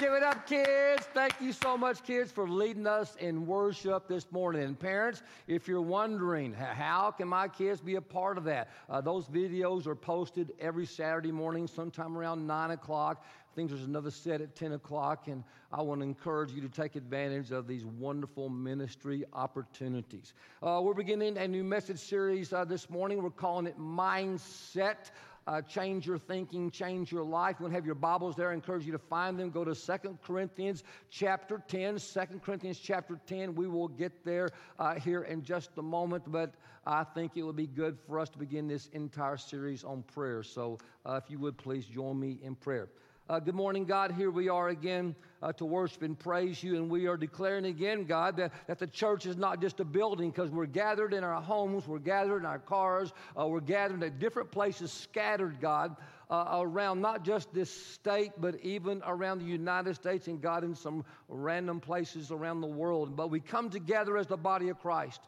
give 0.00 0.14
it 0.14 0.22
up, 0.22 0.46
kids. 0.46 1.06
Thank 1.12 1.34
you 1.42 1.52
so 1.52 1.76
much, 1.76 2.02
kids, 2.02 2.32
for 2.32 2.48
leading 2.48 2.86
us 2.86 3.16
in 3.16 3.46
worship 3.46 4.08
this 4.08 4.32
morning. 4.32 4.62
And 4.62 4.78
parents, 4.78 5.22
if 5.46 5.68
you're 5.68 5.82
wondering, 5.82 6.54
how 6.54 7.10
can 7.10 7.28
my 7.28 7.48
kids 7.48 7.82
be 7.82 7.96
a 7.96 8.00
part 8.00 8.38
of 8.38 8.44
that? 8.44 8.70
Uh, 8.88 9.02
those 9.02 9.26
videos 9.26 9.86
are 9.86 9.94
posted 9.94 10.54
every 10.58 10.86
Saturday 10.86 11.30
morning, 11.30 11.66
sometime 11.66 12.16
around 12.16 12.46
9 12.46 12.70
o'clock. 12.70 13.22
I 13.22 13.54
think 13.54 13.68
there's 13.68 13.84
another 13.84 14.10
set 14.10 14.40
at 14.40 14.54
10 14.54 14.72
o'clock, 14.72 15.26
and 15.26 15.44
I 15.70 15.82
want 15.82 16.00
to 16.00 16.06
encourage 16.06 16.52
you 16.52 16.62
to 16.62 16.68
take 16.68 16.96
advantage 16.96 17.50
of 17.50 17.66
these 17.66 17.84
wonderful 17.84 18.48
ministry 18.48 19.24
opportunities. 19.34 20.32
Uh, 20.62 20.80
we're 20.82 20.94
beginning 20.94 21.36
a 21.36 21.46
new 21.46 21.64
message 21.64 21.98
series 21.98 22.54
uh, 22.54 22.64
this 22.64 22.88
morning. 22.88 23.22
We're 23.22 23.30
calling 23.30 23.66
it 23.66 23.78
Mindset 23.78 25.10
uh, 25.46 25.62
change 25.62 26.06
your 26.06 26.18
thinking, 26.18 26.70
change 26.70 27.10
your 27.10 27.24
life. 27.24 27.60
Want 27.60 27.72
to 27.72 27.74
have 27.76 27.86
your 27.86 27.94
Bibles 27.94 28.36
there. 28.36 28.50
I 28.50 28.54
encourage 28.54 28.86
you 28.86 28.92
to 28.92 28.98
find 28.98 29.38
them. 29.38 29.50
Go 29.50 29.64
to 29.64 29.74
Second 29.74 30.18
Corinthians 30.22 30.84
chapter 31.10 31.62
10. 31.66 31.98
2 31.98 32.40
Corinthians 32.44 32.78
chapter 32.78 33.18
10. 33.26 33.54
We 33.54 33.66
will 33.66 33.88
get 33.88 34.24
there 34.24 34.50
uh, 34.78 34.94
here 34.94 35.22
in 35.22 35.42
just 35.42 35.70
a 35.78 35.82
moment, 35.82 36.24
but 36.26 36.54
I 36.86 37.04
think 37.04 37.32
it 37.36 37.42
would 37.42 37.56
be 37.56 37.66
good 37.66 37.98
for 38.06 38.18
us 38.18 38.28
to 38.30 38.38
begin 38.38 38.68
this 38.68 38.88
entire 38.92 39.36
series 39.36 39.84
on 39.84 40.02
prayer. 40.02 40.42
So 40.42 40.78
uh, 41.06 41.20
if 41.22 41.30
you 41.30 41.38
would 41.38 41.56
please 41.56 41.84
join 41.86 42.18
me 42.18 42.38
in 42.42 42.54
prayer. 42.54 42.88
Uh, 43.30 43.38
good 43.38 43.54
morning, 43.54 43.84
God. 43.84 44.10
Here 44.10 44.32
we 44.32 44.48
are 44.48 44.70
again 44.70 45.14
uh, 45.40 45.52
to 45.52 45.64
worship 45.64 46.02
and 46.02 46.18
praise 46.18 46.64
you. 46.64 46.74
And 46.74 46.90
we 46.90 47.06
are 47.06 47.16
declaring 47.16 47.66
again, 47.66 48.02
God, 48.02 48.36
that, 48.38 48.50
that 48.66 48.80
the 48.80 48.88
church 48.88 49.24
is 49.24 49.36
not 49.36 49.60
just 49.60 49.78
a 49.78 49.84
building 49.84 50.30
because 50.30 50.50
we're 50.50 50.66
gathered 50.66 51.14
in 51.14 51.22
our 51.22 51.40
homes, 51.40 51.86
we're 51.86 52.00
gathered 52.00 52.38
in 52.38 52.44
our 52.44 52.58
cars, 52.58 53.12
uh, 53.38 53.46
we're 53.46 53.60
gathered 53.60 54.02
at 54.02 54.18
different 54.18 54.50
places 54.50 54.90
scattered, 54.90 55.60
God, 55.60 55.94
uh, 56.28 56.58
around 56.58 57.00
not 57.00 57.24
just 57.24 57.54
this 57.54 57.70
state, 57.70 58.32
but 58.36 58.56
even 58.64 59.00
around 59.06 59.38
the 59.38 59.44
United 59.44 59.94
States 59.94 60.26
and, 60.26 60.42
God, 60.42 60.64
in 60.64 60.74
some 60.74 61.04
random 61.28 61.78
places 61.78 62.32
around 62.32 62.62
the 62.62 62.66
world. 62.66 63.14
But 63.14 63.30
we 63.30 63.38
come 63.38 63.70
together 63.70 64.16
as 64.16 64.26
the 64.26 64.36
body 64.36 64.70
of 64.70 64.80
Christ, 64.80 65.20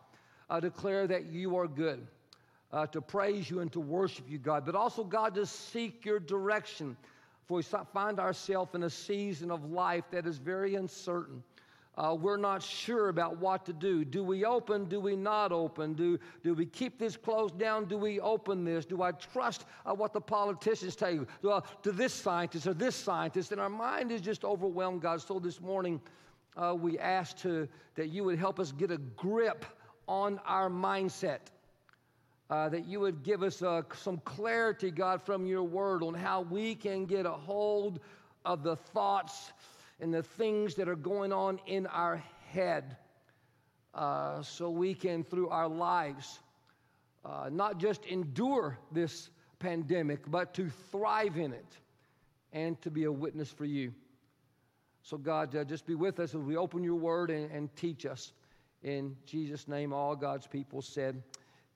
uh, 0.50 0.58
declare 0.58 1.06
that 1.06 1.26
you 1.26 1.56
are 1.56 1.68
good. 1.68 2.04
Uh, 2.72 2.86
to 2.86 3.02
praise 3.02 3.50
you 3.50 3.60
and 3.60 3.70
to 3.70 3.80
worship 3.80 4.24
you, 4.30 4.38
God, 4.38 4.64
but 4.64 4.74
also, 4.74 5.04
God, 5.04 5.34
to 5.34 5.44
seek 5.44 6.06
your 6.06 6.18
direction 6.18 6.96
we 7.52 7.62
find 7.62 8.18
ourselves 8.18 8.74
in 8.74 8.82
a 8.82 8.90
season 8.90 9.50
of 9.50 9.70
life 9.70 10.04
that 10.10 10.26
is 10.26 10.38
very 10.38 10.74
uncertain. 10.74 11.42
Uh, 11.98 12.16
we're 12.18 12.38
not 12.38 12.62
sure 12.62 13.10
about 13.10 13.36
what 13.36 13.66
to 13.66 13.72
do. 13.72 14.02
Do 14.02 14.24
we 14.24 14.46
open? 14.46 14.86
Do 14.86 14.98
we 14.98 15.14
not 15.14 15.52
open? 15.52 15.92
Do, 15.92 16.18
do 16.42 16.54
we 16.54 16.64
keep 16.64 16.98
this 16.98 17.18
closed 17.18 17.58
down? 17.58 17.84
Do 17.84 17.98
we 17.98 18.18
open 18.18 18.64
this? 18.64 18.86
Do 18.86 19.02
I 19.02 19.12
trust 19.12 19.66
uh, 19.84 19.94
what 19.94 20.14
the 20.14 20.20
politicians 20.20 20.96
tell 20.96 21.10
you? 21.10 21.26
Uh, 21.46 21.60
to 21.82 21.92
this 21.92 22.14
scientist 22.14 22.66
or 22.66 22.72
this 22.72 22.96
scientist? 22.96 23.52
And 23.52 23.60
our 23.60 23.68
mind 23.68 24.10
is 24.10 24.22
just 24.22 24.42
overwhelmed, 24.42 25.02
God. 25.02 25.20
So 25.20 25.38
this 25.38 25.60
morning, 25.60 26.00
uh, 26.56 26.74
we 26.74 26.98
ask 26.98 27.36
to, 27.38 27.68
that 27.96 28.08
you 28.08 28.24
would 28.24 28.38
help 28.38 28.58
us 28.58 28.72
get 28.72 28.90
a 28.90 28.98
grip 28.98 29.66
on 30.08 30.40
our 30.46 30.70
mindset 30.70 31.40
uh, 32.52 32.68
that 32.68 32.86
you 32.86 33.00
would 33.00 33.22
give 33.22 33.42
us 33.42 33.62
uh, 33.62 33.80
some 33.94 34.18
clarity, 34.26 34.90
God, 34.90 35.22
from 35.22 35.46
your 35.46 35.62
word 35.62 36.02
on 36.02 36.12
how 36.12 36.42
we 36.42 36.74
can 36.74 37.06
get 37.06 37.24
a 37.24 37.30
hold 37.30 37.98
of 38.44 38.62
the 38.62 38.76
thoughts 38.76 39.52
and 40.00 40.12
the 40.12 40.22
things 40.22 40.74
that 40.74 40.86
are 40.86 40.94
going 40.94 41.32
on 41.32 41.58
in 41.66 41.86
our 41.86 42.22
head 42.50 42.98
uh, 43.94 44.42
so 44.42 44.68
we 44.68 44.92
can, 44.92 45.24
through 45.24 45.48
our 45.48 45.66
lives, 45.66 46.40
uh, 47.24 47.48
not 47.50 47.78
just 47.78 48.04
endure 48.04 48.78
this 48.92 49.30
pandemic, 49.58 50.30
but 50.30 50.52
to 50.52 50.68
thrive 50.90 51.38
in 51.38 51.54
it 51.54 51.78
and 52.52 52.78
to 52.82 52.90
be 52.90 53.04
a 53.04 53.12
witness 53.12 53.50
for 53.50 53.64
you. 53.64 53.94
So, 55.00 55.16
God, 55.16 55.56
uh, 55.56 55.64
just 55.64 55.86
be 55.86 55.94
with 55.94 56.20
us 56.20 56.34
as 56.34 56.42
we 56.42 56.58
open 56.58 56.84
your 56.84 56.96
word 56.96 57.30
and, 57.30 57.50
and 57.50 57.74
teach 57.76 58.04
us. 58.04 58.34
In 58.82 59.16
Jesus' 59.24 59.68
name, 59.68 59.94
all 59.94 60.14
God's 60.14 60.46
people 60.46 60.82
said, 60.82 61.22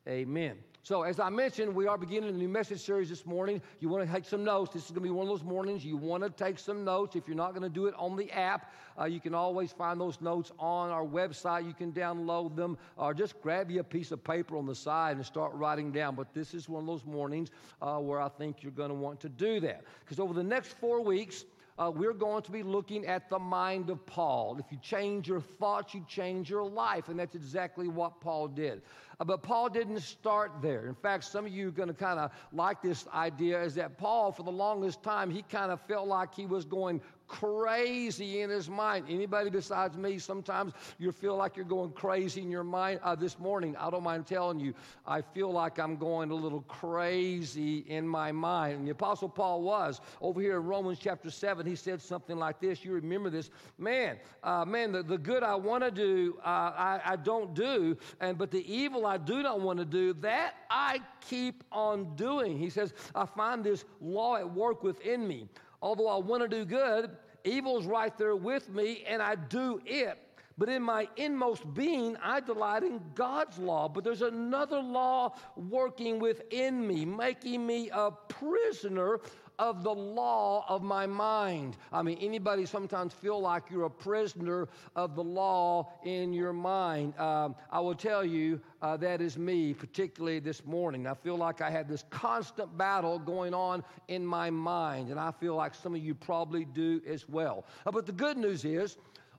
Amen. 0.09 0.57
So, 0.85 1.03
as 1.03 1.19
I 1.19 1.31
mentioned, 1.31 1.75
we 1.75 1.89
are 1.89 1.99
beginning 1.99 2.31
a 2.31 2.33
new 2.33 2.49
message 2.49 2.81
series 2.81 3.09
this 3.09 3.27
morning. 3.27 3.61
You 3.81 3.89
want 3.89 4.07
to 4.07 4.13
take 4.13 4.25
some 4.25 4.45
notes. 4.45 4.73
This 4.73 4.85
is 4.85 4.91
going 4.91 5.03
to 5.03 5.09
be 5.09 5.11
one 5.11 5.27
of 5.27 5.29
those 5.29 5.43
mornings 5.43 5.85
you 5.85 5.97
want 5.97 6.23
to 6.23 6.31
take 6.31 6.61
some 6.61 6.85
notes. 6.85 7.17
If 7.17 7.27
you're 7.27 7.37
not 7.37 7.51
going 7.51 7.65
to 7.65 7.69
do 7.69 7.87
it 7.87 7.95
on 7.99 8.15
the 8.15 8.31
app, 8.31 8.73
uh, 8.97 9.07
you 9.07 9.19
can 9.19 9.35
always 9.35 9.73
find 9.73 10.01
those 10.01 10.21
notes 10.21 10.53
on 10.61 10.91
our 10.91 11.05
website. 11.05 11.67
You 11.67 11.75
can 11.75 11.91
download 11.91 12.55
them 12.55 12.79
or 12.97 13.15
just 13.15 13.43
grab 13.43 13.69
you 13.69 13.81
a 13.81 13.85
piece 13.85 14.13
of 14.13 14.23
paper 14.23 14.57
on 14.57 14.65
the 14.65 14.77
side 14.77 15.17
and 15.17 15.27
start 15.27 15.53
writing 15.55 15.91
down. 15.91 16.15
But 16.15 16.33
this 16.33 16.55
is 16.55 16.69
one 16.69 16.85
of 16.85 16.87
those 16.87 17.05
mornings 17.05 17.51
uh, 17.83 17.99
where 17.99 18.21
I 18.21 18.29
think 18.29 18.63
you're 18.63 18.71
going 18.71 18.91
to 18.91 18.95
want 18.95 19.19
to 19.23 19.29
do 19.29 19.59
that. 19.59 19.83
Because 20.05 20.21
over 20.21 20.35
the 20.35 20.45
next 20.45 20.75
four 20.75 21.03
weeks, 21.03 21.47
uh, 21.79 21.91
we're 21.95 22.15
going 22.15 22.43
to 22.43 22.51
be 22.51 22.63
looking 22.63 23.05
at 23.07 23.29
the 23.29 23.39
mind 23.39 23.91
of 23.91 24.05
Paul. 24.07 24.57
If 24.59 24.65
you 24.71 24.79
change 24.79 25.29
your 25.29 25.41
thoughts, 25.41 25.93
you 25.93 26.05
change 26.09 26.49
your 26.49 26.65
life. 26.65 27.09
And 27.09 27.19
that's 27.19 27.35
exactly 27.35 27.87
what 27.87 28.21
Paul 28.21 28.49
did. 28.49 28.83
But 29.25 29.43
Paul 29.43 29.71
didn't 29.71 30.01
start 30.01 30.53
there. 30.61 30.87
In 30.87 30.95
fact, 30.95 31.25
some 31.25 31.47
of 31.47 31.53
you 31.53 31.69
are 31.69 31.73
going 31.73 31.89
to 31.89 31.95
kind 31.95 32.21
of 32.21 32.31
like 32.53 32.83
this 32.83 33.07
idea 33.15 33.63
is 33.63 33.75
that 33.77 33.97
Paul, 33.97 34.31
for 34.31 34.43
the 34.43 34.53
longest 34.53 35.03
time, 35.03 35.31
he 35.31 35.43
kind 35.43 35.73
of 35.73 35.81
felt 35.83 36.07
like 36.07 36.35
he 36.35 36.45
was 36.45 36.67
going 36.67 37.01
crazy 37.29 38.41
in 38.41 38.51
his 38.51 38.69
mind. 38.69 39.07
Anybody 39.09 39.51
besides 39.51 39.97
me, 39.97 40.19
sometimes 40.19 40.73
you 40.99 41.13
feel 41.13 41.37
like 41.37 41.57
you're 41.57 41.65
going 41.65 41.93
crazy 41.93 42.43
in 42.43 42.51
your 42.51 42.65
mind. 42.65 43.01
Uh, 43.03 43.15
this 43.15 43.39
morning, 43.39 43.77
I 43.77 43.91
don't 43.91 44.03
mind 44.03 44.27
telling 44.27 44.61
you, 44.61 44.75
I 45.07 45.21
feel 45.21 45.53
like 45.53 45.79
I'm 45.79 45.97
going 45.97 46.31
a 46.31 46.35
little 46.35 46.63
crazy 46.63 47.79
in 47.89 48.07
my 48.07 48.33
mind. 48.33 48.79
And 48.79 48.87
the 48.87 48.93
Apostle 48.93 49.29
Paul 49.29 49.63
was. 49.63 50.01
Over 50.21 50.41
here 50.41 50.57
in 50.57 50.65
Romans 50.65 50.99
chapter 51.01 51.31
7, 51.31 51.67
he 51.67 51.77
said 51.77 52.01
something 52.01 52.37
like 52.37 52.61
this. 52.61 52.85
You 52.85 52.93
remember 52.93 53.31
this. 53.31 53.51
Man, 53.79 54.17
uh, 54.43 54.65
man, 54.65 54.93
the, 54.93 55.03
the 55.03 55.19
good 55.19 55.43
I 55.43 55.55
want 55.55 55.85
to 55.85 55.91
do, 55.91 56.39
uh, 56.45 56.49
I, 56.49 57.01
I 57.05 57.17
don't 57.17 57.55
do. 57.55 57.97
And 58.21 58.39
But 58.39 58.51
the 58.51 58.73
evil 58.73 59.07
I 59.07 59.17
do 59.17 59.43
not 59.43 59.61
want 59.61 59.79
to 59.79 59.85
do, 59.85 60.13
that 60.15 60.55
I 60.71 61.01
keep 61.29 61.65
on 61.73 62.15
doing. 62.17 62.59
He 62.59 62.71
says, 62.71 62.95
I 63.15 63.27
find 63.27 63.65
this 63.65 63.85
law 64.01 64.37
at 64.37 64.49
work 64.49 64.83
within 64.83 65.27
me. 65.27 65.49
Although 65.87 66.09
I 66.09 66.17
want 66.17 66.43
to 66.43 66.49
do 66.49 66.65
good, 66.65 67.17
evil's 67.45 67.87
right 67.87 68.19
there 68.19 68.35
with 68.35 68.69
me, 68.69 69.05
and 69.07 69.23
I 69.23 69.37
do 69.37 69.81
it. 69.87 70.19
But 70.59 70.69
in 70.69 70.83
my 70.83 71.07
inmost 71.17 71.63
being, 71.75 72.17
I 72.21 72.41
delight 72.41 72.83
in 72.83 73.01
God's 73.15 73.57
law. 73.57 73.89
But 73.89 74.03
there's 74.03 74.23
another 74.23 74.81
law 74.81 75.37
working 75.55 76.19
within 76.19 76.85
me, 76.85 77.05
making 77.05 77.65
me 77.65 77.89
a 77.93 78.11
prisoner 78.11 79.21
of 79.59 79.83
the 79.83 79.95
law 79.95 80.65
of 80.69 80.83
my 80.83 81.07
mind. 81.07 81.77
I 81.93 82.03
mean, 82.03 82.19
anybody 82.21 82.67
sometimes 82.67 83.13
feel 83.15 83.41
like 83.41 83.65
you're 83.71 83.87
a 83.87 83.91
prisoner 83.91 84.69
of 84.95 85.15
the 85.15 85.25
law 85.25 85.93
in 86.05 86.33
your 86.33 86.53
mind. 86.53 87.19
Um, 87.19 87.57
I 87.71 87.81
will 87.81 87.95
tell 87.95 88.25
you, 88.25 88.61
uh, 88.83 88.97
that 88.99 89.21
is 89.21 89.39
me, 89.39 89.75
particularly 89.75 90.41
this 90.41 90.65
morning. 90.65 91.07
I 91.07 91.15
feel 91.15 91.37
like 91.37 91.61
I 91.61 91.71
had 91.71 91.89
this 91.89 92.05
constant 92.11 92.77
battle 92.77 93.19
going 93.19 93.55
on 93.55 93.83
in 94.09 94.27
my 94.27 94.51
mind, 94.51 95.11
and 95.11 95.19
I 95.19 95.31
feel 95.33 95.55
like 95.55 95.75
some 95.75 95.95
of 95.95 96.03
you 96.03 96.15
probably 96.15 96.65
do 96.65 97.01
as 97.07 97.29
well. 97.29 97.65
Uh, 97.87 97.93
but 97.93 98.07
the 98.07 98.13
good 98.13 98.37
news 98.37 98.65
is, 98.65 98.97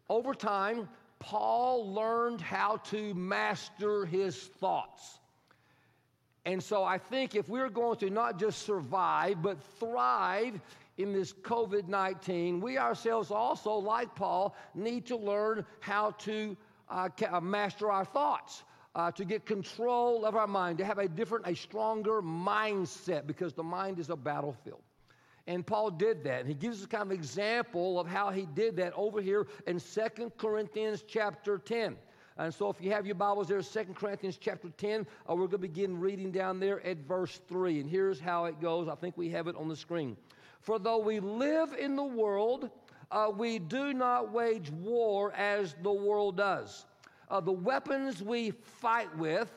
over 0.10 0.34
time, 0.34 0.90
Paul 1.20 1.94
learned 1.94 2.42
how 2.42 2.78
to 2.78 3.14
master 3.14 4.06
his 4.06 4.36
thoughts. 4.36 5.20
And 6.48 6.64
so 6.64 6.86
I 6.86 6.98
think 6.98 7.36
if 7.36 7.50
we're 7.50 7.70
going 7.70 7.98
to 7.98 8.10
not 8.10 8.40
just 8.40 8.66
survive, 8.66 9.42
but 9.42 9.62
thrive 9.82 10.62
in 10.98 11.12
this 11.12 11.34
COVID 11.34 11.90
19, 11.90 12.62
we 12.62 12.78
ourselves 12.78 13.32
also, 13.32 13.74
like 13.74 14.16
Paul, 14.16 14.56
need 14.74 15.06
to 15.08 15.18
learn 15.18 15.66
how 15.82 16.12
to 16.12 16.56
uh, 16.90 17.10
uh, 17.30 17.42
master 17.42 17.92
our 17.92 18.06
thoughts. 18.06 18.64
Uh, 18.96 19.12
to 19.12 19.26
get 19.26 19.46
control 19.46 20.26
of 20.26 20.36
our 20.36 20.48
mind, 20.48 20.80
to 20.80 20.86
have 20.86 20.98
a 20.98 21.08
different, 21.08 21.46
a 21.46 21.54
stronger 21.54 22.20
mindset, 22.20 23.28
because 23.28 23.54
the 23.54 23.62
mind 23.62 24.00
is 24.00 24.10
a 24.10 24.16
battlefield. 24.16 24.82
And 25.46 25.68
Paul 25.68 25.92
did 25.92 26.24
that. 26.24 26.40
And 26.40 26.48
he 26.48 26.56
gives 26.56 26.82
us 26.82 26.88
kind 26.88 27.04
of 27.04 27.12
example 27.12 28.00
of 28.00 28.08
how 28.08 28.32
he 28.32 28.48
did 28.56 28.78
that 28.78 28.94
over 28.96 29.22
here 29.22 29.46
in 29.68 29.80
Second 29.80 30.36
Corinthians 30.38 31.04
chapter 31.08 31.60
10. 31.60 31.96
And 32.40 32.54
so 32.54 32.70
if 32.70 32.80
you 32.80 32.92
have 32.92 33.08
your 33.08 33.16
Bibles 33.16 33.48
there, 33.48 33.62
Second 33.64 33.96
Corinthians 33.96 34.38
chapter 34.40 34.70
10, 34.70 35.08
uh, 35.28 35.34
we're 35.34 35.48
going 35.48 35.52
to 35.52 35.58
begin 35.58 36.00
reading 36.00 36.32
down 36.32 36.60
there 36.60 36.86
at 36.86 36.98
verse 36.98 37.42
3. 37.50 37.80
And 37.80 37.90
here's 37.90 38.20
how 38.20 38.46
it 38.46 38.62
goes. 38.62 38.88
I 38.88 38.96
think 38.96 39.18
we 39.18 39.30
have 39.30 39.48
it 39.48 39.56
on 39.56 39.68
the 39.68 39.76
screen. 39.76 40.16
For 40.62 40.78
though 40.78 41.00
we 41.00 41.20
live 41.20 41.74
in 41.74 41.96
the 41.96 42.04
world, 42.04 42.70
uh, 43.12 43.32
we 43.36 43.58
do 43.58 43.92
not 43.94 44.32
wage 44.32 44.70
war 44.70 45.34
as 45.34 45.76
the 45.82 45.92
world 45.92 46.38
does. 46.38 46.86
Uh, 47.30 47.40
the 47.40 47.52
weapons 47.52 48.22
we 48.22 48.52
fight 48.52 49.16
with 49.18 49.52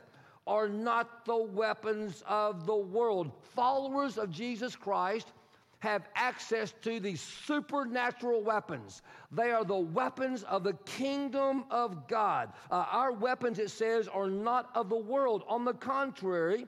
are 0.47 0.69
not 0.69 1.27
the 1.27 1.37
weapons 1.37 2.25
of 2.27 2.65
the 2.65 2.75
world. 2.75 3.31
Followers 3.55 4.17
of 4.17 4.31
Jesus 4.31 4.75
Christ 4.75 5.33
have 5.81 6.09
access 6.15 6.73
to 6.83 7.01
these 7.01 7.21
supernatural 7.21 8.43
weapons. 8.43 9.03
They 9.33 9.51
are 9.51 9.65
the 9.65 9.77
weapons 9.77 10.43
of 10.45 10.63
the 10.63 10.75
kingdom 10.85 11.65
of 11.71 12.07
God. 12.07 12.53
Uh, 12.71 12.87
our 12.91 13.13
weapons, 13.13 13.59
it 13.59 13.71
says, 13.71 14.09
are 14.09 14.29
not 14.29 14.71
of 14.75 14.89
the 14.89 14.97
world. 14.97 15.43
On 15.49 15.65
the 15.65 15.75
contrary, 15.75 16.67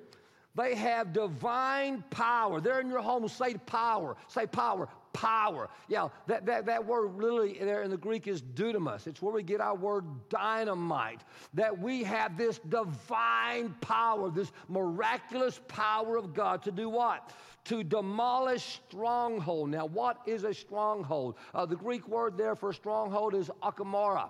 they 0.54 0.74
have 0.74 1.12
divine 1.12 2.04
power. 2.10 2.60
They're 2.60 2.80
in 2.80 2.88
your 2.88 3.00
home. 3.00 3.26
Say 3.28 3.54
power. 3.54 4.16
Say 4.28 4.46
power. 4.46 4.88
power. 5.12 5.68
Yeah, 5.88 6.08
that, 6.26 6.46
that, 6.46 6.66
that 6.66 6.86
word 6.86 7.14
literally 7.16 7.58
there 7.60 7.82
in 7.82 7.90
the 7.90 7.96
Greek 7.96 8.26
is 8.26 8.40
dunamis. 8.40 9.06
It's 9.06 9.20
where 9.20 9.32
we 9.32 9.42
get 9.42 9.60
our 9.60 9.74
word 9.74 10.04
dynamite. 10.28 11.20
That 11.54 11.78
we 11.78 12.02
have 12.04 12.36
this 12.36 12.58
divine 12.68 13.74
power, 13.80 14.30
this 14.30 14.52
miraculous 14.68 15.60
power 15.68 16.16
of 16.16 16.34
God 16.34 16.62
to 16.62 16.70
do 16.70 16.88
what? 16.88 17.30
To 17.66 17.84
demolish 17.84 18.80
stronghold. 18.88 19.70
Now, 19.70 19.86
what 19.86 20.20
is 20.26 20.44
a 20.44 20.52
stronghold? 20.52 21.36
Uh, 21.54 21.64
the 21.64 21.76
Greek 21.76 22.08
word 22.08 22.36
there 22.36 22.56
for 22.56 22.72
stronghold 22.72 23.34
is 23.34 23.50
akamara. 23.62 24.28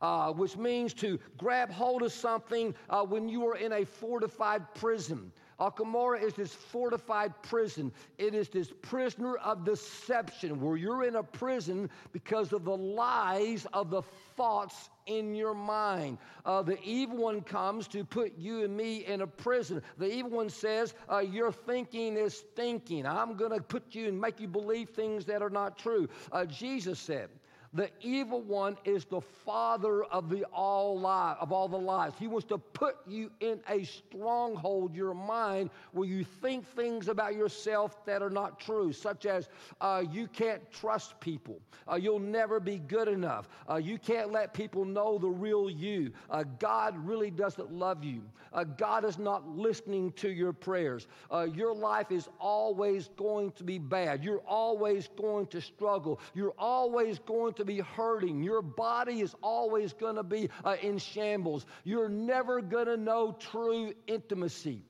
Uh, 0.00 0.32
which 0.32 0.56
means 0.56 0.92
to 0.92 1.16
grab 1.38 1.70
hold 1.70 2.02
of 2.02 2.12
something 2.12 2.74
uh, 2.90 3.04
when 3.04 3.28
you 3.28 3.46
are 3.46 3.56
in 3.56 3.72
a 3.74 3.84
fortified 3.84 4.62
prison. 4.74 5.30
Akamora 5.62 6.20
is 6.20 6.34
this 6.34 6.52
fortified 6.52 7.40
prison. 7.42 7.92
It 8.18 8.34
is 8.34 8.48
this 8.48 8.72
prisoner 8.82 9.36
of 9.36 9.64
deception 9.64 10.60
where 10.60 10.76
you're 10.76 11.04
in 11.04 11.14
a 11.16 11.22
prison 11.22 11.88
because 12.12 12.52
of 12.52 12.64
the 12.64 12.76
lies 12.76 13.64
of 13.72 13.88
the 13.90 14.02
thoughts 14.36 14.90
in 15.06 15.36
your 15.36 15.54
mind. 15.54 16.18
Uh, 16.44 16.62
the 16.62 16.82
evil 16.82 17.16
one 17.16 17.42
comes 17.42 17.86
to 17.88 18.04
put 18.04 18.36
you 18.36 18.64
and 18.64 18.76
me 18.76 19.06
in 19.06 19.20
a 19.20 19.26
prison. 19.26 19.82
The 19.98 20.12
evil 20.12 20.32
one 20.32 20.50
says, 20.50 20.94
uh, 21.08 21.18
Your 21.18 21.52
thinking 21.52 22.16
is 22.16 22.40
thinking. 22.56 23.06
I'm 23.06 23.36
going 23.36 23.52
to 23.52 23.62
put 23.62 23.94
you 23.94 24.08
and 24.08 24.20
make 24.20 24.40
you 24.40 24.48
believe 24.48 24.88
things 24.90 25.24
that 25.26 25.42
are 25.42 25.50
not 25.50 25.78
true. 25.78 26.08
Uh, 26.32 26.44
Jesus 26.44 26.98
said, 26.98 27.28
the 27.74 27.90
evil 28.02 28.42
one 28.42 28.76
is 28.84 29.06
the 29.06 29.20
father 29.20 30.04
of 30.04 30.28
the 30.28 30.44
all 30.52 30.98
lie, 30.98 31.36
of 31.40 31.52
all 31.52 31.68
the 31.68 31.78
lies. 31.78 32.12
He 32.18 32.26
wants 32.26 32.46
to 32.48 32.58
put 32.58 32.96
you 33.06 33.30
in 33.40 33.60
a 33.68 33.84
stronghold, 33.84 34.94
your 34.94 35.14
mind, 35.14 35.70
where 35.92 36.06
you 36.06 36.22
think 36.22 36.66
things 36.66 37.08
about 37.08 37.34
yourself 37.34 38.04
that 38.04 38.22
are 38.22 38.30
not 38.30 38.60
true, 38.60 38.92
such 38.92 39.24
as 39.24 39.48
uh, 39.80 40.04
you 40.10 40.26
can't 40.26 40.62
trust 40.70 41.18
people, 41.20 41.60
uh, 41.90 41.96
you'll 41.96 42.18
never 42.18 42.60
be 42.60 42.78
good 42.78 43.08
enough, 43.08 43.48
uh, 43.70 43.76
you 43.76 43.98
can't 43.98 44.30
let 44.30 44.52
people 44.52 44.84
know 44.84 45.16
the 45.16 45.28
real 45.28 45.70
you. 45.70 46.12
Uh, 46.28 46.44
God 46.58 46.94
really 47.06 47.30
doesn't 47.30 47.72
love 47.72 48.04
you. 48.04 48.22
Uh, 48.52 48.64
God 48.64 49.04
is 49.04 49.18
not 49.18 49.48
listening 49.48 50.12
to 50.12 50.28
your 50.28 50.52
prayers. 50.52 51.06
Uh, 51.30 51.46
your 51.54 51.74
life 51.74 52.10
is 52.10 52.28
always 52.38 53.08
going 53.16 53.50
to 53.52 53.64
be 53.64 53.78
bad. 53.78 54.22
You're 54.22 54.42
always 54.46 55.08
going 55.16 55.46
to 55.48 55.60
struggle. 55.60 56.20
You're 56.34 56.54
always 56.58 57.18
going 57.18 57.54
to 57.54 57.61
to 57.62 57.72
be 57.72 57.80
hurting. 57.80 58.42
Your 58.42 58.62
body 58.62 59.20
is 59.20 59.34
always 59.42 59.92
going 59.92 60.16
to 60.16 60.22
be 60.22 60.50
uh, 60.64 60.76
in 60.82 60.98
shambles. 60.98 61.66
You're 61.84 62.08
never 62.08 62.60
going 62.60 62.86
to 62.86 62.96
know 62.96 63.36
true 63.38 63.92
intimacy. 64.06 64.82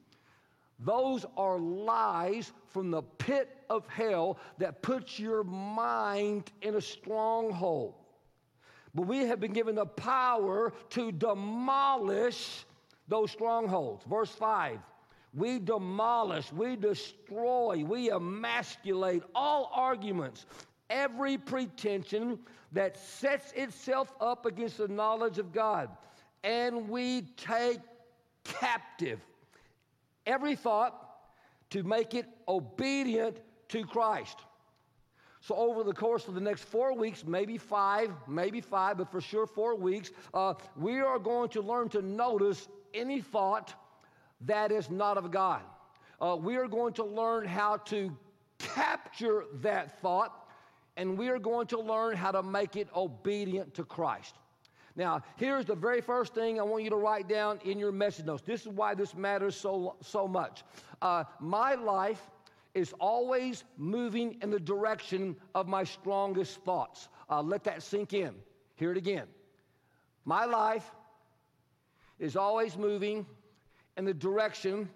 Those 0.78 1.24
are 1.36 1.58
lies 1.58 2.52
from 2.68 2.90
the 2.90 3.02
pit 3.02 3.56
of 3.70 3.86
hell 3.86 4.38
that 4.58 4.82
puts 4.82 5.18
your 5.18 5.44
mind 5.44 6.50
in 6.62 6.74
a 6.74 6.80
stronghold. 6.80 7.94
But 8.94 9.06
we 9.06 9.18
have 9.18 9.40
been 9.40 9.52
given 9.52 9.74
the 9.74 9.86
power 9.86 10.72
to 10.90 11.12
demolish 11.12 12.64
those 13.08 13.30
strongholds. 13.30 14.04
Verse 14.04 14.30
5 14.30 14.78
we 15.34 15.58
demolish, 15.58 16.52
we 16.52 16.76
destroy, 16.76 17.84
we 17.86 18.10
emasculate 18.10 19.22
all 19.34 19.70
arguments, 19.72 20.44
every 20.92 21.38
pretension 21.38 22.38
that 22.70 22.96
sets 22.96 23.50
itself 23.52 24.12
up 24.20 24.46
against 24.46 24.78
the 24.78 24.86
knowledge 24.86 25.38
of 25.38 25.52
God. 25.52 25.88
And 26.44 26.88
we 26.88 27.22
take 27.36 27.80
captive 28.44 29.20
every 30.26 30.54
thought 30.54 31.08
to 31.70 31.82
make 31.82 32.14
it 32.14 32.26
obedient 32.46 33.38
to 33.68 33.84
Christ. 33.84 34.38
So, 35.40 35.56
over 35.56 35.82
the 35.82 35.92
course 35.92 36.28
of 36.28 36.34
the 36.34 36.40
next 36.40 36.62
four 36.62 36.94
weeks, 36.94 37.24
maybe 37.24 37.58
five, 37.58 38.12
maybe 38.28 38.60
five, 38.60 38.98
but 38.98 39.10
for 39.10 39.20
sure 39.20 39.46
four 39.46 39.74
weeks, 39.74 40.12
uh, 40.32 40.54
we 40.76 41.00
are 41.00 41.18
going 41.18 41.48
to 41.50 41.60
learn 41.60 41.88
to 41.90 42.02
notice 42.02 42.68
any 42.94 43.20
thought 43.20 43.74
that 44.42 44.70
is 44.70 44.88
not 44.88 45.18
of 45.18 45.32
God. 45.32 45.62
Uh, 46.20 46.36
we 46.36 46.56
are 46.56 46.68
going 46.68 46.92
to 46.92 47.04
learn 47.04 47.44
how 47.44 47.78
to 47.78 48.16
capture 48.58 49.46
that 49.54 50.00
thought 50.00 50.41
and 50.96 51.16
we 51.16 51.28
are 51.28 51.38
going 51.38 51.66
to 51.68 51.80
learn 51.80 52.16
how 52.16 52.30
to 52.30 52.42
make 52.42 52.76
it 52.76 52.88
obedient 52.94 53.74
to 53.74 53.84
Christ. 53.84 54.34
Now, 54.94 55.22
here's 55.36 55.64
the 55.64 55.74
very 55.74 56.02
first 56.02 56.34
thing 56.34 56.60
I 56.60 56.62
want 56.62 56.84
you 56.84 56.90
to 56.90 56.96
write 56.96 57.28
down 57.28 57.60
in 57.64 57.78
your 57.78 57.92
message 57.92 58.26
notes. 58.26 58.42
This 58.44 58.62
is 58.62 58.68
why 58.68 58.94
this 58.94 59.14
matters 59.14 59.56
so, 59.56 59.96
so 60.02 60.28
much. 60.28 60.64
Uh, 61.00 61.24
my 61.40 61.74
life 61.74 62.20
is 62.74 62.92
always 63.00 63.64
moving 63.76 64.36
in 64.42 64.50
the 64.50 64.60
direction 64.60 65.36
of 65.54 65.66
my 65.66 65.84
strongest 65.84 66.60
thoughts. 66.62 67.08
Uh, 67.30 67.42
let 67.42 67.64
that 67.64 67.82
sink 67.82 68.12
in. 68.12 68.34
Hear 68.74 68.92
it 68.92 68.98
again. 68.98 69.26
My 70.24 70.44
life 70.44 70.90
is 72.18 72.36
always 72.36 72.76
moving 72.76 73.26
in 73.96 74.04
the 74.04 74.14
direction 74.14 74.88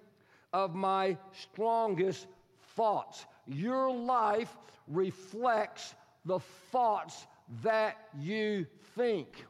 of 0.52 0.74
my 0.74 1.16
strongest 1.32 2.26
thoughts. 2.76 3.26
Your 3.46 3.90
life 3.92 4.54
reflects 4.88 5.94
the 6.24 6.40
thoughts 6.70 7.26
that 7.62 7.96
you 8.18 8.66
think. 8.96 9.44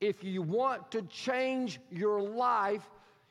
If 0.00 0.22
you 0.22 0.42
want 0.42 0.90
to 0.92 1.02
change 1.02 1.80
your 1.90 2.20
life, 2.20 2.82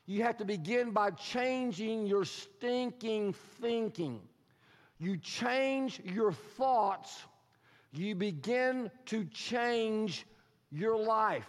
you 0.06 0.22
have 0.22 0.36
to 0.38 0.44
begin 0.44 0.90
by 0.90 1.10
changing 1.12 2.06
your 2.06 2.24
stinking 2.24 3.34
thinking. 3.60 4.20
You 4.98 5.16
change 5.16 6.00
your 6.04 6.32
thoughts, 6.32 7.24
you 7.92 8.14
begin 8.14 8.90
to 9.06 9.24
change 9.26 10.26
your 10.70 10.96
life. 10.96 11.46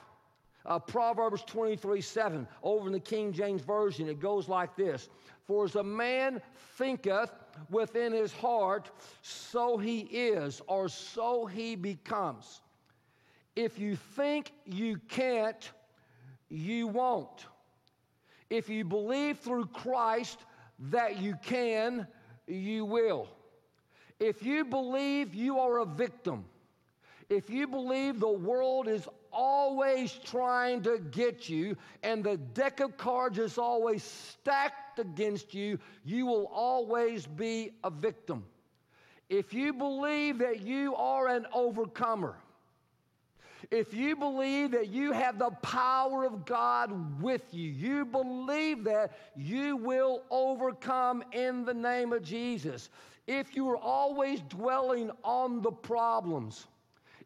Uh, 0.66 0.80
Proverbs 0.80 1.44
23 1.46 2.02
7, 2.02 2.48
over 2.64 2.88
in 2.88 2.94
the 2.94 3.00
King 3.00 3.32
James 3.34 3.62
Version, 3.62 4.10
it 4.10 4.20
goes 4.20 4.50
like 4.50 4.76
this 4.76 5.10
For 5.46 5.66
as 5.66 5.76
a 5.76 5.84
man 5.84 6.42
thinketh 6.78 7.32
within 7.70 8.12
his 8.12 8.34
heart, 8.34 8.90
so 9.22 9.78
he 9.78 10.02
is, 10.02 10.62
or 10.68 10.90
so 10.90 11.46
he 11.46 11.76
becomes. 11.76 12.62
If 13.56 13.80
you 13.80 13.96
think 13.96 14.52
you 14.66 15.00
can't, 15.08 15.72
you 16.50 16.88
won't. 16.88 17.46
If 18.50 18.70
you 18.70 18.84
believe 18.84 19.40
through 19.40 19.68
Christ 19.68 20.40
that 20.92 21.20
you 21.20 21.36
can, 21.42 22.08
you 22.48 22.86
will. 22.86 23.28
If 24.20 24.44
you 24.44 24.66
believe 24.66 25.34
you 25.34 25.60
are 25.60 25.80
a 25.80 25.86
victim, 25.86 26.46
if 27.30 27.50
you 27.50 27.68
believe 27.68 28.20
the 28.20 28.28
world 28.28 28.88
is 28.88 29.08
always 29.32 30.14
trying 30.24 30.82
to 30.84 31.00
get 31.12 31.50
you 31.50 31.76
and 32.04 32.24
the 32.24 32.38
deck 32.38 32.80
of 32.80 32.98
cards 32.98 33.38
is 33.38 33.58
always 33.58 34.04
stacked 34.04 34.85
against 35.00 35.54
you, 35.54 35.80
you 36.04 36.26
will 36.26 36.48
always 36.48 37.26
be 37.26 37.72
a 37.84 37.90
victim. 37.90 38.46
If 39.30 39.54
you 39.54 39.74
believe 39.74 40.38
that 40.40 40.62
you 40.62 40.96
are 40.96 41.28
an 41.28 41.48
overcomer, 41.54 42.36
if 43.72 43.94
you 43.94 44.16
believe 44.16 44.72
that 44.72 44.90
you 44.90 45.12
have 45.12 45.40
the 45.40 45.50
power 45.62 46.24
of 46.24 46.46
God 46.46 47.22
with 47.22 47.54
you, 47.54 47.70
you 47.70 48.06
believe 48.06 48.84
that 48.84 49.18
you 49.36 49.78
will 49.78 50.22
overcome 50.30 51.24
in 51.32 51.66
the 51.66 51.74
name 51.74 52.14
of 52.14 52.22
Jesus. 52.22 52.90
If 53.28 53.56
you 53.56 53.68
are 53.70 53.78
always 53.78 54.42
dwelling 54.42 55.10
on 55.24 55.62
the 55.62 55.72
problems, 55.72 56.68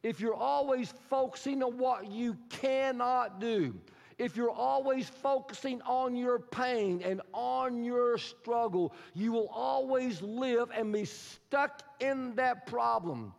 if 0.01 0.21
you're 0.21 0.33
always 0.33 0.93
focusing 1.09 1.61
on 1.61 1.77
what 1.77 2.09
you 2.09 2.37
cannot 2.49 3.41
do, 3.41 3.73
if 4.19 4.35
you're 4.35 4.51
always 4.51 5.07
focusing 5.07 5.81
on 5.83 6.15
your 6.15 6.39
pain 6.39 7.01
and 7.03 7.21
on 7.33 7.83
your 7.83 8.17
struggle, 8.17 8.93
you 9.15 9.31
will 9.31 9.47
always 9.47 10.21
live 10.21 10.69
and 10.75 10.91
be 10.91 11.05
stuck 11.05 11.81
in 12.01 12.35
that 12.35 12.67
problem. 12.67 13.33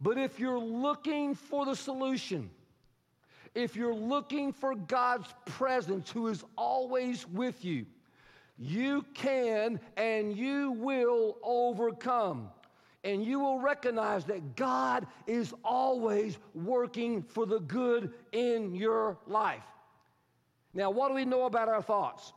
But 0.00 0.16
if 0.16 0.38
you're 0.38 0.58
looking 0.58 1.34
for 1.34 1.66
the 1.66 1.74
solution, 1.74 2.48
if 3.56 3.74
you're 3.74 3.94
looking 3.94 4.52
for 4.52 4.76
God's 4.76 5.34
presence, 5.44 6.10
who 6.10 6.28
is 6.28 6.44
always 6.56 7.26
with 7.28 7.64
you, 7.64 7.84
you 8.56 9.04
can 9.14 9.80
and 9.96 10.36
you 10.36 10.70
will 10.72 11.38
overcome 11.42 12.50
and 13.02 13.24
you 13.24 13.40
will 13.40 13.58
recognize 13.58 14.24
that 14.26 14.54
God 14.54 15.06
is 15.26 15.52
always 15.64 16.38
working 16.54 17.22
for 17.22 17.46
the 17.46 17.58
good 17.60 18.12
in 18.32 18.74
your 18.74 19.18
life. 19.26 19.64
Now, 20.72 20.90
what 20.90 21.08
do 21.08 21.14
we 21.14 21.24
know 21.24 21.44
about 21.44 21.68
our 21.68 21.82
thoughts? 21.82 22.32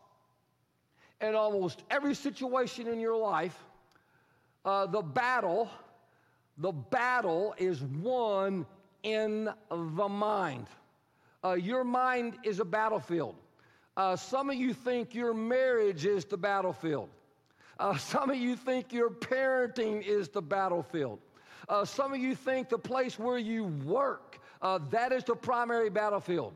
In 1.22 1.36
almost 1.36 1.84
every 1.90 2.16
situation 2.16 2.88
in 2.88 3.00
your 3.00 3.16
life, 3.16 3.58
uh, 4.66 4.86
the 4.88 5.02
battle, 5.02 5.70
the 6.58 6.72
battle 6.72 7.54
is 7.58 7.82
won 7.82 8.66
in 9.04 9.50
the 9.70 10.10
mind. 10.10 10.68
Uh, 11.44 11.54
your 11.54 11.84
mind 11.84 12.38
is 12.44 12.60
a 12.60 12.66
battlefield. 12.66 13.36
Uh, 13.96 14.16
some 14.16 14.50
of 14.50 14.56
you 14.56 14.74
think 14.74 15.14
your 15.14 15.34
marriage 15.34 16.06
is 16.06 16.26
the 16.26 16.38
battlefield. 16.38 17.10
Uh, 17.80 17.98
some 17.98 18.30
of 18.30 18.38
you 18.38 18.56
think 18.56 18.92
your 18.92 19.10
parenting 19.10 20.02
is 20.04 20.30
the 20.30 20.42
battlefield. 20.42 21.20
Uh, 21.70 21.86
some 21.86 22.14
of 22.14 22.20
you 22.20 22.36
think 22.36 22.70
the 22.70 22.78
place 22.78 23.18
where 23.20 23.38
you 23.38 23.66
work, 23.86 24.40
uh, 24.62 24.80
that 24.90 25.12
is 25.12 25.24
the 25.24 25.36
primary 25.36 25.90
battlefield. 25.90 26.54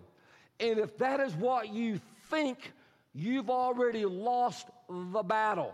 And 0.59 0.79
if 0.79 0.97
that 0.97 1.19
is 1.19 1.33
what 1.35 1.73
you 1.73 1.99
think, 2.29 2.73
you've 3.13 3.49
already 3.49 4.05
lost 4.05 4.67
the 4.89 5.23
battle 5.23 5.73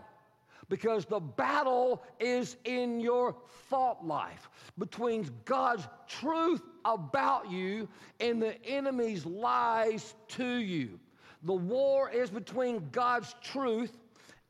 because 0.68 1.04
the 1.04 1.20
battle 1.20 2.02
is 2.18 2.56
in 2.64 3.00
your 3.00 3.36
thought 3.68 4.06
life 4.06 4.48
between 4.78 5.28
God's 5.44 5.86
truth 6.08 6.62
about 6.84 7.50
you 7.50 7.88
and 8.20 8.40
the 8.40 8.62
enemy's 8.64 9.26
lies 9.26 10.14
to 10.28 10.56
you. 10.56 10.98
The 11.42 11.52
war 11.52 12.10
is 12.10 12.30
between 12.30 12.88
God's 12.90 13.34
truth 13.42 13.92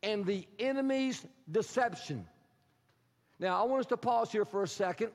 and 0.03 0.25
the 0.25 0.47
enemy's 0.59 1.25
deception. 1.51 2.25
Now, 3.39 3.61
I 3.61 3.67
want 3.67 3.81
us 3.81 3.85
to 3.87 3.97
pause 3.97 4.31
here 4.31 4.45
for 4.45 4.63
a 4.63 4.67
second, 4.67 5.11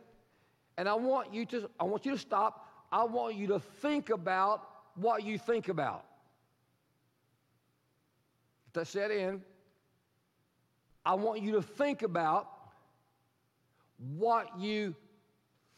and 0.77 0.89
I 0.89 0.95
want 0.95 1.33
you 1.33 1.47
to 1.47 1.71
I 1.79 1.85
want 1.85 2.05
you 2.05 2.13
to 2.13 2.19
stop. 2.19 2.67
I 2.93 3.05
want 3.05 3.37
you 3.37 3.47
to 3.49 3.61
think 3.61 4.11
about 4.11 4.70
what 5.01 5.25
you 5.25 5.39
think 5.39 5.69
about. 5.69 6.05
That 8.73 8.87
set 8.87 9.11
in. 9.11 9.43
I 11.05 11.15
want 11.15 11.43
you 11.43 11.53
to 11.53 11.63
think 11.63 12.03
about 12.03 12.49
what 14.17 14.49
you 14.59 14.95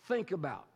think 0.08 0.32
about. 0.32 0.66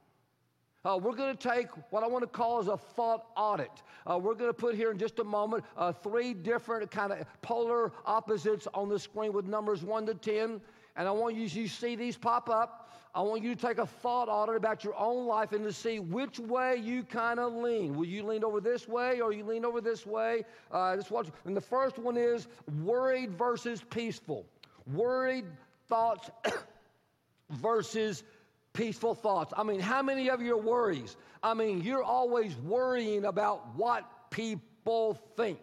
Uh, 0.85 0.97
we're 0.97 1.17
going 1.17 1.37
to 1.37 1.49
take 1.49 1.67
what 1.91 2.05
I 2.05 2.07
want 2.07 2.23
to 2.23 2.29
call 2.29 2.61
as 2.61 2.69
a 2.69 2.77
thought 2.77 3.27
audit. 3.37 3.71
Uh, 4.09 4.19
we're 4.19 4.35
going 4.35 4.51
to 4.51 4.55
put 4.55 4.77
here 4.77 4.93
in 4.93 4.99
just 4.99 5.19
a 5.19 5.25
moment 5.25 5.65
uh, 5.77 5.91
three 5.91 6.33
different 6.33 6.89
kind 6.93 7.13
of 7.13 7.27
polar 7.43 7.93
opposites 8.05 8.69
on 8.73 8.89
the 8.89 8.99
screen 8.99 9.33
with 9.33 9.47
numbers 9.47 9.83
1 9.83 10.07
to 10.07 10.15
10. 10.15 10.61
And 10.95 11.09
I 11.09 11.11
want 11.11 11.35
you 11.35 11.49
to 11.49 11.67
see 11.67 11.97
these 11.97 12.17
pop 12.17 12.49
up. 12.49 12.93
I 13.17 13.23
want 13.23 13.43
you 13.43 13.55
to 13.55 13.61
take 13.61 13.79
a 13.79 13.87
thought 13.87 14.29
audit 14.29 14.57
about 14.57 14.85
your 14.85 14.95
own 14.95 15.27
life 15.27 15.53
and 15.53 15.65
to 15.65 15.73
see 15.73 16.01
which 16.01 16.39
way 16.39 16.77
you 16.77 17.03
kind 17.03 17.41
of 17.41 17.55
lean. 17.55 17.97
Will 17.97 18.05
you 18.05 18.23
lean 18.23 18.45
over 18.45 18.61
this 18.61 18.87
way 18.87 19.23
or 19.23 19.33
you 19.33 19.43
lean 19.43 19.65
over 19.65 19.81
this 19.81 20.05
way? 20.05 20.45
Uh, 20.71 20.97
this 20.97 21.11
what, 21.11 21.27
and 21.47 21.57
the 21.57 21.63
first 21.63 21.99
one 21.99 22.19
is 22.19 22.47
worried 22.83 23.33
versus 23.33 23.83
peaceful. 23.89 24.45
Worried 24.93 25.47
thoughts 25.89 26.29
versus 27.51 28.23
peaceful 28.75 29.15
thoughts. 29.15 29.55
I 29.57 29.63
mean, 29.63 29.81
how 29.81 30.03
many 30.03 30.29
of 30.29 30.43
your 30.43 30.59
worries? 30.59 31.17
I 31.43 31.55
mean, 31.55 31.81
you're 31.81 32.05
always 32.05 32.55
worrying 32.59 33.25
about 33.25 33.77
what 33.77 34.05
people 34.29 35.19
think. 35.39 35.61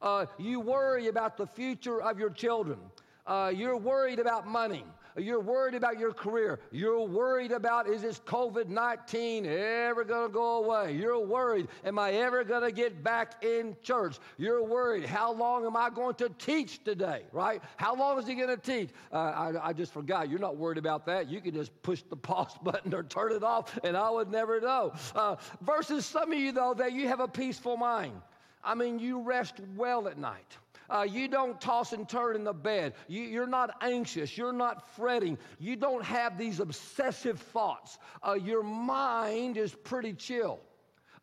Uh, 0.00 0.26
you 0.38 0.60
worry 0.60 1.08
about 1.08 1.36
the 1.36 1.48
future 1.48 2.00
of 2.00 2.20
your 2.20 2.30
children. 2.30 2.78
Uh, 3.26 3.52
you're 3.52 3.76
worried 3.76 4.20
about 4.20 4.46
money. 4.46 4.84
You're 5.16 5.40
worried 5.40 5.74
about 5.74 5.98
your 5.98 6.12
career. 6.12 6.60
You're 6.70 7.06
worried 7.06 7.52
about 7.52 7.88
is 7.88 8.02
this 8.02 8.20
COVID 8.20 8.68
19 8.68 9.46
ever 9.46 10.04
going 10.04 10.28
to 10.28 10.32
go 10.32 10.64
away? 10.64 10.94
You're 10.94 11.18
worried, 11.18 11.68
am 11.84 11.98
I 11.98 12.12
ever 12.12 12.44
going 12.44 12.62
to 12.62 12.72
get 12.72 13.02
back 13.02 13.42
in 13.42 13.76
church? 13.82 14.18
You're 14.36 14.62
worried, 14.62 15.06
how 15.06 15.32
long 15.32 15.64
am 15.64 15.76
I 15.76 15.90
going 15.90 16.14
to 16.16 16.28
teach 16.38 16.84
today, 16.84 17.22
right? 17.32 17.62
How 17.76 17.94
long 17.94 18.18
is 18.18 18.26
he 18.26 18.34
going 18.34 18.48
to 18.48 18.56
teach? 18.56 18.90
Uh, 19.12 19.16
I, 19.16 19.68
I 19.68 19.72
just 19.72 19.92
forgot. 19.92 20.28
You're 20.28 20.38
not 20.38 20.56
worried 20.56 20.78
about 20.78 21.06
that. 21.06 21.28
You 21.28 21.40
can 21.40 21.54
just 21.54 21.70
push 21.82 22.02
the 22.02 22.16
pause 22.16 22.54
button 22.62 22.92
or 22.92 23.02
turn 23.02 23.32
it 23.32 23.42
off, 23.42 23.78
and 23.84 23.96
I 23.96 24.10
would 24.10 24.30
never 24.30 24.60
know. 24.60 24.92
Uh, 25.14 25.36
versus 25.62 26.04
some 26.04 26.32
of 26.32 26.38
you, 26.38 26.52
though, 26.52 26.74
that 26.74 26.92
you 26.92 27.08
have 27.08 27.20
a 27.20 27.28
peaceful 27.28 27.76
mind. 27.76 28.20
I 28.62 28.74
mean, 28.74 28.98
you 28.98 29.20
rest 29.20 29.60
well 29.76 30.08
at 30.08 30.18
night. 30.18 30.56
Uh, 30.88 31.06
you 31.08 31.28
don't 31.28 31.60
toss 31.60 31.92
and 31.92 32.08
turn 32.08 32.36
in 32.36 32.44
the 32.44 32.52
bed. 32.52 32.94
You, 33.08 33.42
are 33.42 33.46
not 33.46 33.76
anxious. 33.80 34.36
You're 34.36 34.52
not 34.52 34.88
fretting. 34.96 35.38
You 35.58 35.76
don't 35.76 36.04
have 36.04 36.38
these 36.38 36.60
obsessive 36.60 37.40
thoughts. 37.40 37.98
Uh, 38.26 38.34
your 38.34 38.62
mind 38.62 39.56
is 39.56 39.74
pretty 39.74 40.12
chill. 40.12 40.60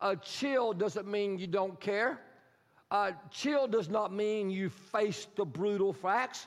Uh, 0.00 0.16
chill 0.16 0.72
doesn't 0.72 1.06
mean 1.06 1.38
you 1.38 1.46
don't 1.46 1.80
care. 1.80 2.20
Uh, 2.90 3.12
chill 3.30 3.66
does 3.66 3.88
not 3.88 4.12
mean 4.12 4.50
you 4.50 4.68
face 4.68 5.26
the 5.36 5.44
brutal 5.44 5.92
facts. 5.92 6.46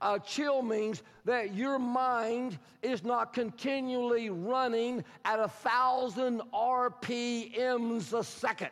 Uh, 0.00 0.18
chill 0.18 0.62
means 0.62 1.02
that 1.24 1.54
your 1.54 1.78
mind 1.78 2.58
is 2.82 3.04
not 3.04 3.32
continually 3.32 4.30
running 4.30 5.04
at 5.24 5.40
a 5.40 5.48
thousand 5.48 6.40
RPMs 6.52 8.12
a 8.12 8.22
second 8.22 8.70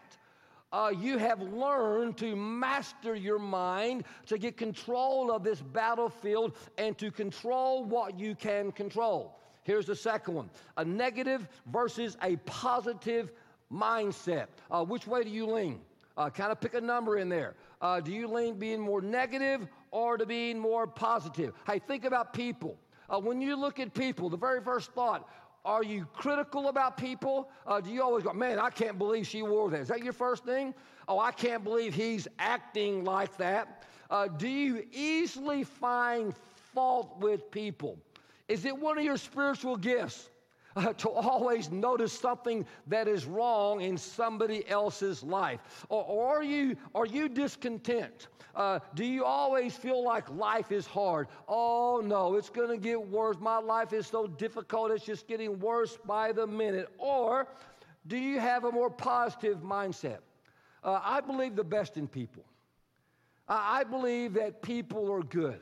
uh, 0.73 0.91
you 0.99 1.19
have 1.19 1.41
learned 1.41 2.17
to 2.19 2.35
master 2.35 3.15
your 3.15 3.39
mind, 3.39 4.05
to 4.27 4.39
get 4.39 4.57
control 4.57 5.31
of 5.31 5.45
this 5.45 5.61
battlefield, 5.61 6.57
and 6.79 6.97
to 6.99 7.11
control 7.11 7.85
what 7.85 8.19
you 8.19 8.35
can 8.35 8.73
control. 8.73 9.39
Here's 9.65 9.87
the 9.87 9.97
second 9.97 10.35
one 10.35 10.51
a 10.77 10.85
negative 10.85 11.49
versus 11.67 12.17
a 12.23 12.37
positive 12.47 13.33
mindset. 13.73 14.47
Uh, 14.71 14.85
which 14.85 15.07
way 15.07 15.23
do 15.25 15.31
you 15.31 15.47
lean? 15.47 15.81
Uh, 16.17 16.29
kind 16.29 16.53
of 16.53 16.61
pick 16.61 16.75
a 16.75 16.81
number 16.81 17.17
in 17.17 17.29
there. 17.29 17.55
Uh, 17.81 18.01
do 18.01 18.13
you 18.13 18.29
lean 18.29 18.59
being 18.59 18.81
more 18.81 19.01
negative 19.01 19.67
or 19.91 20.17
to 20.17 20.27
being 20.27 20.59
more 20.59 20.87
positive? 20.87 21.55
Hey, 21.67 21.79
think 21.79 22.05
about 22.05 22.33
people. 22.33 22.77
Uh, 23.09 23.19
when 23.19 23.41
you 23.41 23.57
look 23.57 23.81
at 23.81 23.93
people, 23.93 24.31
the 24.31 24.37
very 24.37 24.61
first 24.61 24.93
thought, 24.93 25.29
are 25.65 25.85
you 25.85 26.07
critical 26.13 26.69
about 26.69 26.97
people? 26.97 27.49
Uh, 27.67 27.81
do 27.81 27.91
you 27.91 28.03
always 28.03 28.25
go, 28.25 28.33
man, 28.33 28.59
I 28.59 28.71
can't 28.71 28.99
believe 28.99 29.27
she 29.27 29.43
wore 29.43 29.71
that? 29.71 29.81
Is 29.81 29.89
that 29.89 30.03
your 30.03 30.13
first 30.13 30.45
thing? 30.45 30.75
Oh, 31.07 31.19
I 31.19 31.31
can't 31.31 31.63
believe 31.63 31.95
he's 31.95 32.27
acting 32.39 33.05
like 33.05 33.37
that. 33.37 33.85
Uh, 34.11 34.29
do 34.29 34.49
you 34.49 34.85
easily 34.93 35.63
find 35.65 36.35
fault 36.75 37.17
with 37.21 37.51
people? 37.51 37.97
Is 38.49 38.65
it 38.65 38.77
one 38.77 38.99
of 38.99 39.05
your 39.05 39.17
spiritual 39.17 39.77
gifts? 39.77 40.29
Uh, 40.77 40.93
to 40.95 41.09
always 41.11 41.71
notice 41.71 42.13
something 42.13 42.67
that 42.87 43.09
is 43.09 43.27
wrong 43.27 43.81
in 43.81 43.97
somebody 43.97 44.69
else's 44.69 45.23
life? 45.23 45.61
Or, 45.89 46.05
or 46.05 46.37
are, 46.39 46.43
you, 46.43 46.77
are 46.95 47.07
you 47.07 47.29
discontent? 47.29 48.29
Uh, 48.55 48.81
do 48.95 49.05
you 49.05 49.25
always 49.25 49.75
feel 49.75 50.03
like 50.05 50.29
life 50.31 50.73
is 50.73 50.87
hard? 50.87 51.29
Oh, 51.49 52.03
no, 52.05 52.35
it's 52.35 52.51
going 52.51 52.69
to 52.69 52.77
get 52.77 53.01
worse. 53.09 53.37
My 53.41 53.59
life 53.59 53.93
is 53.93 54.07
so 54.07 54.27
difficult, 54.27 54.91
it's 54.91 55.05
just 55.05 55.27
getting 55.27 55.59
worse 55.59 55.99
by 56.05 56.33
the 56.33 56.47
minute. 56.47 56.89
Or 56.99 57.49
do 58.07 58.19
you 58.19 58.39
have 58.41 58.65
a 58.65 58.73
more 58.73 58.91
positive 58.91 59.59
mindset? 59.59 60.19
Uh, 60.85 61.01
I 61.03 61.21
believe 61.21 61.57
the 61.57 61.65
best 61.65 61.97
in 61.97 62.09
people. 62.09 62.45
I 63.49 63.85
believe 63.85 64.35
that 64.35 64.63
people 64.63 65.11
are 65.13 65.23
good. 65.23 65.61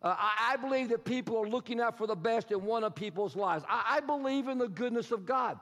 Uh, 0.00 0.14
I, 0.16 0.52
I, 0.52 0.56
believe 0.56 0.90
that 0.90 1.04
people 1.04 1.36
are 1.36 1.48
looking 1.48 1.80
out 1.80 1.98
for 1.98 2.06
the 2.06 2.14
best 2.14 2.52
in 2.52 2.64
one 2.64 2.84
of 2.84 2.94
people's 2.94 3.34
lives. 3.34 3.64
I, 3.68 3.96
I 3.96 4.00
believe 4.00 4.46
in 4.46 4.56
the 4.56 4.68
goodness 4.68 5.10
of 5.10 5.26
God. 5.26 5.58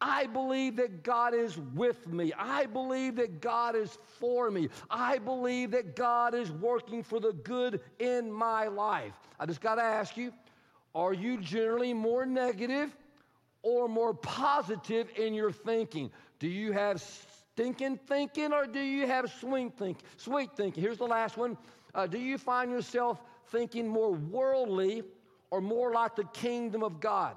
I 0.00 0.26
believe 0.26 0.76
that 0.76 1.02
God 1.02 1.34
is 1.34 1.58
with 1.74 2.06
me. 2.06 2.32
I 2.38 2.64
believe 2.64 3.16
that 3.16 3.42
God 3.42 3.76
is 3.76 3.98
for 4.18 4.50
me. 4.50 4.70
I 4.88 5.18
believe 5.18 5.72
that 5.72 5.94
God 5.94 6.34
is 6.34 6.50
working 6.50 7.02
for 7.02 7.20
the 7.20 7.34
good 7.34 7.82
in 7.98 8.32
my 8.32 8.68
life. 8.68 9.12
I 9.38 9.44
just 9.44 9.60
got 9.60 9.74
to 9.74 9.82
ask 9.82 10.16
you 10.16 10.32
are 10.94 11.12
you 11.12 11.36
generally 11.36 11.92
more 11.92 12.24
negative 12.26 12.96
or 13.62 13.88
more 13.88 14.14
positive 14.14 15.08
in 15.16 15.34
your 15.34 15.52
thinking? 15.52 16.10
Do 16.38 16.48
you 16.48 16.72
have 16.72 17.02
stinking 17.52 18.00
thinking 18.08 18.52
or 18.52 18.66
do 18.66 18.80
you 18.80 19.06
have 19.06 19.30
sweet 19.38 19.76
thinking? 19.76 20.04
Sweet 20.16 20.50
thinking. 20.56 20.82
Here's 20.82 20.98
the 20.98 21.06
last 21.06 21.36
one. 21.36 21.58
Uh, 21.94 22.06
do 22.06 22.18
you 22.18 22.38
find 22.38 22.70
yourself 22.70 23.20
thinking 23.50 23.88
more 23.88 24.12
worldly 24.12 25.02
or 25.50 25.60
more 25.60 25.92
like 25.92 26.16
the 26.16 26.24
kingdom 26.24 26.82
of 26.82 27.00
God? 27.00 27.36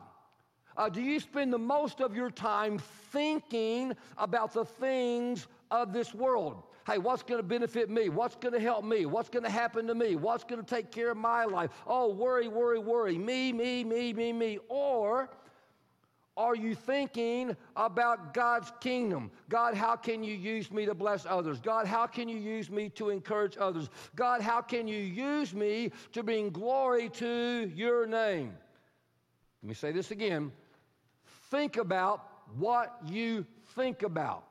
Uh, 0.75 0.89
do 0.89 1.01
you 1.01 1.20
spend 1.20 1.53
the 1.53 1.60
most 1.60 2.01
of 2.01 2.15
your 2.15 2.32
time 2.32 2.79
thinking 3.12 3.93
about 4.17 4.53
the 4.53 4.65
things 4.65 5.48
of 5.70 5.93
this 5.93 6.13
world? 6.13 6.63
Hey, 6.86 6.98
what's 6.98 7.24
going 7.24 7.39
to 7.39 7.48
benefit 7.48 7.89
me? 7.89 8.10
What's 8.10 8.36
going 8.36 8.53
to 8.53 8.60
help 8.60 8.84
me? 8.84 9.05
What's 9.05 9.29
going 9.29 9.43
to 9.43 9.50
happen 9.50 9.88
to 9.88 9.96
me? 9.96 10.15
What's 10.15 10.43
going 10.43 10.62
to 10.62 10.67
take 10.67 10.91
care 10.91 11.12
of 11.12 11.17
my 11.17 11.46
life? 11.46 11.70
Oh, 11.88 12.12
worry, 12.13 12.48
worry, 12.48 12.79
worry. 12.79 13.17
Me, 13.17 13.53
me, 13.53 13.84
me, 13.84 14.13
me, 14.13 14.34
me. 14.34 14.60
Or 14.67 15.29
are 16.36 16.56
you 16.56 16.74
thinking 16.74 17.56
about 17.75 18.34
God's 18.34 18.72
kingdom? 18.80 19.30
God, 19.50 19.75
how 19.75 19.96
can 19.96 20.24
you 20.24 20.34
use 20.34 20.72
me 20.72 20.86
to 20.86 20.96
bless 20.96 21.25
others? 21.28 21.60
God, 21.62 21.86
how 21.86 22.08
can 22.08 22.28
you 22.28 22.38
use 22.38 22.72
me 22.72 22.90
to 22.90 23.10
encourage 23.10 23.56
others? 23.58 23.90
God, 24.16 24.42
how 24.42 24.62
can 24.62 24.88
you 24.88 24.98
use 24.98 25.54
me 25.54 25.92
to 26.12 26.24
bring 26.24 26.50
glory 26.50 27.10
to 27.10 27.72
your 27.75 28.08
name? 28.08 28.54
Let 29.62 29.68
me 29.68 29.75
say 29.75 29.92
this 29.92 30.10
again. 30.10 30.52
Think 31.52 31.78
about 31.78 32.28
what 32.58 32.98
you 33.06 33.46
think 33.75 34.02
about. 34.02 34.44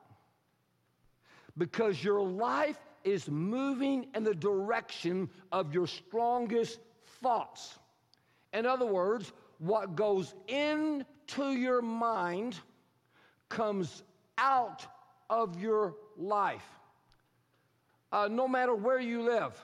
Because 1.57 2.01
your 2.01 2.21
life 2.21 2.79
is 3.03 3.29
moving 3.29 4.07
in 4.15 4.23
the 4.23 4.33
direction 4.33 5.29
of 5.51 5.73
your 5.73 5.85
strongest 5.85 6.79
thoughts. 7.21 7.77
In 8.53 8.65
other 8.65 8.85
words, 8.85 9.33
what 9.59 9.95
goes 9.95 10.33
in 10.47 11.05
to 11.27 11.51
your 11.53 11.81
mind 11.81 12.59
comes 13.49 14.03
out 14.37 14.85
of 15.29 15.61
your 15.61 15.95
life. 16.17 16.65
Uh, 18.11 18.27
no 18.29 18.47
matter 18.47 18.75
where 18.75 18.99
you 18.99 19.21
live, 19.23 19.59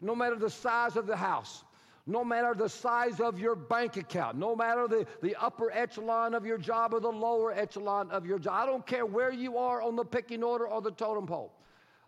no 0.00 0.14
matter 0.14 0.36
the 0.36 0.50
size 0.50 0.96
of 0.96 1.06
the 1.06 1.16
house, 1.16 1.64
no 2.06 2.24
matter 2.24 2.54
the 2.54 2.68
size 2.68 3.20
of 3.20 3.38
your 3.38 3.56
bank 3.56 3.96
account, 3.96 4.36
no 4.36 4.54
matter 4.54 4.86
the, 4.86 5.06
the 5.22 5.34
upper 5.36 5.70
echelon 5.72 6.34
of 6.34 6.46
your 6.46 6.58
job 6.58 6.94
or 6.94 7.00
the 7.00 7.08
lower 7.08 7.52
echelon 7.52 8.10
of 8.10 8.24
your 8.24 8.38
job. 8.38 8.54
I 8.54 8.66
don't 8.66 8.86
care 8.86 9.04
where 9.04 9.32
you 9.32 9.58
are 9.58 9.82
on 9.82 9.96
the 9.96 10.04
picking 10.04 10.44
order 10.44 10.68
or 10.68 10.80
the 10.80 10.92
totem 10.92 11.26
pole. 11.26 11.52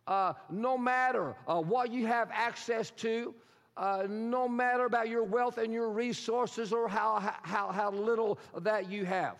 Uh, 0.06 0.32
no 0.50 0.78
matter 0.78 1.34
uh, 1.46 1.60
what 1.60 1.92
you 1.92 2.06
have 2.06 2.30
access 2.32 2.90
to, 2.92 3.34
uh, 3.78 4.06
no 4.08 4.48
matter 4.48 4.84
about 4.84 5.08
your 5.08 5.22
wealth 5.22 5.56
and 5.56 5.72
your 5.72 5.88
resources 5.90 6.72
or 6.72 6.88
how, 6.88 7.20
how, 7.42 7.70
how 7.70 7.90
little 7.92 8.38
that 8.60 8.90
you 8.90 9.04
have. 9.04 9.36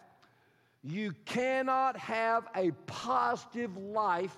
You 0.85 1.13
cannot 1.25 1.97
have 1.97 2.47
a 2.55 2.71
positive 2.87 3.77
life 3.77 4.37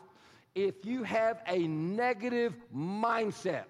if 0.54 0.84
you 0.84 1.02
have 1.04 1.42
a 1.46 1.58
negative 1.68 2.54
mindset. 2.74 3.64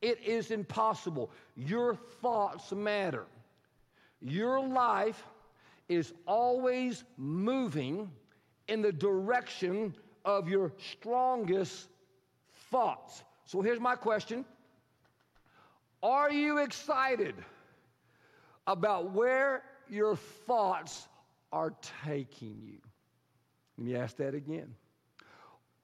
It 0.00 0.20
is 0.24 0.52
impossible. 0.52 1.30
Your 1.56 1.96
thoughts 2.22 2.70
matter. 2.70 3.26
Your 4.20 4.60
life 4.60 5.20
is 5.88 6.12
always 6.26 7.02
moving 7.16 8.10
in 8.68 8.80
the 8.80 8.92
direction 8.92 9.92
of 10.24 10.48
your 10.48 10.72
strongest 10.92 11.88
thoughts. 12.70 13.24
So 13.44 13.60
here's 13.60 13.80
my 13.80 13.96
question 13.96 14.44
Are 16.02 16.30
you 16.30 16.58
excited 16.58 17.34
about 18.66 19.12
where 19.12 19.62
your 19.88 20.16
thoughts 20.16 21.08
are 21.52 21.72
taking 22.04 22.60
you? 22.62 22.78
Let 23.76 23.86
me 23.86 23.96
ask 23.96 24.16
that 24.16 24.34
again. 24.34 24.74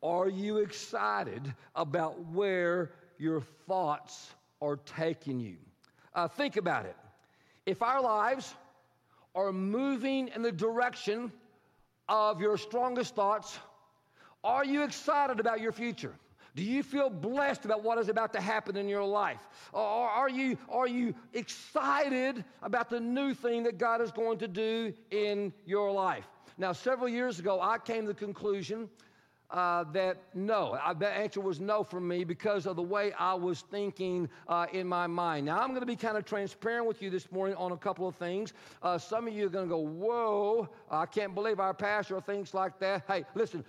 Are 0.02 0.28
you 0.28 0.59
excited 0.59 1.54
about 1.75 2.25
where 2.26 2.90
your 3.18 3.40
thoughts 3.40 4.35
are 4.61 4.76
taking 4.76 5.40
you. 5.40 5.56
Uh, 6.14 6.28
think 6.28 6.56
about 6.56 6.87
it. 6.87 6.97
If 7.66 7.83
our 7.83 8.00
lives 8.00 8.54
are 9.35 9.52
moving 9.52 10.28
in 10.28 10.42
the 10.42 10.52
direction 10.52 11.33
of 12.09 12.40
your 12.40 12.56
strongest 12.56 13.14
thoughts, 13.14 13.59
are 14.42 14.64
you 14.64 14.83
excited 14.83 15.40
about 15.40 15.61
your 15.61 15.73
future? 15.73 16.14
Do 16.55 16.63
you 16.63 16.85
feel 16.85 17.11
blessed 17.11 17.65
about 17.65 17.83
what 17.83 17.99
is 17.99 18.09
about 18.09 18.33
to 18.35 18.41
happen 18.41 18.77
in 18.77 18.89
your 18.89 19.05
life? 19.05 19.41
Or 19.73 19.83
are 19.83 20.29
you, 20.29 20.57
are 20.69 20.87
you 20.87 21.15
excited 21.33 22.45
about 22.63 22.91
the 22.91 23.01
new 23.01 23.35
thing 23.35 23.65
that 23.65 23.77
God 23.77 24.01
is 24.01 24.13
going 24.13 24.39
to 24.39 24.49
do 24.49 24.93
in 25.11 25.53
your 25.67 25.91
life? 25.91 26.27
Now, 26.57 26.73
several 26.73 27.09
years 27.09 27.41
ago, 27.41 27.61
I 27.61 27.79
came 27.79 28.03
to 28.03 28.09
the 28.09 28.15
conclusion 28.15 28.89
uh, 29.51 29.85
that 29.93 30.17
no. 30.35 30.79
I, 30.83 30.93
the 30.95 31.09
answer 31.09 31.41
was 31.41 31.61
no 31.61 31.83
for 31.83 32.01
me 32.01 32.25
because 32.25 32.67
of 32.67 32.77
the 32.77 32.83
way 32.83 33.13
I 33.19 33.35
was 33.35 33.61
thinking 33.63 34.29
uh, 34.49 34.67
in 34.73 34.87
my 34.87 35.07
mind. 35.07 35.47
Now, 35.47 35.61
I'm 35.61 35.69
going 35.69 35.81
to 35.81 35.87
be 35.87 35.97
kind 35.97 36.17
of 36.17 36.25
transparent 36.25 36.87
with 36.87 37.03
you 37.03 37.11
this 37.11 37.31
morning 37.31 37.57
on 37.57 37.73
a 37.73 37.77
couple 37.77 38.07
of 38.07 38.15
things. 38.17 38.53
Uh, 38.83 38.99
some 38.99 39.27
of 39.27 39.35
you 39.35 39.47
are 39.47 39.51
going 39.51 39.67
to 39.67 39.71
go, 39.71 39.79
Whoa, 39.79 40.69
I 40.91 41.07
can't 41.07 41.35
believe 41.35 41.61
our 41.61 41.75
pastor 41.75 42.21
thinks 42.21 42.55
like 42.55 42.79
that. 42.81 43.05
Hey, 43.07 43.25
listen, 43.35 43.65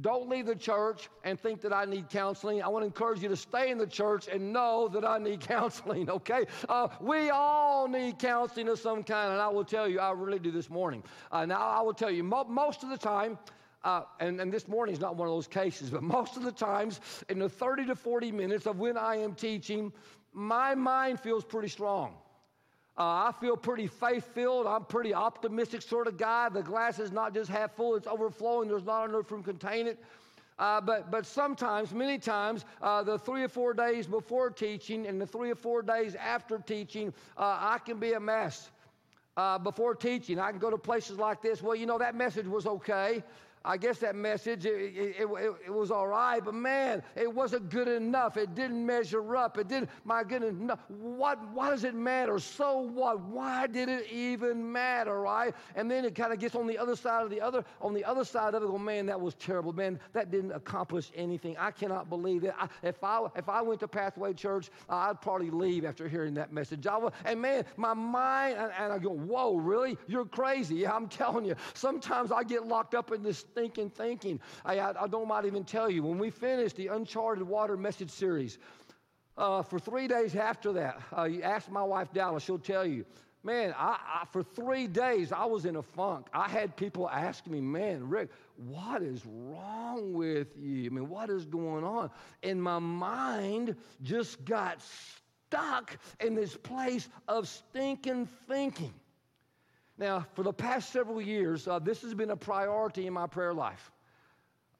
don't 0.00 0.28
leave 0.28 0.46
the 0.46 0.56
church 0.56 1.08
and 1.24 1.38
think 1.38 1.60
that 1.62 1.72
I 1.72 1.84
need 1.84 2.08
counseling. 2.10 2.62
I 2.62 2.68
want 2.68 2.82
to 2.82 2.86
encourage 2.86 3.22
you 3.22 3.28
to 3.28 3.36
stay 3.36 3.70
in 3.70 3.78
the 3.78 3.86
church 3.86 4.28
and 4.28 4.52
know 4.52 4.88
that 4.88 5.04
I 5.04 5.18
need 5.18 5.40
counseling, 5.48 6.10
okay? 6.10 6.44
Uh, 6.68 6.88
we 7.00 7.30
all 7.30 7.88
need 7.88 8.18
counseling 8.18 8.68
of 8.68 8.78
some 8.78 9.02
kind, 9.02 9.32
and 9.32 9.40
I 9.40 9.48
will 9.48 9.64
tell 9.64 9.88
you, 9.88 10.00
I 10.00 10.10
really 10.12 10.38
do 10.38 10.50
this 10.50 10.68
morning. 10.68 11.02
Uh, 11.30 11.46
now, 11.46 11.60
I 11.60 11.80
will 11.82 11.94
tell 11.94 12.10
you, 12.10 12.24
mo- 12.24 12.44
most 12.48 12.82
of 12.82 12.90
the 12.90 12.98
time, 12.98 13.38
uh, 13.84 14.02
and, 14.20 14.40
and 14.40 14.52
this 14.52 14.68
morning 14.68 14.92
is 14.92 15.00
not 15.00 15.16
one 15.16 15.28
of 15.28 15.34
those 15.34 15.48
cases, 15.48 15.90
but 15.90 16.02
most 16.02 16.36
of 16.36 16.42
the 16.42 16.52
times 16.52 17.00
in 17.28 17.38
the 17.38 17.48
30 17.48 17.86
to 17.86 17.96
40 17.96 18.32
minutes 18.32 18.66
of 18.66 18.78
when 18.78 18.96
I 18.96 19.16
am 19.16 19.34
teaching, 19.34 19.92
my 20.32 20.74
mind 20.74 21.20
feels 21.20 21.44
pretty 21.44 21.68
strong. 21.68 22.14
Uh, 22.98 23.02
I 23.02 23.32
feel 23.40 23.56
pretty 23.56 23.86
faith 23.86 24.28
filled. 24.34 24.66
I'm 24.66 24.84
pretty 24.84 25.14
optimistic 25.14 25.80
sort 25.82 26.06
of 26.06 26.18
guy. 26.18 26.48
The 26.50 26.62
glass 26.62 26.98
is 26.98 27.10
not 27.10 27.32
just 27.32 27.50
half 27.50 27.74
full, 27.74 27.96
it's 27.96 28.06
overflowing. 28.06 28.68
There's 28.68 28.84
not 28.84 29.08
enough 29.08 29.30
room 29.30 29.42
to 29.42 29.50
contain 29.50 29.86
it. 29.86 29.98
Uh, 30.58 30.80
but, 30.80 31.10
but 31.10 31.24
sometimes, 31.24 31.92
many 31.92 32.18
times, 32.18 32.66
uh, 32.82 33.02
the 33.02 33.18
three 33.18 33.42
or 33.42 33.48
four 33.48 33.72
days 33.72 34.06
before 34.06 34.50
teaching 34.50 35.06
and 35.06 35.20
the 35.20 35.26
three 35.26 35.50
or 35.50 35.54
four 35.54 35.82
days 35.82 36.14
after 36.14 36.58
teaching, 36.58 37.12
uh, 37.38 37.56
I 37.58 37.78
can 37.78 37.98
be 37.98 38.12
a 38.12 38.20
mess. 38.20 38.70
Uh, 39.36 39.58
before 39.58 39.94
teaching, 39.94 40.38
I 40.38 40.50
can 40.50 40.60
go 40.60 40.68
to 40.68 40.76
places 40.76 41.18
like 41.18 41.40
this. 41.40 41.62
Well, 41.62 41.74
you 41.74 41.86
know, 41.86 41.96
that 41.96 42.14
message 42.14 42.46
was 42.46 42.66
okay. 42.66 43.24
I 43.64 43.76
guess 43.76 43.98
that 43.98 44.16
message, 44.16 44.66
it, 44.66 44.74
it, 44.74 45.16
it, 45.20 45.54
it, 45.66 45.72
was 45.72 45.90
all 45.90 46.08
right, 46.08 46.44
but 46.44 46.54
man, 46.54 47.02
it 47.14 47.32
wasn't 47.32 47.70
good 47.70 47.88
enough. 47.88 48.36
It 48.36 48.54
didn't 48.54 48.84
measure 48.84 49.36
up. 49.36 49.56
It 49.56 49.68
didn't, 49.68 49.90
my 50.04 50.24
goodness, 50.24 50.54
no, 50.58 50.76
what, 50.88 51.38
why 51.52 51.70
does 51.70 51.84
it 51.84 51.94
matter? 51.94 52.38
So 52.38 52.78
what? 52.78 53.20
Why 53.20 53.66
did 53.66 53.88
it 53.88 54.10
even 54.10 54.72
matter, 54.72 55.20
right? 55.20 55.54
And 55.76 55.90
then 55.90 56.04
it 56.04 56.14
kind 56.14 56.32
of 56.32 56.40
gets 56.40 56.56
on 56.56 56.66
the 56.66 56.76
other 56.76 56.96
side 56.96 57.22
of 57.22 57.30
the 57.30 57.40
other, 57.40 57.64
on 57.80 57.94
the 57.94 58.04
other 58.04 58.24
side 58.24 58.54
of 58.54 58.62
it, 58.62 58.66
go, 58.66 58.78
man, 58.78 59.06
that 59.06 59.20
was 59.20 59.34
terrible. 59.34 59.72
Man, 59.72 60.00
that 60.12 60.30
didn't 60.30 60.52
accomplish 60.52 61.12
anything. 61.14 61.56
I 61.58 61.70
cannot 61.70 62.08
believe 62.08 62.44
it. 62.44 62.54
I, 62.58 62.68
if, 62.82 63.02
I, 63.04 63.26
if 63.36 63.48
I 63.48 63.62
went 63.62 63.80
to 63.80 63.88
Pathway 63.88 64.32
Church, 64.32 64.70
I'd 64.88 65.20
probably 65.20 65.50
leave 65.50 65.84
after 65.84 66.08
hearing 66.08 66.34
that 66.34 66.52
message. 66.52 66.86
I 66.86 66.96
would, 66.96 67.12
and 67.24 67.40
man, 67.40 67.64
my 67.76 67.94
mind, 67.94 68.58
and, 68.58 68.72
and 68.78 68.92
I 68.92 68.98
go, 68.98 69.10
whoa, 69.10 69.56
really? 69.56 69.96
You're 70.08 70.24
crazy. 70.24 70.76
Yeah, 70.76 70.94
I'm 70.94 71.08
telling 71.08 71.44
you. 71.44 71.54
Sometimes 71.74 72.32
I 72.32 72.42
get 72.42 72.66
locked 72.66 72.94
up 72.94 73.12
in 73.12 73.22
this 73.22 73.44
thinking, 73.54 73.90
thinking. 73.90 74.40
I, 74.64 74.78
I, 74.78 75.04
I 75.04 75.06
don't 75.06 75.28
mind 75.28 75.46
even 75.46 75.64
tell 75.64 75.90
you, 75.90 76.02
when 76.02 76.18
we 76.18 76.30
finished 76.30 76.76
the 76.76 76.88
Uncharted 76.88 77.46
Water 77.46 77.76
message 77.76 78.10
series, 78.10 78.58
uh, 79.36 79.62
for 79.62 79.78
three 79.78 80.08
days 80.08 80.36
after 80.36 80.72
that, 80.74 81.00
uh, 81.16 81.24
you 81.24 81.42
ask 81.42 81.70
my 81.70 81.82
wife 81.82 82.12
Dallas, 82.12 82.42
she'll 82.42 82.58
tell 82.58 82.84
you, 82.84 83.04
man, 83.42 83.74
I, 83.78 83.98
I, 84.22 84.24
for 84.30 84.42
three 84.42 84.86
days 84.86 85.32
I 85.32 85.44
was 85.46 85.64
in 85.64 85.76
a 85.76 85.82
funk. 85.82 86.26
I 86.32 86.48
had 86.48 86.76
people 86.76 87.08
asking 87.08 87.52
me, 87.52 87.60
man, 87.60 88.08
Rick, 88.08 88.30
what 88.56 89.02
is 89.02 89.22
wrong 89.26 90.12
with 90.12 90.48
you? 90.60 90.86
I 90.86 90.88
mean, 90.94 91.08
what 91.08 91.30
is 91.30 91.46
going 91.46 91.84
on? 91.84 92.10
And 92.42 92.62
my 92.62 92.78
mind 92.78 93.74
just 94.02 94.44
got 94.44 94.82
stuck 95.48 95.96
in 96.20 96.34
this 96.34 96.56
place 96.56 97.08
of 97.28 97.48
stinking 97.48 98.28
thinking. 98.48 98.92
Now, 100.02 100.26
for 100.34 100.42
the 100.42 100.52
past 100.52 100.92
several 100.92 101.22
years, 101.22 101.68
uh, 101.68 101.78
this 101.78 102.02
has 102.02 102.12
been 102.12 102.30
a 102.30 102.36
priority 102.36 103.06
in 103.06 103.12
my 103.12 103.28
prayer 103.28 103.54
life. 103.54 103.92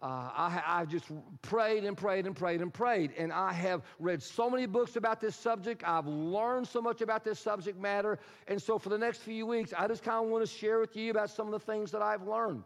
Uh, 0.03 0.07
I, 0.07 0.63
I 0.67 0.85
just 0.85 1.05
prayed 1.43 1.85
and 1.85 1.97
prayed 1.97 2.27
and 2.27 2.35
prayed 2.35 2.61
and 2.61 2.75
prayed. 2.75 3.13
And 3.17 3.33
I 3.33 3.53
have 3.53 3.83
read 4.01 4.21
so 4.21 4.51
many 4.51 4.67
books 4.67 4.97
about 4.97 5.21
this 5.21 5.37
subject. 5.37 5.85
I've 5.87 6.09
learned 6.09 6.67
so 6.67 6.83
much 6.83 7.03
about 7.03 7.23
this 7.23 7.39
subject 7.39 7.81
matter. 7.81 8.19
And 8.49 8.61
so, 8.61 8.81
for 8.81 8.89
the 8.89 8.99
next 8.99 9.19
few 9.19 9.47
weeks, 9.47 9.73
I 9.79 9.87
just 9.87 10.03
kind 10.03 10.25
of 10.25 10.29
want 10.29 10.45
to 10.45 10.53
share 10.53 10.81
with 10.81 10.97
you 10.97 11.13
about 11.13 11.31
some 11.31 11.47
of 11.47 11.53
the 11.53 11.61
things 11.61 11.93
that 11.93 12.03
I've 12.03 12.27
learned 12.27 12.65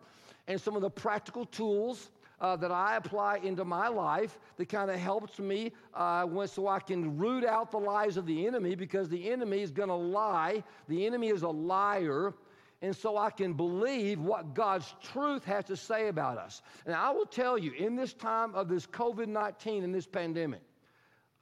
and 0.49 0.59
some 0.59 0.77
of 0.77 0.81
the 0.81 0.89
practical 0.89 1.45
tools 1.45 2.09
uh, 2.41 2.57
that 2.57 2.71
I 2.71 2.97
apply 2.97 3.39
into 3.43 3.67
my 3.67 3.89
life 3.89 4.39
that 4.57 4.71
kind 4.71 4.91
of 4.91 4.99
helps 4.99 5.39
me 5.39 5.73
uh, 5.93 6.25
when, 6.25 6.49
so 6.49 6.69
I 6.69 6.81
can 6.81 7.19
root 7.19 7.45
out 7.45 7.71
the 7.71 7.79
lies 7.79 8.17
of 8.17 8.25
the 8.25 8.47
enemy 8.47 8.75
because 8.75 9.11
the 9.11 9.31
enemy 9.31 9.61
is 9.61 9.71
going 9.71 9.91
to 9.91 9.95
lie. 9.95 10.65
The 10.89 11.07
enemy 11.07 11.29
is 11.29 11.43
a 11.43 11.49
liar 11.49 12.33
and 12.83 12.95
so 12.95 13.17
I 13.17 13.31
can 13.31 13.55
believe 13.55 14.21
what 14.21 14.55
God's 14.55 14.95
truth 15.03 15.45
has 15.45 15.65
to 15.67 15.77
say 15.77 16.09
about 16.09 16.39
us. 16.39 16.63
And 16.85 16.95
I 16.95 17.11
will 17.11 17.27
tell 17.27 17.57
you, 17.57 17.73
in 17.73 17.97
this 17.97 18.13
time 18.13 18.55
of 18.55 18.69
this 18.69 18.87
COVID 18.87 19.29
19 19.29 19.85
and 19.85 19.95
this 19.95 20.07
pandemic, 20.07 20.61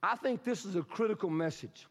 I 0.03 0.17
think 0.17 0.45
this 0.45 0.65
is 0.65 0.77
a 0.77 0.83
critical 0.83 1.31
message 1.31 1.87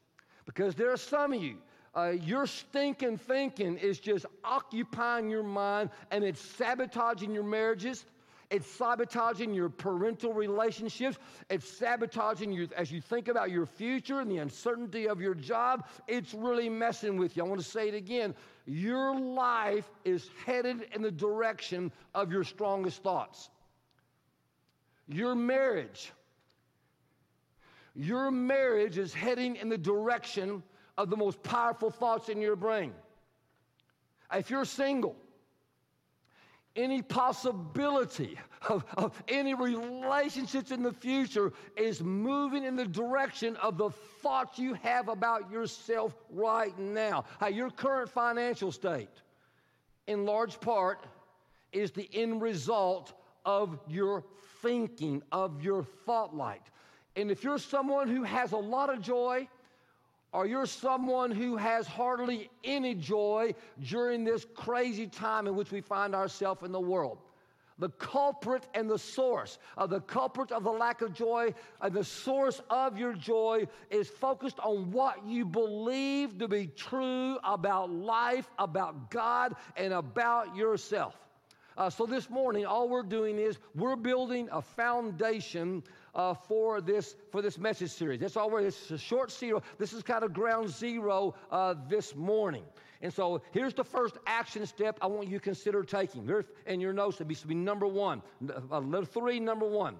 because 0.45 0.75
there 0.75 0.91
are 0.91 0.97
some 0.97 1.33
of 1.33 1.41
you. 1.41 1.57
Uh, 1.95 2.09
your 2.09 2.47
stinking 2.47 3.17
thinking 3.17 3.77
is 3.77 3.99
just 3.99 4.25
occupying 4.43 5.29
your 5.29 5.43
mind 5.43 5.91
and 6.09 6.23
it's 6.23 6.41
sabotaging 6.41 7.33
your 7.33 7.43
marriages. 7.43 8.05
It's 8.49 8.67
sabotaging 8.67 9.53
your 9.53 9.69
parental 9.69 10.31
relationships. 10.31 11.17
It's 11.49 11.67
sabotaging 11.67 12.51
you 12.51 12.67
as 12.77 12.91
you 12.91 13.01
think 13.01 13.27
about 13.27 13.49
your 13.49 13.65
future 13.65 14.19
and 14.19 14.29
the 14.29 14.37
uncertainty 14.37 15.07
of 15.07 15.19
your 15.19 15.33
job. 15.33 15.87
It's 16.07 16.33
really 16.33 16.69
messing 16.69 17.17
with 17.17 17.35
you. 17.35 17.43
I 17.43 17.47
want 17.47 17.61
to 17.61 17.67
say 17.67 17.87
it 17.87 17.95
again. 17.95 18.35
Your 18.65 19.19
life 19.19 19.89
is 20.05 20.29
headed 20.45 20.87
in 20.93 21.01
the 21.01 21.11
direction 21.11 21.91
of 22.15 22.31
your 22.31 22.43
strongest 22.43 23.03
thoughts. 23.03 23.49
Your 25.07 25.35
marriage, 25.35 26.13
your 27.93 28.31
marriage 28.31 28.97
is 28.97 29.13
heading 29.13 29.57
in 29.57 29.67
the 29.67 29.77
direction 29.77 30.63
of 30.97 31.09
the 31.09 31.17
most 31.17 31.43
powerful 31.43 31.89
thoughts 31.89 32.29
in 32.29 32.39
your 32.39 32.55
brain. 32.55 32.93
If 34.33 34.49
you're 34.49 34.65
single, 34.65 35.15
any 36.75 37.01
possibility 37.01 38.39
of, 38.69 38.85
of, 38.97 39.21
any 39.27 39.53
relationships 39.53 40.71
in 40.71 40.83
the 40.83 40.93
future 40.93 41.51
is 41.75 42.01
moving 42.01 42.63
in 42.63 42.75
the 42.75 42.85
direction 42.85 43.55
of 43.57 43.77
the 43.77 43.89
thoughts 44.21 44.57
you 44.59 44.73
have 44.75 45.09
about 45.09 45.51
yourself 45.51 46.15
right 46.31 46.77
now. 46.77 47.25
How 47.39 47.47
your 47.47 47.69
current 47.69 48.09
financial 48.09 48.71
state, 48.71 49.09
in 50.07 50.25
large 50.25 50.59
part, 50.59 51.05
is 51.71 51.91
the 51.91 52.09
end 52.13 52.41
result 52.41 53.13
of 53.45 53.79
your 53.87 54.23
thinking, 54.61 55.21
of 55.31 55.61
your 55.61 55.83
thought 56.05 56.35
light. 56.35 56.63
And 57.15 57.29
if 57.29 57.43
you're 57.43 57.59
someone 57.59 58.07
who 58.07 58.23
has 58.23 58.53
a 58.53 58.57
lot 58.57 58.89
of 58.89 59.01
joy, 59.01 59.47
or 60.31 60.47
you're 60.47 60.65
someone 60.65 61.29
who 61.29 61.55
has 61.57 61.85
hardly 61.85 62.49
any 62.63 62.95
joy 62.95 63.53
during 63.83 64.23
this 64.23 64.45
crazy 64.55 65.05
time 65.05 65.45
in 65.45 65.55
which 65.55 65.71
we 65.71 65.79
find 65.79 66.15
ourselves 66.15 66.63
in 66.63 66.71
the 66.71 66.79
world. 66.79 67.19
The 67.79 67.89
culprit 67.89 68.67
and 68.73 68.89
the 68.89 68.99
source 68.99 69.57
of 69.77 69.89
the 69.89 69.99
culprit 69.99 70.51
of 70.51 70.63
the 70.63 70.71
lack 70.71 71.01
of 71.01 71.13
joy 71.13 71.53
and 71.81 71.93
the 71.93 72.03
source 72.03 72.61
of 72.69 72.97
your 72.97 73.13
joy 73.13 73.67
is 73.89 74.07
focused 74.07 74.59
on 74.59 74.91
what 74.91 75.25
you 75.25 75.45
believe 75.45 76.37
to 76.37 76.47
be 76.47 76.67
true 76.67 77.37
about 77.43 77.89
life, 77.89 78.49
about 78.59 79.09
God, 79.09 79.55
and 79.75 79.93
about 79.93 80.55
yourself. 80.55 81.15
Uh, 81.75 81.89
so 81.89 82.05
this 82.05 82.29
morning, 82.29 82.65
all 82.65 82.87
we're 82.87 83.01
doing 83.01 83.39
is 83.39 83.57
we're 83.73 83.95
building 83.95 84.47
a 84.51 84.61
foundation 84.61 85.83
uh, 86.13 86.33
for 86.33 86.81
this 86.81 87.15
for 87.31 87.41
this 87.41 87.57
message 87.57 87.89
series. 87.89 88.19
That's 88.19 88.37
all 88.37 88.51
we're. 88.51 88.61
It's 88.61 88.91
a 88.91 88.97
short 88.97 89.31
zero. 89.31 89.63
This 89.79 89.93
is 89.93 90.03
kind 90.03 90.23
of 90.23 90.33
ground 90.33 90.69
zero 90.69 91.33
uh, 91.51 91.73
this 91.89 92.15
morning. 92.15 92.63
And 93.03 93.13
so 93.13 93.41
here's 93.51 93.73
the 93.73 93.83
first 93.83 94.17
action 94.25 94.65
step 94.65 94.97
I 95.01 95.07
want 95.07 95.27
you 95.27 95.37
to 95.37 95.43
consider 95.43 95.83
taking. 95.83 96.27
In 96.65 96.79
your 96.79 96.93
notes, 96.93 97.19
it 97.19 97.27
be 97.27 97.53
number 97.53 97.85
one, 97.85 98.23
uh, 98.71 98.79
little 98.79 99.05
three, 99.05 99.41
number 99.41 99.67
one. 99.67 99.97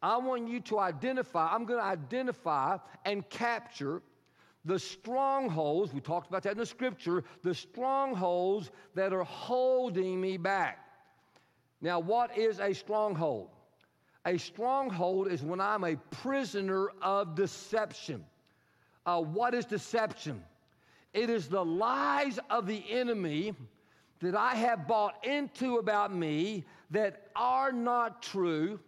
I 0.00 0.16
want 0.18 0.48
you 0.48 0.60
to 0.60 0.78
identify. 0.78 1.52
I'm 1.52 1.64
going 1.64 1.80
to 1.80 1.84
identify 1.84 2.78
and 3.04 3.28
capture 3.28 4.02
the 4.64 4.78
strongholds, 4.78 5.92
we 5.92 6.00
talked 6.00 6.28
about 6.28 6.42
that 6.44 6.52
in 6.52 6.58
the 6.58 6.64
scripture, 6.64 7.24
the 7.42 7.54
strongholds 7.54 8.70
that 8.94 9.12
are 9.12 9.24
holding 9.24 10.18
me 10.20 10.38
back. 10.38 10.78
Now, 11.82 11.98
what 11.98 12.38
is 12.38 12.60
a 12.60 12.72
stronghold? 12.72 13.48
A 14.24 14.38
stronghold 14.38 15.30
is 15.30 15.42
when 15.42 15.60
I'm 15.60 15.84
a 15.84 15.96
prisoner 15.96 16.88
of 17.02 17.34
deception. 17.34 18.24
Uh, 19.04 19.20
what 19.20 19.52
is 19.52 19.66
deception? 19.66 20.42
It 21.14 21.30
is 21.30 21.48
the 21.48 21.64
lies 21.64 22.38
of 22.50 22.66
the 22.66 22.84
enemy 22.90 23.54
that 24.20 24.34
I 24.34 24.54
have 24.56 24.88
bought 24.88 25.24
into 25.24 25.78
about 25.78 26.14
me 26.14 26.64
that 26.90 27.28
are 27.36 27.72
not 27.72 28.20
true, 28.20 28.80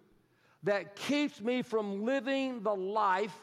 that 0.64 0.96
keeps 0.96 1.40
me 1.40 1.62
from 1.62 2.04
living 2.04 2.62
the 2.62 2.74
life 2.74 3.36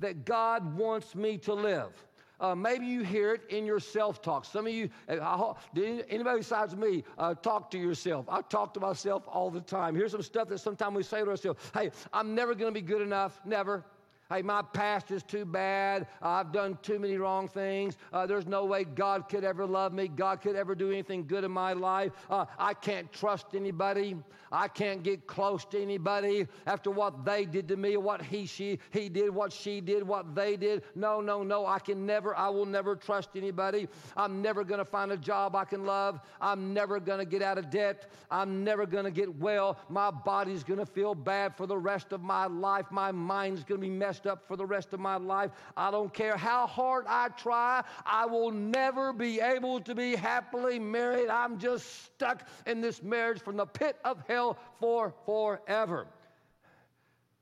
that 0.00 0.24
God 0.24 0.76
wants 0.76 1.14
me 1.14 1.38
to 1.38 1.54
live. 1.54 1.92
Uh, 2.40 2.54
maybe 2.54 2.86
you 2.86 3.02
hear 3.02 3.34
it 3.34 3.42
in 3.50 3.66
your 3.66 3.80
self 3.80 4.22
talk. 4.22 4.44
Some 4.46 4.66
of 4.66 4.72
you, 4.72 4.88
uh, 5.08 5.54
anybody 5.74 6.38
besides 6.38 6.74
me, 6.74 7.04
uh, 7.18 7.34
talk 7.34 7.70
to 7.72 7.78
yourself. 7.78 8.26
I 8.30 8.40
talk 8.42 8.72
to 8.74 8.80
myself 8.80 9.24
all 9.26 9.50
the 9.50 9.60
time. 9.60 9.94
Here's 9.94 10.12
some 10.12 10.22
stuff 10.22 10.48
that 10.48 10.58
sometimes 10.58 10.96
we 10.96 11.02
say 11.02 11.20
to 11.20 11.28
ourselves 11.28 11.60
Hey, 11.74 11.90
I'm 12.12 12.34
never 12.34 12.54
going 12.54 12.72
to 12.72 12.80
be 12.80 12.86
good 12.86 13.02
enough. 13.02 13.40
Never. 13.44 13.84
Hey, 14.32 14.42
my 14.42 14.62
past 14.62 15.10
is 15.10 15.24
too 15.24 15.44
bad. 15.44 16.06
I've 16.22 16.52
done 16.52 16.78
too 16.82 17.00
many 17.00 17.16
wrong 17.16 17.48
things. 17.48 17.96
Uh, 18.12 18.26
there's 18.28 18.46
no 18.46 18.64
way 18.64 18.84
God 18.84 19.28
could 19.28 19.42
ever 19.42 19.66
love 19.66 19.92
me. 19.92 20.06
God 20.06 20.40
could 20.40 20.54
ever 20.54 20.76
do 20.76 20.92
anything 20.92 21.26
good 21.26 21.42
in 21.42 21.50
my 21.50 21.72
life. 21.72 22.12
Uh, 22.30 22.44
I 22.56 22.74
can't 22.74 23.12
trust 23.12 23.46
anybody. 23.56 24.16
I 24.52 24.68
can't 24.68 25.02
get 25.02 25.26
close 25.26 25.64
to 25.66 25.82
anybody 25.82 26.46
after 26.66 26.92
what 26.92 27.24
they 27.24 27.44
did 27.44 27.66
to 27.68 27.76
me, 27.76 27.96
what 27.96 28.22
he, 28.22 28.46
she, 28.46 28.78
he 28.92 29.08
did, 29.08 29.30
what 29.30 29.52
she 29.52 29.80
did, 29.80 30.06
what 30.06 30.32
they 30.32 30.56
did. 30.56 30.84
No, 30.94 31.20
no, 31.20 31.42
no. 31.42 31.66
I 31.66 31.80
can 31.80 32.06
never, 32.06 32.36
I 32.36 32.50
will 32.50 32.66
never 32.66 32.94
trust 32.94 33.30
anybody. 33.34 33.88
I'm 34.16 34.40
never 34.40 34.62
going 34.62 34.78
to 34.78 34.84
find 34.84 35.10
a 35.10 35.16
job 35.16 35.56
I 35.56 35.64
can 35.64 35.84
love. 35.84 36.20
I'm 36.40 36.72
never 36.72 37.00
going 37.00 37.18
to 37.18 37.24
get 37.24 37.42
out 37.42 37.58
of 37.58 37.68
debt. 37.68 38.08
I'm 38.30 38.62
never 38.62 38.86
going 38.86 39.06
to 39.06 39.10
get 39.10 39.36
well. 39.38 39.76
My 39.88 40.12
body's 40.12 40.62
going 40.62 40.78
to 40.78 40.86
feel 40.86 41.16
bad 41.16 41.56
for 41.56 41.66
the 41.66 41.76
rest 41.76 42.12
of 42.12 42.22
my 42.22 42.46
life. 42.46 42.86
My 42.92 43.10
mind's 43.10 43.64
going 43.64 43.80
to 43.80 43.86
be 43.86 43.92
messed 43.92 44.19
messed 44.20 44.26
up 44.26 44.46
for 44.46 44.56
the 44.56 44.66
rest 44.66 44.92
of 44.92 45.00
my 45.00 45.16
life. 45.16 45.50
I 45.76 45.90
don't 45.90 46.12
care 46.12 46.36
how 46.36 46.66
hard 46.66 47.06
I 47.08 47.28
try, 47.28 47.82
I 48.04 48.26
will 48.26 48.50
never 48.50 49.12
be 49.12 49.40
able 49.40 49.80
to 49.80 49.94
be 49.94 50.14
happily 50.16 50.78
married. 50.78 51.28
I'm 51.28 51.58
just 51.58 52.04
stuck 52.04 52.46
in 52.66 52.80
this 52.80 53.02
marriage 53.02 53.40
from 53.40 53.56
the 53.56 53.66
pit 53.66 53.96
of 54.04 54.22
hell 54.28 54.58
for 54.78 55.14
forever. 55.24 56.06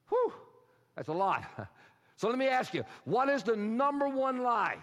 Whew, 0.08 0.32
that's 0.96 1.08
a 1.08 1.12
lot. 1.12 1.44
So 2.20 2.26
let 2.28 2.36
me 2.36 2.48
ask 2.48 2.74
you 2.74 2.82
what 3.04 3.28
is 3.28 3.44
the 3.44 3.54
number 3.54 4.08
one 4.08 4.42
lie? 4.42 4.78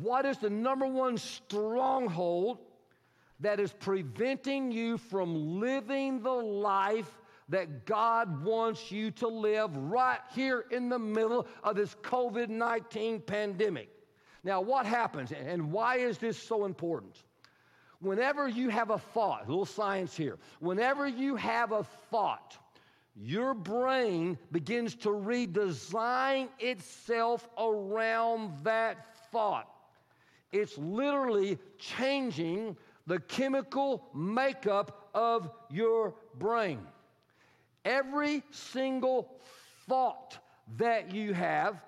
What 0.00 0.24
is 0.24 0.38
the 0.38 0.48
number 0.48 0.86
one 0.86 1.18
stronghold 1.18 2.56
that 3.40 3.60
is 3.60 3.74
preventing 3.74 4.72
you 4.72 4.96
from 4.96 5.60
living 5.60 6.22
the 6.22 6.30
life 6.30 7.19
that 7.50 7.84
God 7.84 8.44
wants 8.44 8.90
you 8.90 9.10
to 9.12 9.28
live 9.28 9.76
right 9.76 10.20
here 10.34 10.64
in 10.70 10.88
the 10.88 10.98
middle 10.98 11.46
of 11.62 11.76
this 11.76 11.94
COVID 12.02 12.48
19 12.48 13.20
pandemic. 13.20 13.90
Now, 14.42 14.60
what 14.60 14.86
happens 14.86 15.32
and 15.32 15.70
why 15.70 15.96
is 15.96 16.16
this 16.16 16.38
so 16.38 16.64
important? 16.64 17.22
Whenever 18.00 18.48
you 18.48 18.70
have 18.70 18.90
a 18.90 18.98
thought, 18.98 19.44
a 19.44 19.48
little 19.48 19.66
science 19.66 20.16
here, 20.16 20.38
whenever 20.60 21.06
you 21.06 21.36
have 21.36 21.72
a 21.72 21.84
thought, 22.10 22.56
your 23.14 23.52
brain 23.52 24.38
begins 24.52 24.94
to 24.94 25.10
redesign 25.10 26.48
itself 26.58 27.46
around 27.58 28.64
that 28.64 29.14
thought. 29.30 29.68
It's 30.52 30.78
literally 30.78 31.58
changing 31.78 32.76
the 33.06 33.20
chemical 33.20 34.06
makeup 34.14 35.10
of 35.12 35.50
your 35.68 36.14
brain. 36.38 36.80
Every 37.84 38.42
single 38.50 39.40
thought 39.88 40.38
that 40.76 41.12
you 41.12 41.32
have 41.32 41.82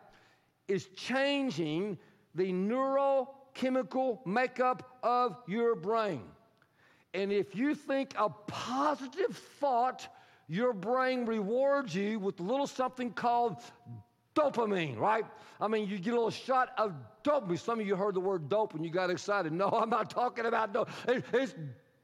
is 0.69 0.87
changing 0.97 1.99
the 2.35 2.53
neurochemical 2.53 4.25
makeup 4.27 4.99
of 5.03 5.37
your 5.47 5.75
brain. 5.75 6.23
And 7.15 7.31
if 7.31 7.55
you 7.55 7.75
think 7.75 8.15
a 8.17 8.31
positive 8.31 9.37
thought, 9.61 10.09
your 10.49 10.73
brain 10.73 11.27
rewards 11.27 11.95
you 11.95 12.19
with 12.19 12.41
a 12.41 12.43
little 12.43 12.67
something 12.67 13.13
called 13.13 13.59
dopamine, 14.35 14.99
right? 14.99 15.25
I 15.61 15.69
mean, 15.69 15.89
you 15.89 15.99
get 15.99 16.15
a 16.15 16.17
little 16.17 16.31
shot 16.31 16.71
of 16.79 16.95
dopamine. 17.23 17.59
Some 17.59 17.81
of 17.81 17.87
you 17.87 17.97
heard 17.97 18.15
the 18.15 18.21
word 18.21 18.49
dope 18.49 18.75
and 18.75 18.85
you 18.85 18.91
got 18.91 19.11
excited. 19.11 19.53
No, 19.53 19.69
I'm 19.69 19.91
not 19.91 20.09
talking 20.09 20.47
about 20.47 20.73
dope. 20.73 20.89
It's 21.07 21.55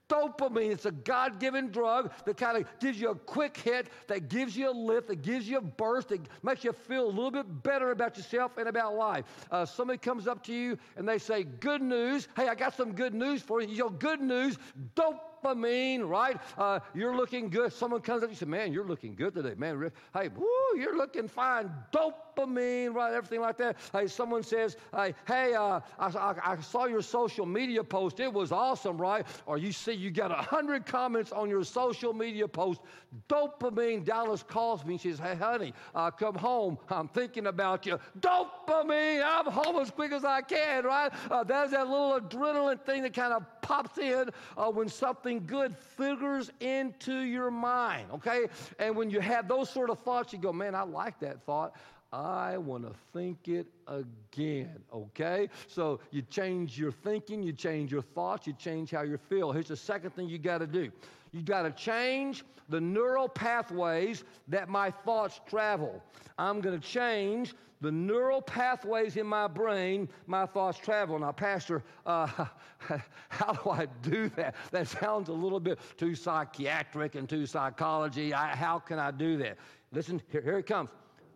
dopamine. 0.08 0.70
It's 0.70 0.86
a 0.86 0.92
God 0.92 1.38
given 1.38 1.70
drug 1.70 2.12
that 2.24 2.36
kind 2.36 2.56
of 2.56 2.66
gives 2.80 3.00
you 3.00 3.10
a 3.10 3.14
quick 3.14 3.56
hit, 3.56 3.88
that 4.06 4.28
gives 4.28 4.56
you 4.56 4.70
a 4.70 4.72
lift, 4.72 5.08
that 5.08 5.22
gives 5.22 5.48
you 5.48 5.58
a 5.58 5.62
burst, 5.62 6.08
that 6.08 6.20
makes 6.42 6.64
you 6.64 6.72
feel 6.72 7.06
a 7.06 7.08
little 7.10 7.30
bit 7.30 7.62
better 7.62 7.90
about 7.90 8.16
yourself 8.16 8.56
and 8.56 8.68
about 8.68 8.94
life. 8.94 9.24
Uh, 9.50 9.64
somebody 9.64 9.98
comes 9.98 10.26
up 10.26 10.42
to 10.44 10.52
you 10.52 10.78
and 10.96 11.08
they 11.08 11.18
say, 11.18 11.44
Good 11.44 11.82
news. 11.82 12.28
Hey, 12.36 12.48
I 12.48 12.54
got 12.54 12.74
some 12.74 12.92
good 12.92 13.14
news 13.14 13.42
for 13.42 13.60
you. 13.60 13.68
You 13.68 13.84
know, 13.84 13.90
good 13.90 14.20
news. 14.20 14.58
Dope 14.94 15.27
dopamine, 15.42 16.08
right? 16.08 16.36
Uh, 16.56 16.80
you're 16.94 17.16
looking 17.16 17.48
good. 17.48 17.72
Someone 17.72 18.00
comes 18.00 18.22
up, 18.22 18.30
you 18.30 18.36
say, 18.36 18.46
man, 18.46 18.72
you're 18.72 18.86
looking 18.86 19.14
good 19.14 19.34
today, 19.34 19.54
man. 19.56 19.90
Hey, 20.14 20.28
woo, 20.28 20.46
you're 20.76 20.96
looking 20.96 21.28
fine. 21.28 21.70
Dopamine, 21.92 22.94
right? 22.94 23.14
Everything 23.14 23.40
like 23.40 23.56
that. 23.58 23.76
Hey, 23.92 24.06
someone 24.06 24.42
says, 24.42 24.76
hey, 24.94 25.14
hey, 25.26 25.54
uh, 25.54 25.80
I, 25.98 26.06
I, 26.06 26.52
I, 26.52 26.60
saw 26.60 26.86
your 26.86 27.02
social 27.02 27.46
media 27.46 27.82
post. 27.82 28.20
It 28.20 28.32
was 28.32 28.52
awesome, 28.52 28.98
right? 29.00 29.26
Or 29.46 29.58
you 29.58 29.72
see 29.72 29.92
you 29.92 30.10
got 30.10 30.30
a 30.30 30.34
hundred 30.34 30.86
comments 30.86 31.32
on 31.32 31.48
your 31.48 31.64
social 31.64 32.12
media 32.12 32.48
post. 32.48 32.80
Dopamine. 33.28 34.04
Dallas 34.04 34.42
calls 34.42 34.84
me. 34.84 34.98
She 34.98 35.10
says, 35.10 35.18
hey, 35.18 35.34
honey, 35.34 35.72
uh, 35.94 36.10
come 36.10 36.34
home. 36.34 36.78
I'm 36.90 37.08
thinking 37.08 37.46
about 37.46 37.86
you. 37.86 37.98
Dopamine. 38.20 39.22
I'm 39.24 39.46
home 39.46 39.76
as 39.80 39.90
quick 39.90 40.12
as 40.12 40.24
I 40.24 40.42
can, 40.42 40.84
right? 40.84 41.12
Uh, 41.30 41.44
there's 41.44 41.70
that 41.70 41.88
little 41.88 42.20
adrenaline 42.20 42.80
thing 42.84 43.02
that 43.02 43.14
kind 43.14 43.32
of 43.32 43.44
pops 43.68 43.98
in 43.98 44.30
uh, 44.56 44.70
when 44.70 44.88
something 44.88 45.44
good 45.46 45.76
figures 45.76 46.50
into 46.60 47.20
your 47.20 47.50
mind, 47.50 48.08
okay? 48.14 48.46
And 48.78 48.96
when 48.96 49.10
you 49.10 49.20
have 49.20 49.46
those 49.46 49.68
sort 49.68 49.90
of 49.90 49.98
thoughts, 50.00 50.32
you 50.32 50.38
go, 50.38 50.52
man, 50.54 50.74
I 50.74 50.82
like 50.82 51.20
that 51.20 51.42
thought. 51.44 51.76
I 52.10 52.56
want 52.56 52.84
to 52.84 52.94
think 53.12 53.48
it 53.48 53.66
again, 53.86 54.78
okay? 54.90 55.50
So 55.66 56.00
you 56.10 56.22
change 56.22 56.78
your 56.78 56.90
thinking, 56.90 57.42
you 57.42 57.52
change 57.52 57.92
your 57.92 58.00
thoughts, 58.00 58.46
you 58.46 58.54
change 58.54 58.90
how 58.90 59.02
you 59.02 59.18
feel. 59.18 59.52
Here's 59.52 59.68
the 59.68 59.76
second 59.76 60.14
thing 60.14 60.30
you 60.30 60.38
got 60.38 60.58
to 60.58 60.66
do 60.66 60.90
you 61.32 61.42
got 61.42 61.62
to 61.64 61.70
change 61.70 62.42
the 62.70 62.80
neural 62.80 63.28
pathways 63.28 64.24
that 64.48 64.70
my 64.70 64.90
thoughts 64.90 65.42
travel. 65.46 66.02
I'm 66.38 66.62
going 66.62 66.80
to 66.80 66.86
change 66.86 67.54
the 67.80 67.92
neural 67.92 68.42
pathways 68.42 69.16
in 69.16 69.26
my 69.26 69.46
brain, 69.46 70.08
my 70.26 70.46
thoughts 70.46 70.78
travel. 70.78 71.18
Now, 71.18 71.32
Pastor, 71.32 71.84
uh, 72.06 72.26
how 73.28 73.52
do 73.52 73.70
I 73.70 73.86
do 74.02 74.28
that? 74.30 74.56
That 74.72 74.88
sounds 74.88 75.28
a 75.28 75.32
little 75.32 75.60
bit 75.60 75.78
too 75.96 76.14
psychiatric 76.14 77.14
and 77.14 77.28
too 77.28 77.46
psychology. 77.46 78.34
I, 78.34 78.56
how 78.56 78.78
can 78.78 78.98
I 78.98 79.10
do 79.10 79.36
that? 79.38 79.58
Listen, 79.92 80.20
here, 80.30 80.42
here 80.42 80.58
it 80.58 80.66
comes. 80.66 80.90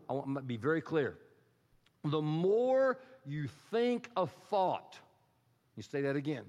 I 0.09 0.15
want 0.15 0.35
to 0.35 0.43
be 0.43 0.57
very 0.57 0.81
clear. 0.81 1.19
The 2.05 2.21
more 2.21 2.99
you 3.25 3.49
think 3.71 4.11
a 4.17 4.27
thought, 4.27 4.99
you 5.77 5.83
say 5.83 6.03
that 6.03 6.17
again. 6.17 6.45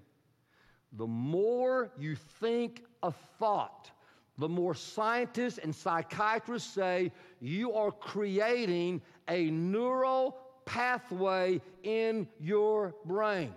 The 0.94 1.08
more 1.08 1.92
you 1.98 2.16
think 2.16 2.84
a 3.04 3.12
thought, 3.12 3.92
the 4.38 4.50
more 4.50 4.74
scientists 4.74 5.60
and 5.60 5.74
psychiatrists 5.74 6.74
say 6.74 7.12
you 7.40 7.74
are 7.74 7.92
creating 7.92 9.02
a 9.28 9.50
neural 9.50 10.38
pathway 10.66 11.62
in 11.84 12.28
your 12.40 12.96
brain. 13.06 13.54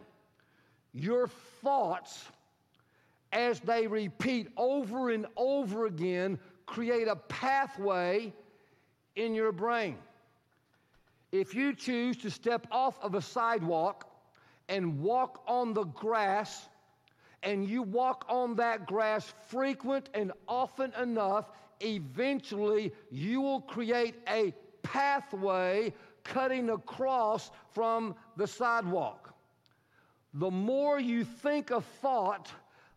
Your 0.92 1.28
thoughts, 1.62 2.24
as 3.32 3.60
they 3.60 3.86
repeat 3.86 4.48
over 4.56 5.10
and 5.10 5.26
over 5.36 5.86
again, 5.86 6.38
create 6.64 7.08
a 7.08 7.16
pathway 7.16 8.32
in 9.14 9.34
your 9.34 9.52
brain. 9.52 9.96
If 11.32 11.54
you 11.54 11.74
choose 11.74 12.16
to 12.18 12.30
step 12.30 12.66
off 12.70 12.98
of 13.02 13.14
a 13.14 13.22
sidewalk 13.22 14.08
and 14.68 15.00
walk 15.00 15.42
on 15.46 15.74
the 15.74 15.84
grass, 15.84 16.68
and 17.42 17.68
you 17.68 17.82
walk 17.82 18.24
on 18.28 18.56
that 18.56 18.86
grass 18.86 19.32
frequent 19.48 20.08
and 20.14 20.32
often 20.48 20.92
enough, 21.00 21.50
eventually 21.80 22.92
you 23.10 23.40
will 23.40 23.60
create 23.60 24.16
a 24.28 24.52
pathway 24.92 25.92
cutting 26.24 26.70
across 26.70 27.50
from 27.72 28.14
the 28.36 28.46
sidewalk. 28.46 29.34
The 30.34 30.50
more 30.50 30.98
you 31.00 31.24
think 31.24 31.70
a 31.70 31.80
thought, 31.80 32.50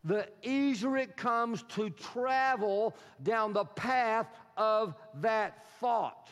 the 0.04 0.28
easier 0.42 0.96
it 0.96 1.16
comes 1.16 1.62
to 1.74 1.90
travel 1.90 2.94
down 3.22 3.52
the 3.52 3.64
path 3.64 4.26
of 4.56 4.94
that 5.16 5.66
thought. 5.80 6.28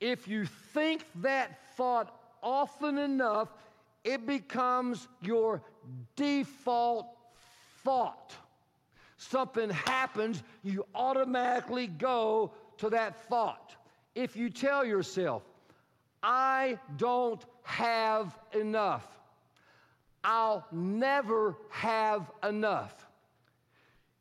If 0.00 0.26
you 0.26 0.46
think 0.46 1.04
that 1.16 1.58
thought 1.76 2.18
often 2.42 2.98
enough, 2.98 3.48
it 4.04 4.26
becomes 4.26 5.08
your 5.20 5.62
default 6.16 7.06
thought. 7.84 8.32
Something 9.18 9.68
happens, 9.68 10.42
you 10.62 10.86
automatically 10.94 11.86
go 11.86 12.52
to 12.78 12.88
that 12.90 13.28
thought. 13.28 13.74
If 14.20 14.36
you 14.36 14.50
tell 14.50 14.84
yourself, 14.84 15.42
I 16.22 16.78
don't 16.98 17.42
have 17.62 18.38
enough, 18.52 19.08
I'll 20.22 20.66
never 20.70 21.56
have 21.70 22.30
enough. 22.46 23.06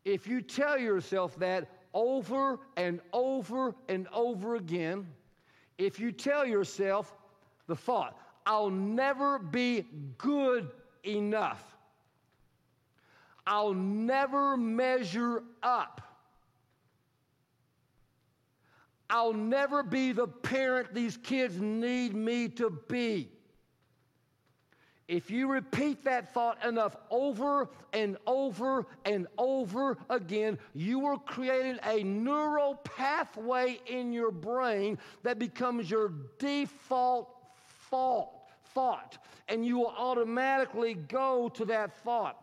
If 0.05 0.25
you 0.25 0.41
tell 0.41 0.79
yourself 0.79 1.37
that 1.39 1.67
over 1.93 2.59
and 2.77 3.01
over 3.11 3.75
and 3.89 4.07
over 4.13 4.55
again, 4.55 5.05
if 5.77 5.99
you 5.99 6.13
tell 6.13 6.45
yourself 6.45 7.13
the 7.67 7.75
thought, 7.75 8.17
I'll 8.45 8.69
never 8.69 9.37
be 9.37 9.85
good 10.17 10.71
enough, 11.03 11.61
I'll 13.45 13.73
never 13.73 14.55
measure 14.55 15.43
up. 15.61 16.08
I'll 19.09 19.33
never 19.33 19.83
be 19.83 20.11
the 20.11 20.27
parent 20.27 20.93
these 20.93 21.17
kids 21.17 21.59
need 21.59 22.13
me 22.15 22.47
to 22.49 22.69
be. 22.87 23.29
If 25.07 25.31
you 25.31 25.47
repeat 25.51 26.03
that 26.03 26.35
thought 26.35 26.63
enough 26.63 26.95
over 27.09 27.67
and 27.93 28.15
over 28.27 28.85
and 29.05 29.25
over 29.39 29.97
again, 30.07 30.59
you 30.75 31.07
are 31.07 31.17
creating 31.17 31.79
a 31.83 32.03
neural 32.03 32.75
pathway 32.75 33.79
in 33.87 34.13
your 34.13 34.29
brain 34.29 34.99
that 35.23 35.39
becomes 35.39 35.89
your 35.89 36.13
default 36.37 37.35
thought, 37.89 38.29
thought, 38.75 39.17
and 39.47 39.65
you 39.65 39.79
will 39.79 39.95
automatically 39.97 40.93
go 40.93 41.49
to 41.55 41.65
that 41.65 41.97
thought. 42.03 42.37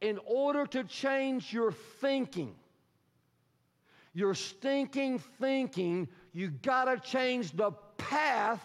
In 0.00 0.20
order 0.24 0.66
to 0.66 0.84
change 0.84 1.52
your 1.52 1.72
thinking, 1.72 2.54
your 4.14 4.34
stinking 4.34 5.18
thinking, 5.18 6.08
you 6.32 6.48
got 6.48 6.84
to 6.84 6.98
change 6.98 7.52
the 7.52 7.72
path 7.98 8.64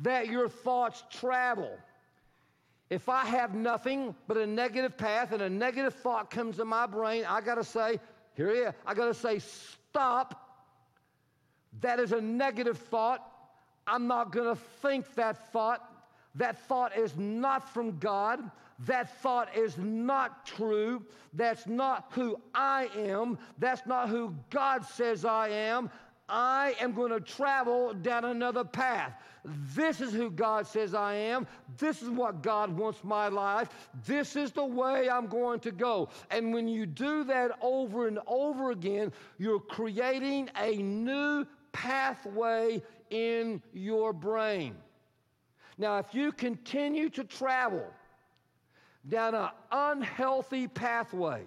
that 0.00 0.28
your 0.28 0.48
thoughts 0.48 1.04
travel. 1.10 1.70
If 2.90 3.08
I 3.08 3.24
have 3.24 3.54
nothing 3.54 4.14
but 4.26 4.36
a 4.36 4.46
negative 4.46 4.96
path 4.96 5.32
and 5.32 5.42
a 5.42 5.50
negative 5.50 5.94
thought 5.94 6.30
comes 6.30 6.56
to 6.56 6.64
my 6.64 6.86
brain, 6.86 7.24
I 7.28 7.40
got 7.40 7.56
to 7.56 7.64
say, 7.64 8.00
here 8.34 8.50
it 8.50 8.56
is. 8.56 8.74
I 8.86 8.94
got 8.94 9.06
to 9.06 9.14
say, 9.14 9.38
stop. 9.38 10.40
That 11.80 12.00
is 12.00 12.12
a 12.12 12.20
negative 12.20 12.78
thought. 12.78 13.20
I'm 13.86 14.06
not 14.06 14.32
going 14.32 14.54
to 14.54 14.60
think 14.80 15.14
that 15.14 15.52
thought. 15.52 15.90
That 16.34 16.58
thought 16.66 16.96
is 16.96 17.16
not 17.16 17.72
from 17.72 17.98
God. 17.98 18.50
That 18.80 19.20
thought 19.20 19.56
is 19.56 19.76
not 19.78 20.46
true. 20.46 21.04
That's 21.32 21.66
not 21.66 22.08
who 22.10 22.40
I 22.54 22.88
am. 22.96 23.38
That's 23.58 23.86
not 23.86 24.08
who 24.08 24.34
God 24.50 24.84
says 24.84 25.24
I 25.24 25.48
am. 25.48 25.90
I 26.28 26.74
am 26.80 26.92
going 26.92 27.12
to 27.12 27.20
travel 27.20 27.92
down 27.92 28.24
another 28.24 28.64
path. 28.64 29.12
This 29.74 30.00
is 30.00 30.12
who 30.12 30.30
God 30.30 30.66
says 30.66 30.94
I 30.94 31.14
am. 31.14 31.46
This 31.76 32.00
is 32.00 32.08
what 32.08 32.42
God 32.42 32.74
wants 32.74 33.04
my 33.04 33.28
life. 33.28 33.68
This 34.06 34.34
is 34.34 34.50
the 34.50 34.64
way 34.64 35.10
I'm 35.10 35.26
going 35.26 35.60
to 35.60 35.70
go. 35.70 36.08
And 36.30 36.52
when 36.54 36.66
you 36.66 36.86
do 36.86 37.24
that 37.24 37.58
over 37.60 38.08
and 38.08 38.18
over 38.26 38.70
again, 38.70 39.12
you're 39.38 39.60
creating 39.60 40.48
a 40.58 40.76
new 40.76 41.46
pathway 41.72 42.82
in 43.10 43.62
your 43.74 44.14
brain. 44.14 44.76
Now, 45.76 45.98
if 45.98 46.14
you 46.14 46.32
continue 46.32 47.10
to 47.10 47.24
travel 47.24 47.84
down 49.08 49.34
an 49.34 49.48
unhealthy 49.70 50.66
pathway, 50.66 51.42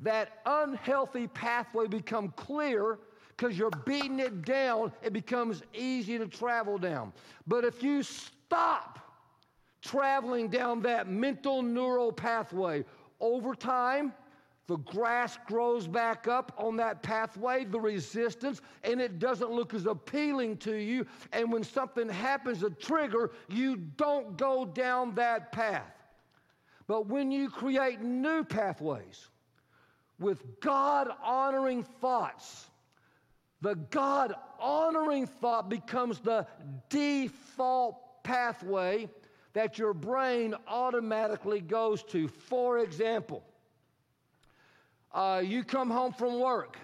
that 0.00 0.40
unhealthy 0.46 1.26
pathway 1.26 1.86
become 1.86 2.32
clear 2.36 2.98
because 3.36 3.56
you're 3.56 3.70
beating 3.86 4.18
it 4.18 4.42
down, 4.42 4.92
it 5.02 5.12
becomes 5.12 5.62
easy 5.72 6.18
to 6.18 6.26
travel 6.26 6.78
down. 6.78 7.12
But 7.46 7.64
if 7.64 7.82
you 7.82 8.02
stop 8.02 8.98
traveling 9.82 10.48
down 10.48 10.82
that 10.82 11.08
mental 11.08 11.62
neural 11.62 12.12
pathway 12.12 12.84
over 13.18 13.54
time, 13.54 14.12
the 14.70 14.76
grass 14.76 15.36
grows 15.48 15.88
back 15.88 16.28
up 16.28 16.52
on 16.56 16.76
that 16.76 17.02
pathway, 17.02 17.64
the 17.64 17.80
resistance, 17.80 18.60
and 18.84 19.00
it 19.00 19.18
doesn't 19.18 19.50
look 19.50 19.74
as 19.74 19.84
appealing 19.84 20.56
to 20.58 20.76
you. 20.76 21.04
And 21.32 21.50
when 21.50 21.64
something 21.64 22.08
happens, 22.08 22.62
a 22.62 22.70
trigger, 22.70 23.32
you 23.48 23.74
don't 23.96 24.36
go 24.36 24.64
down 24.64 25.16
that 25.16 25.50
path. 25.50 25.92
But 26.86 27.08
when 27.08 27.32
you 27.32 27.50
create 27.50 28.00
new 28.00 28.44
pathways, 28.44 29.30
with 30.20 30.60
God 30.60 31.08
honoring 31.20 31.82
thoughts, 31.82 32.70
the 33.62 33.74
God 33.74 34.36
honoring 34.60 35.26
thought 35.26 35.68
becomes 35.68 36.20
the 36.20 36.46
default 36.88 38.22
pathway 38.22 39.08
that 39.52 39.78
your 39.78 39.94
brain 39.94 40.54
automatically 40.68 41.60
goes 41.60 42.04
to. 42.04 42.28
For 42.28 42.78
example, 42.78 43.42
uh, 45.12 45.42
you 45.44 45.64
come 45.64 45.90
home 45.90 46.12
from 46.12 46.40
work 46.40 46.76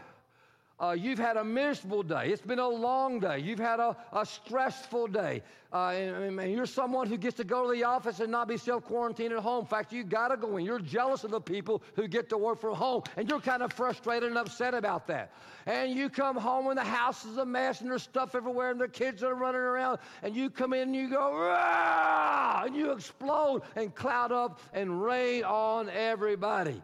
uh, 0.78 0.90
you've 0.90 1.18
had 1.18 1.38
a 1.38 1.44
miserable 1.44 2.02
day. 2.02 2.28
It's 2.28 2.42
been 2.42 2.58
a 2.58 2.68
long 2.68 3.18
day. 3.18 3.38
You've 3.38 3.58
had 3.58 3.80
a, 3.80 3.96
a 4.12 4.26
stressful 4.26 5.06
day. 5.08 5.42
Uh, 5.72 5.88
and, 5.88 6.38
and, 6.38 6.52
you're 6.52 6.66
someone 6.66 7.06
who 7.06 7.16
gets 7.16 7.36
to 7.38 7.44
go 7.44 7.66
to 7.66 7.72
the 7.74 7.82
office 7.82 8.20
and 8.20 8.30
not 8.30 8.46
be 8.46 8.58
self 8.58 8.84
quarantined 8.84 9.32
at 9.32 9.38
home. 9.38 9.60
In 9.60 9.66
fact, 9.66 9.90
you 9.90 10.04
got 10.04 10.28
to 10.28 10.36
go 10.36 10.58
in. 10.58 10.66
You're 10.66 10.78
jealous 10.78 11.24
of 11.24 11.30
the 11.30 11.40
people 11.40 11.82
who 11.94 12.06
get 12.06 12.28
to 12.28 12.36
work 12.36 12.60
from 12.60 12.74
home. 12.74 13.02
And 13.16 13.28
you're 13.28 13.40
kind 13.40 13.62
of 13.62 13.72
frustrated 13.72 14.28
and 14.28 14.38
upset 14.38 14.74
about 14.74 15.06
that. 15.06 15.32
And 15.64 15.92
you 15.92 16.10
come 16.10 16.36
home 16.36 16.68
and 16.68 16.78
the 16.78 16.84
house 16.84 17.24
is 17.24 17.38
a 17.38 17.44
mess 17.44 17.80
and 17.80 17.90
there's 17.90 18.02
stuff 18.02 18.34
everywhere 18.34 18.70
and 18.70 18.80
the 18.80 18.88
kids 18.88 19.22
are 19.22 19.34
running 19.34 19.62
around. 19.62 19.98
And 20.22 20.36
you 20.36 20.50
come 20.50 20.74
in 20.74 20.82
and 20.82 20.96
you 20.96 21.08
go, 21.08 21.34
Rah! 21.34 22.64
and 22.66 22.76
you 22.76 22.92
explode 22.92 23.62
and 23.76 23.94
cloud 23.94 24.30
up 24.30 24.60
and 24.74 25.02
rain 25.02 25.42
on 25.42 25.88
everybody. 25.88 26.82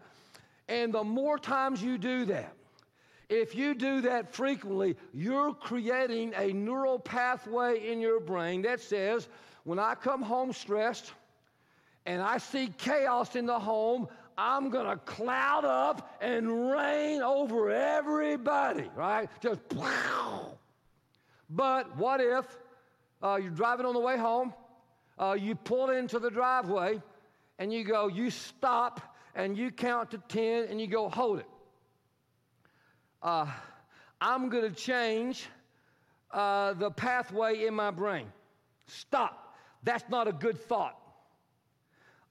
And 0.73 0.91
the 0.91 1.05
more 1.05 1.39
times 1.39 1.83
you 1.83 1.99
do 1.99 2.25
that, 2.25 2.57
if 3.29 3.55
you 3.55 3.75
do 3.75 4.01
that 4.01 4.35
frequently, 4.35 4.97
you're 5.13 5.53
creating 5.53 6.33
a 6.35 6.51
neural 6.55 6.99
pathway 6.99 7.91
in 7.93 8.01
your 8.01 8.21
brain 8.21 8.63
that 8.63 8.81
says, 8.81 9.29
when 9.65 9.79
I 9.79 9.95
come 9.95 10.23
home 10.23 10.51
stressed 10.51 11.13
and 12.07 12.23
I 12.23 12.39
see 12.39 12.73
chaos 12.79 13.37
in 13.37 13.45
the 13.45 13.59
home, 13.59 14.09
I'm 14.39 14.71
going 14.71 14.87
to 14.87 14.97
cloud 14.97 15.67
up 15.67 16.17
and 16.23 16.71
rain 16.71 17.21
over 17.21 17.71
everybody, 17.71 18.89
right? 18.97 19.29
Just 19.43 19.61
wow. 19.75 20.59
But 21.51 21.95
what 21.99 22.23
if 22.23 22.47
uh, 23.23 23.39
you're 23.43 23.51
driving 23.51 23.85
on 23.85 23.93
the 23.93 24.01
way 24.01 24.17
home, 24.17 24.55
uh, 25.19 25.37
you 25.39 25.55
pull 25.55 25.91
into 25.91 26.19
the 26.19 26.31
driveway, 26.31 27.03
and 27.59 27.71
you 27.71 27.85
go, 27.85 28.09
you 28.09 28.31
stop, 28.31 29.12
and 29.35 29.57
you 29.57 29.71
count 29.71 30.11
to 30.11 30.19
10, 30.29 30.69
and 30.69 30.81
you 30.81 30.87
go, 30.87 31.09
hold 31.09 31.39
it 31.39 31.47
uh, 33.23 33.47
I'm 34.21 34.49
going 34.49 34.69
to 34.69 34.75
change 34.75 35.47
uh, 36.31 36.75
the 36.75 36.91
pathway 36.91 37.67
in 37.67 37.75
my 37.75 37.91
brain. 37.91 38.27
Stop. 38.87 39.55
That's 39.83 40.05
not 40.09 40.29
a 40.29 40.33
good 40.33 40.59
thought. 40.61 40.99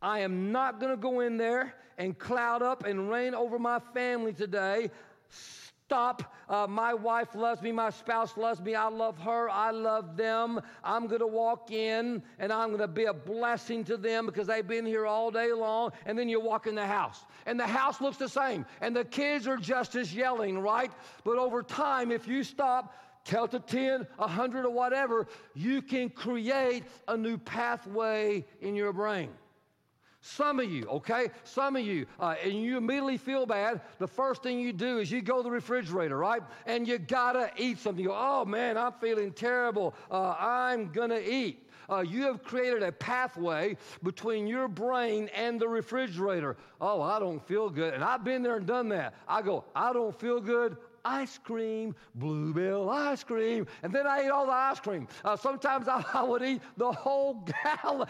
I 0.02 0.20
am 0.20 0.52
not 0.52 0.80
going 0.80 0.92
to 0.92 1.02
go 1.02 1.20
in 1.20 1.38
there 1.38 1.76
and 1.98 2.18
cloud 2.18 2.62
up 2.62 2.86
and 2.86 3.10
rain 3.10 3.36
over 3.36 3.60
my 3.60 3.80
family 3.94 4.34
today. 4.34 4.90
Stop. 5.92 6.34
Uh, 6.48 6.66
my 6.70 6.94
wife 6.94 7.36
loves 7.36 7.62
me. 7.62 7.70
My 7.70 7.90
spouse 7.90 8.38
loves 8.38 8.62
me. 8.62 8.76
I 8.76 8.88
love 8.88 9.18
her. 9.18 9.50
I 9.50 9.72
love 9.72 10.16
them. 10.16 10.62
I'm 10.86 11.06
going 11.06 11.20
to 11.20 11.28
walk 11.28 11.70
in 11.70 12.24
and 12.40 12.54
I'm 12.54 12.70
going 12.70 12.80
to 12.80 12.88
be 12.88 13.06
a 13.06 13.14
blessing 13.14 13.84
to 13.84 13.98
them 13.98 14.26
because 14.26 14.48
they've 14.48 14.66
been 14.66 14.86
here 14.86 15.06
all 15.06 15.32
day 15.32 15.52
long. 15.52 15.92
And 16.06 16.18
then 16.18 16.30
you 16.30 16.40
walk 16.40 16.66
in 16.66 16.76
the 16.76 16.88
house 16.88 17.26
and 17.46 17.60
the 17.60 17.68
house 17.68 18.00
looks 18.00 18.16
the 18.16 18.30
same 18.30 18.66
and 18.80 18.96
the 18.96 19.04
kids 19.04 19.50
are 19.50 19.58
just 19.58 19.96
as 19.96 20.16
yelling, 20.16 20.60
right? 20.60 20.94
But 21.26 21.38
over 21.38 21.62
time, 21.62 22.10
if 22.10 22.26
you 22.26 22.46
stop, 22.46 22.96
tell 23.26 23.50
to 23.50 23.60
10, 23.60 24.08
100, 24.16 24.64
or 24.66 24.70
whatever, 24.70 25.28
you 25.56 25.82
can 25.82 26.10
create 26.10 26.86
a 27.10 27.18
new 27.18 27.38
pathway 27.38 28.46
in 28.62 28.78
your 28.78 28.94
brain. 28.94 29.30
Some 30.24 30.60
of 30.60 30.72
you, 30.72 30.86
okay? 30.86 31.32
Some 31.44 31.76
of 31.76 31.82
you, 31.82 32.06
uh, 32.20 32.36
and 32.44 32.54
you 32.54 32.78
immediately 32.78 33.18
feel 33.18 33.48
bad. 33.48 33.82
The 33.98 34.08
first 34.08 34.44
thing 34.44 34.60
you 34.60 34.72
do 34.72 35.00
is 35.00 35.12
you 35.12 35.22
go 35.22 35.38
to 35.38 35.44
the 35.44 35.50
refrigerator, 35.50 36.16
right? 36.18 36.44
And 36.68 36.88
you 36.88 37.00
gotta 37.00 37.52
eat 37.58 37.80
something. 37.80 38.04
You 38.04 38.10
go, 38.10 38.18
oh 38.18 38.46
man, 38.46 38.78
I'm 38.78 38.94
feeling 38.94 39.32
terrible. 39.32 39.96
Uh, 40.12 40.36
I'm 40.38 40.92
gonna 40.92 41.20
eat. 41.20 41.68
Uh, 41.90 42.02
you 42.02 42.24
have 42.24 42.44
created 42.44 42.84
a 42.84 42.92
pathway 42.92 43.76
between 44.04 44.46
your 44.46 44.68
brain 44.68 45.28
and 45.36 45.60
the 45.60 45.68
refrigerator. 45.68 46.56
Oh, 46.80 47.02
I 47.02 47.20
don't 47.20 47.46
feel 47.48 47.70
good. 47.70 47.94
And 47.96 48.04
I've 48.04 48.24
been 48.24 48.44
there 48.44 48.58
and 48.58 48.66
done 48.66 48.90
that. 48.90 49.16
I 49.28 49.42
go, 49.42 49.66
I 49.76 49.92
don't 49.92 50.18
feel 50.18 50.40
good 50.40 50.78
ice 51.06 51.38
cream, 51.38 51.96
Blue 52.16 52.54
Bell 52.54 52.90
ice 52.90 53.24
cream, 53.24 53.68
and 53.84 53.94
then 53.94 54.08
I 54.08 54.22
ate 54.22 54.30
all 54.30 54.46
the 54.46 54.52
ice 54.52 54.80
cream. 54.80 55.08
Uh, 55.24 55.36
sometimes 55.36 55.88
I, 55.88 56.04
I, 56.14 56.24
would 56.24 56.44
eat 56.44 56.62
the 56.78 56.92
whole 56.92 57.46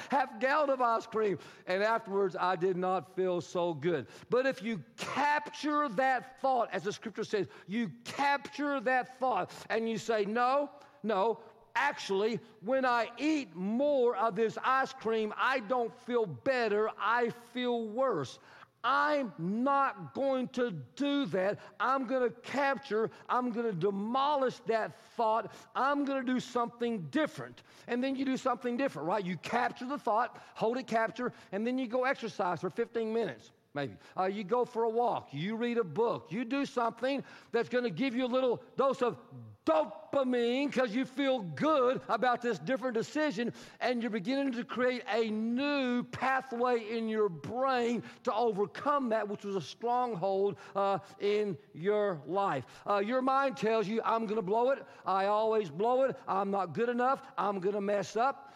half 0.09 0.39
gallon 0.39 0.69
of 0.69 0.81
ice 0.81 1.05
cream, 1.05 1.37
and 1.67 1.83
afterwards 1.83 2.35
I 2.39 2.55
did 2.55 2.77
not 2.77 3.15
feel 3.15 3.41
so 3.41 3.73
good. 3.73 4.07
But 4.29 4.45
if 4.45 4.61
you 4.61 4.83
capture 4.97 5.89
that 5.89 6.39
thought, 6.41 6.69
as 6.71 6.83
the 6.83 6.93
scripture 6.93 7.23
says, 7.23 7.47
you 7.67 7.91
capture 8.03 8.79
that 8.81 9.19
thought 9.19 9.51
and 9.69 9.89
you 9.89 9.97
say, 9.97 10.25
no, 10.25 10.69
no, 11.03 11.39
actually, 11.75 12.39
when 12.63 12.85
I 12.85 13.09
eat 13.17 13.55
more 13.55 14.15
of 14.15 14.35
this 14.35 14.57
ice 14.63 14.93
cream, 14.93 15.33
I 15.37 15.59
don't 15.59 15.93
feel 16.05 16.25
better, 16.25 16.89
I 16.99 17.31
feel 17.53 17.87
worse. 17.87 18.39
I'm 18.83 19.33
not 19.37 20.13
going 20.13 20.47
to 20.49 20.71
do 20.95 21.25
that. 21.27 21.59
I'm 21.79 22.05
going 22.05 22.27
to 22.27 22.35
capture, 22.41 23.09
I'm 23.29 23.51
going 23.51 23.65
to 23.67 23.73
demolish 23.73 24.57
that 24.67 24.99
thought. 25.15 25.53
I'm 25.75 26.05
going 26.05 26.25
to 26.25 26.33
do 26.33 26.39
something 26.39 27.07
different. 27.11 27.63
And 27.87 28.03
then 28.03 28.15
you 28.15 28.25
do 28.25 28.37
something 28.37 28.77
different, 28.77 29.07
right? 29.07 29.23
You 29.23 29.37
capture 29.37 29.85
the 29.85 29.97
thought, 29.97 30.41
hold 30.55 30.77
it 30.77 30.87
capture, 30.87 31.31
and 31.51 31.65
then 31.65 31.77
you 31.77 31.87
go 31.87 32.05
exercise 32.05 32.61
for 32.61 32.69
15 32.69 33.13
minutes 33.13 33.51
maybe. 33.73 33.93
Uh, 34.17 34.25
you 34.25 34.43
go 34.43 34.65
for 34.65 34.83
a 34.83 34.89
walk, 34.89 35.29
you 35.31 35.55
read 35.55 35.77
a 35.77 35.83
book, 35.83 36.27
you 36.29 36.43
do 36.43 36.65
something 36.65 37.23
that's 37.53 37.69
going 37.69 37.83
to 37.83 37.89
give 37.89 38.13
you 38.13 38.25
a 38.25 38.27
little 38.27 38.61
dose 38.75 39.01
of 39.01 39.17
dopamine 39.65 40.67
because 40.67 40.93
you 40.95 41.05
feel 41.05 41.39
good 41.39 42.01
about 42.09 42.41
this 42.41 42.59
different 42.59 42.95
decision, 42.95 43.53
and 43.79 44.01
you're 44.01 44.09
beginning 44.09 44.51
to 44.53 44.63
create 44.63 45.03
a 45.13 45.29
new 45.29 46.03
pathway 46.03 46.79
in 46.89 47.07
your 47.07 47.29
brain 47.29 48.03
to 48.23 48.33
overcome 48.33 49.09
that, 49.09 49.27
which 49.27 49.43
was 49.43 49.55
a 49.55 49.61
stronghold 49.61 50.55
uh, 50.75 50.97
in 51.19 51.57
your 51.73 52.21
life. 52.25 52.65
Uh, 52.89 52.97
your 52.97 53.21
mind 53.21 53.55
tells 53.57 53.87
you, 53.87 54.01
I'm 54.03 54.25
going 54.25 54.37
to 54.37 54.41
blow 54.41 54.69
it, 54.71 54.83
I 55.05 55.25
always 55.25 55.69
blow 55.69 56.03
it, 56.03 56.15
I'm 56.27 56.51
not 56.51 56.73
good 56.73 56.89
enough, 56.89 57.21
I'm 57.37 57.59
going 57.59 57.75
to 57.75 57.81
mess 57.81 58.15
up. 58.15 58.55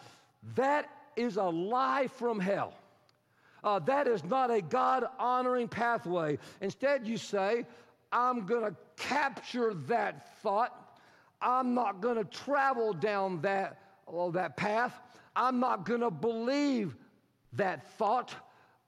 That 0.54 0.90
is 1.16 1.36
a 1.36 1.44
lie 1.44 2.08
from 2.08 2.40
hell. 2.40 2.74
Uh, 3.64 3.78
that 3.80 4.06
is 4.06 4.22
not 4.22 4.50
a 4.50 4.60
God 4.60 5.06
honoring 5.18 5.66
pathway. 5.66 6.38
Instead, 6.60 7.06
you 7.06 7.16
say, 7.16 7.66
I'm 8.12 8.46
going 8.46 8.62
to 8.62 8.76
capture 8.96 9.74
that 9.74 10.40
thought 10.40 10.85
I'm 11.46 11.74
not 11.74 12.00
going 12.00 12.16
to 12.16 12.24
travel 12.24 12.92
down 12.92 13.40
that, 13.42 13.80
well, 14.10 14.32
that 14.32 14.56
path. 14.56 15.00
I'm 15.36 15.60
not 15.60 15.86
going 15.86 16.00
to 16.00 16.10
believe 16.10 16.96
that 17.52 17.88
thought. 17.96 18.34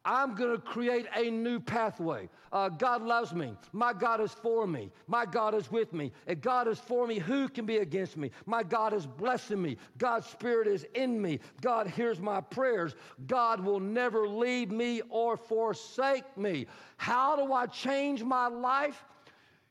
I'm 0.04 0.34
going 0.34 0.50
to 0.50 0.58
create 0.58 1.06
a 1.14 1.30
new 1.30 1.60
pathway. 1.60 2.28
Uh, 2.50 2.68
God 2.68 3.02
loves 3.02 3.32
me. 3.32 3.54
My 3.72 3.92
God 3.92 4.20
is 4.20 4.32
for 4.32 4.66
me. 4.66 4.90
My 5.06 5.24
God 5.24 5.54
is 5.54 5.70
with 5.70 5.92
me. 5.92 6.10
If 6.26 6.40
God 6.40 6.66
is 6.66 6.80
for 6.80 7.06
me, 7.06 7.18
who 7.18 7.48
can 7.48 7.64
be 7.64 7.76
against 7.76 8.16
me? 8.16 8.32
My 8.44 8.64
God 8.64 8.92
is 8.92 9.06
blessing 9.06 9.62
me. 9.62 9.76
God's 9.96 10.26
Spirit 10.26 10.66
is 10.66 10.84
in 10.94 11.20
me. 11.20 11.38
God 11.60 11.86
hears 11.86 12.18
my 12.18 12.40
prayers. 12.40 12.96
God 13.28 13.60
will 13.60 13.80
never 13.80 14.26
leave 14.26 14.72
me 14.72 15.02
or 15.10 15.36
forsake 15.36 16.36
me. 16.36 16.66
How 16.96 17.36
do 17.36 17.52
I 17.52 17.66
change 17.66 18.24
my 18.24 18.48
life? 18.48 19.04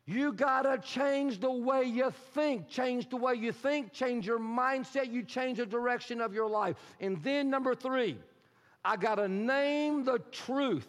You 0.09 0.31
got 0.31 0.61
to 0.61 0.77
change 0.77 1.41
the 1.41 1.51
way 1.51 1.83
you 1.83 2.11
think. 2.33 2.69
Change 2.69 3.09
the 3.09 3.17
way 3.17 3.35
you 3.35 3.51
think, 3.51 3.91
change 3.91 4.25
your 4.25 4.39
mindset, 4.39 5.11
you 5.11 5.21
change 5.21 5.57
the 5.57 5.65
direction 5.65 6.21
of 6.21 6.33
your 6.33 6.49
life. 6.49 6.77
And 7.01 7.21
then, 7.23 7.49
number 7.49 7.75
three, 7.75 8.17
I 8.85 8.95
got 8.95 9.15
to 9.15 9.27
name 9.27 10.05
the 10.05 10.19
truth, 10.31 10.87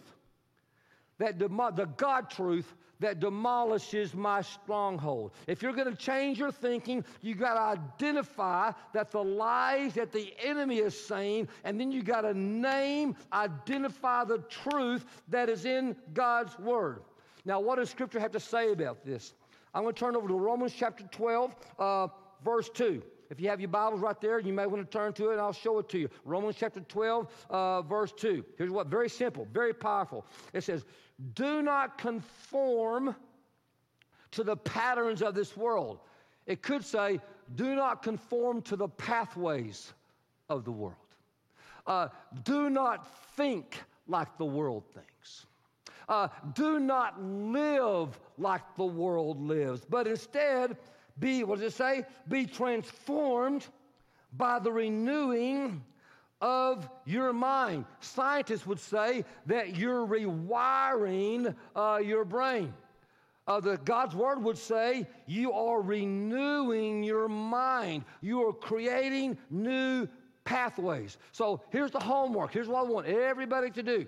that 1.19 1.39
demo- 1.39 1.73
the 1.73 1.87
God 1.87 2.31
truth 2.31 2.73
that 3.01 3.21
demolishes 3.21 4.15
my 4.15 4.43
stronghold. 4.43 5.33
If 5.47 5.63
you're 5.63 5.73
going 5.73 5.91
to 5.91 5.97
change 5.97 6.39
your 6.39 6.53
thinking, 6.53 7.05
you 7.21 7.35
got 7.35 7.55
to 7.55 7.81
identify 7.81 8.73
that 8.93 9.11
the 9.11 9.23
lies 9.23 9.95
that 9.95 10.13
the 10.13 10.33
enemy 10.43 10.79
is 10.79 10.99
saying, 10.99 11.49
and 11.65 11.79
then 11.79 11.91
you 11.91 12.03
got 12.03 12.23
to 12.23 12.35
name, 12.35 13.17
identify 13.33 14.25
the 14.25 14.39
truth 14.49 15.05
that 15.29 15.49
is 15.49 15.65
in 15.65 15.97
God's 16.13 16.57
word. 16.59 17.03
Now, 17.45 17.61
what 17.61 17.77
does 17.77 17.91
Scripture 17.91 18.21
have 18.21 18.33
to 18.33 18.41
say 18.41 18.73
about 18.73 19.05
this? 19.05 19.35
I'm 19.75 19.83
going 19.83 19.95
to 19.95 19.99
turn 19.99 20.17
over 20.17 20.29
to 20.29 20.35
Romans 20.35 20.73
chapter 20.77 21.05
12, 21.11 21.57
uh, 21.79 22.09
verse 22.45 22.69
2. 22.71 23.03
If 23.31 23.41
you 23.41 23.49
have 23.49 23.61
your 23.61 23.69
Bibles 23.69 24.01
right 24.01 24.19
there, 24.21 24.41
you 24.41 24.53
may 24.53 24.67
want 24.67 24.91
to 24.91 24.99
turn 24.99 25.13
to 25.15 25.29
it 25.29 25.33
and 25.33 25.41
I'll 25.41 25.53
show 25.53 25.79
it 25.79 25.89
to 25.91 25.99
you. 25.99 26.09
Romans 26.25 26.57
chapter 26.59 26.81
12, 26.81 27.47
uh, 27.51 27.83
verse 27.83 28.13
2. 28.13 28.45
Here's 28.57 28.71
what 28.71 28.87
very 28.87 29.09
simple, 29.09 29.47
very 29.53 29.75
powerful. 29.75 30.25
It 30.55 30.65
says, 30.65 30.87
Do 31.35 31.63
not 31.63 31.99
conform 31.99 33.15
to 34.31 34.45
the 34.45 34.57
patterns 34.57 35.21
of 35.21 35.35
this 35.35 35.57
world. 35.57 36.01
It 36.47 36.63
could 36.63 36.85
say, 36.85 37.21
Do 37.55 37.75
not 37.75 38.03
conform 38.03 38.63
to 38.63 38.77
the 38.77 38.89
pathways 38.89 39.93
of 40.49 40.65
the 40.65 40.73
world. 40.73 40.95
Uh, 41.87 42.09
do 42.45 42.71
not 42.71 43.07
think 43.37 43.83
like 44.07 44.37
the 44.39 44.45
world 44.45 44.85
thinks. 44.95 45.47
Uh, 46.09 46.29
do 46.55 46.81
not 46.81 47.23
live 47.23 48.19
like 48.39 48.63
the 48.77 48.85
world 48.85 49.41
lives, 49.41 49.83
but 49.89 50.07
instead 50.07 50.77
be, 51.19 51.45
what 51.45 51.59
does 51.59 51.73
it 51.73 51.77
say? 51.77 52.05
Be 52.29 52.47
transformed 52.47 53.67
by 54.37 54.59
the 54.59 54.71
renewing 54.71 55.83
of 56.41 56.89
your 57.05 57.33
mind. 57.33 57.85
Scientists 58.01 58.67
would 58.67 58.79
say 58.79 59.25
that 59.47 59.77
you're 59.77 60.07
rewiring 60.07 61.55
uh, 61.75 62.01
your 62.03 62.25
brain. 62.25 62.73
Uh, 63.47 63.61
the 63.61 63.79
God's 63.79 64.15
word 64.15 64.43
would 64.43 64.59
say 64.59 65.07
you 65.27 65.53
are 65.53 65.81
renewing 65.81 67.03
your 67.03 67.29
mind. 67.29 68.05
You 68.21 68.47
are 68.47 68.53
creating 68.53 69.39
new 69.51 70.07
pathways. 70.45 71.17
So 71.33 71.63
here's 71.71 71.91
the 71.91 72.01
homework. 72.01 72.53
Here's 72.53 72.69
what 72.69 72.87
I 72.87 72.89
want 72.89 73.07
everybody 73.07 73.71
to 73.71 73.83
do. 73.83 74.07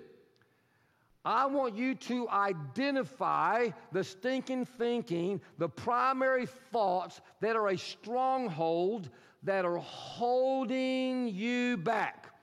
I 1.23 1.45
want 1.45 1.75
you 1.75 1.93
to 1.95 2.27
identify 2.29 3.69
the 3.91 4.03
stinking 4.03 4.65
thinking, 4.65 5.39
the 5.59 5.69
primary 5.69 6.47
thoughts 6.71 7.21
that 7.41 7.55
are 7.55 7.69
a 7.69 7.77
stronghold 7.77 9.09
that 9.43 9.65
are 9.65 9.77
holding 9.77 11.27
you 11.27 11.77
back. 11.77 12.33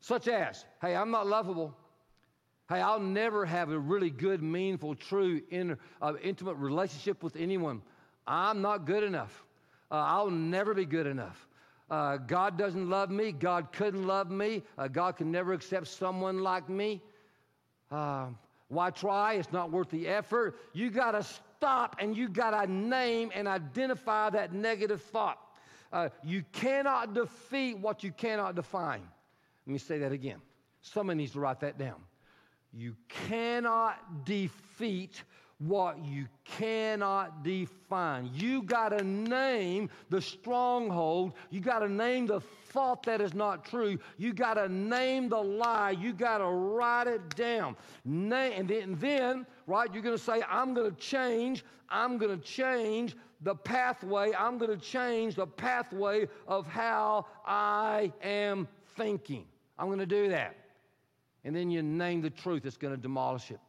Such 0.00 0.28
as, 0.28 0.64
hey, 0.82 0.96
I'm 0.96 1.10
not 1.10 1.26
lovable. 1.26 1.76
Hey, 2.68 2.80
I'll 2.80 3.00
never 3.00 3.46
have 3.46 3.70
a 3.70 3.78
really 3.78 4.10
good, 4.10 4.42
meaningful, 4.42 4.94
true, 4.94 5.42
uh, 6.02 6.14
intimate 6.22 6.56
relationship 6.56 7.22
with 7.22 7.36
anyone. 7.36 7.82
I'm 8.26 8.60
not 8.60 8.86
good 8.86 9.04
enough. 9.04 9.44
Uh, 9.90 9.96
I'll 9.96 10.30
never 10.30 10.74
be 10.74 10.86
good 10.86 11.06
enough. 11.06 11.46
Uh, 11.90 12.16
God 12.16 12.56
doesn't 12.58 12.88
love 12.88 13.10
me. 13.10 13.32
God 13.32 13.70
couldn't 13.72 14.06
love 14.06 14.30
me. 14.30 14.62
Uh, 14.78 14.88
God 14.88 15.16
can 15.16 15.30
never 15.30 15.52
accept 15.52 15.86
someone 15.88 16.38
like 16.38 16.68
me. 16.68 17.02
Um, 17.90 18.38
why 18.68 18.90
try? 18.90 19.34
It's 19.34 19.52
not 19.52 19.70
worth 19.70 19.90
the 19.90 20.08
effort. 20.08 20.56
You 20.72 20.90
got 20.90 21.12
to 21.12 21.22
stop 21.22 21.96
and 21.98 22.16
you 22.16 22.28
got 22.28 22.50
to 22.50 22.70
name 22.70 23.30
and 23.34 23.46
identify 23.46 24.30
that 24.30 24.52
negative 24.52 25.02
thought. 25.02 25.38
Uh, 25.92 26.08
you 26.24 26.44
cannot 26.52 27.14
defeat 27.14 27.78
what 27.78 28.02
you 28.02 28.10
cannot 28.10 28.56
define. 28.56 29.02
Let 29.66 29.72
me 29.72 29.78
say 29.78 29.98
that 29.98 30.12
again. 30.12 30.38
Someone 30.82 31.16
needs 31.16 31.32
to 31.32 31.40
write 31.40 31.60
that 31.60 31.78
down. 31.78 32.00
You 32.72 32.96
cannot 33.08 34.24
defeat 34.24 35.22
what 35.58 36.04
you 36.04 36.26
cannot 36.44 37.44
define. 37.44 38.30
You 38.34 38.62
got 38.62 38.88
to 38.88 39.04
name 39.04 39.88
the 40.10 40.20
stronghold. 40.20 41.34
You 41.50 41.60
got 41.60 41.78
to 41.78 41.88
name 41.88 42.26
the 42.26 42.40
thought 42.74 43.04
that 43.04 43.20
is 43.20 43.34
not 43.34 43.64
true, 43.64 43.96
you 44.18 44.32
got 44.32 44.54
to 44.54 44.68
name 44.68 45.28
the 45.28 45.40
lie. 45.40 45.92
You 45.92 46.12
got 46.12 46.38
to 46.38 46.46
write 46.46 47.06
it 47.06 47.34
down. 47.36 47.76
And 48.04 48.68
then, 49.00 49.46
right, 49.68 49.88
you're 49.94 50.02
going 50.02 50.16
to 50.16 50.22
say, 50.22 50.42
I'm 50.50 50.74
going 50.74 50.90
to 50.90 51.00
change. 51.00 51.64
I'm 51.88 52.18
going 52.18 52.36
to 52.36 52.44
change 52.44 53.16
the 53.42 53.54
pathway. 53.54 54.32
I'm 54.36 54.58
going 54.58 54.76
to 54.76 54.84
change 54.84 55.36
the 55.36 55.46
pathway 55.46 56.26
of 56.48 56.66
how 56.66 57.26
I 57.46 58.12
am 58.22 58.66
thinking. 58.96 59.44
I'm 59.78 59.86
going 59.86 60.00
to 60.00 60.06
do 60.06 60.28
that. 60.30 60.56
And 61.44 61.54
then 61.54 61.70
you 61.70 61.80
name 61.82 62.22
the 62.22 62.30
truth 62.30 62.64
that's 62.64 62.76
going 62.76 62.94
to 62.94 63.00
demolish 63.00 63.52
it. 63.52 63.60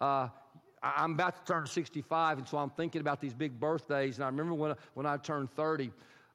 Uh, 0.00 0.28
I'm 0.82 1.12
about 1.12 1.46
to 1.46 1.52
turn 1.52 1.66
65, 1.66 2.38
and 2.38 2.48
so 2.48 2.58
I'm 2.58 2.70
thinking 2.70 3.00
about 3.02 3.20
these 3.20 3.34
big 3.34 3.60
birthdays. 3.60 4.16
And 4.16 4.24
I 4.24 4.26
remember 4.26 4.54
when, 4.54 4.74
when 4.94 5.06
I 5.06 5.16
turned 5.16 5.52
30, 5.52 5.92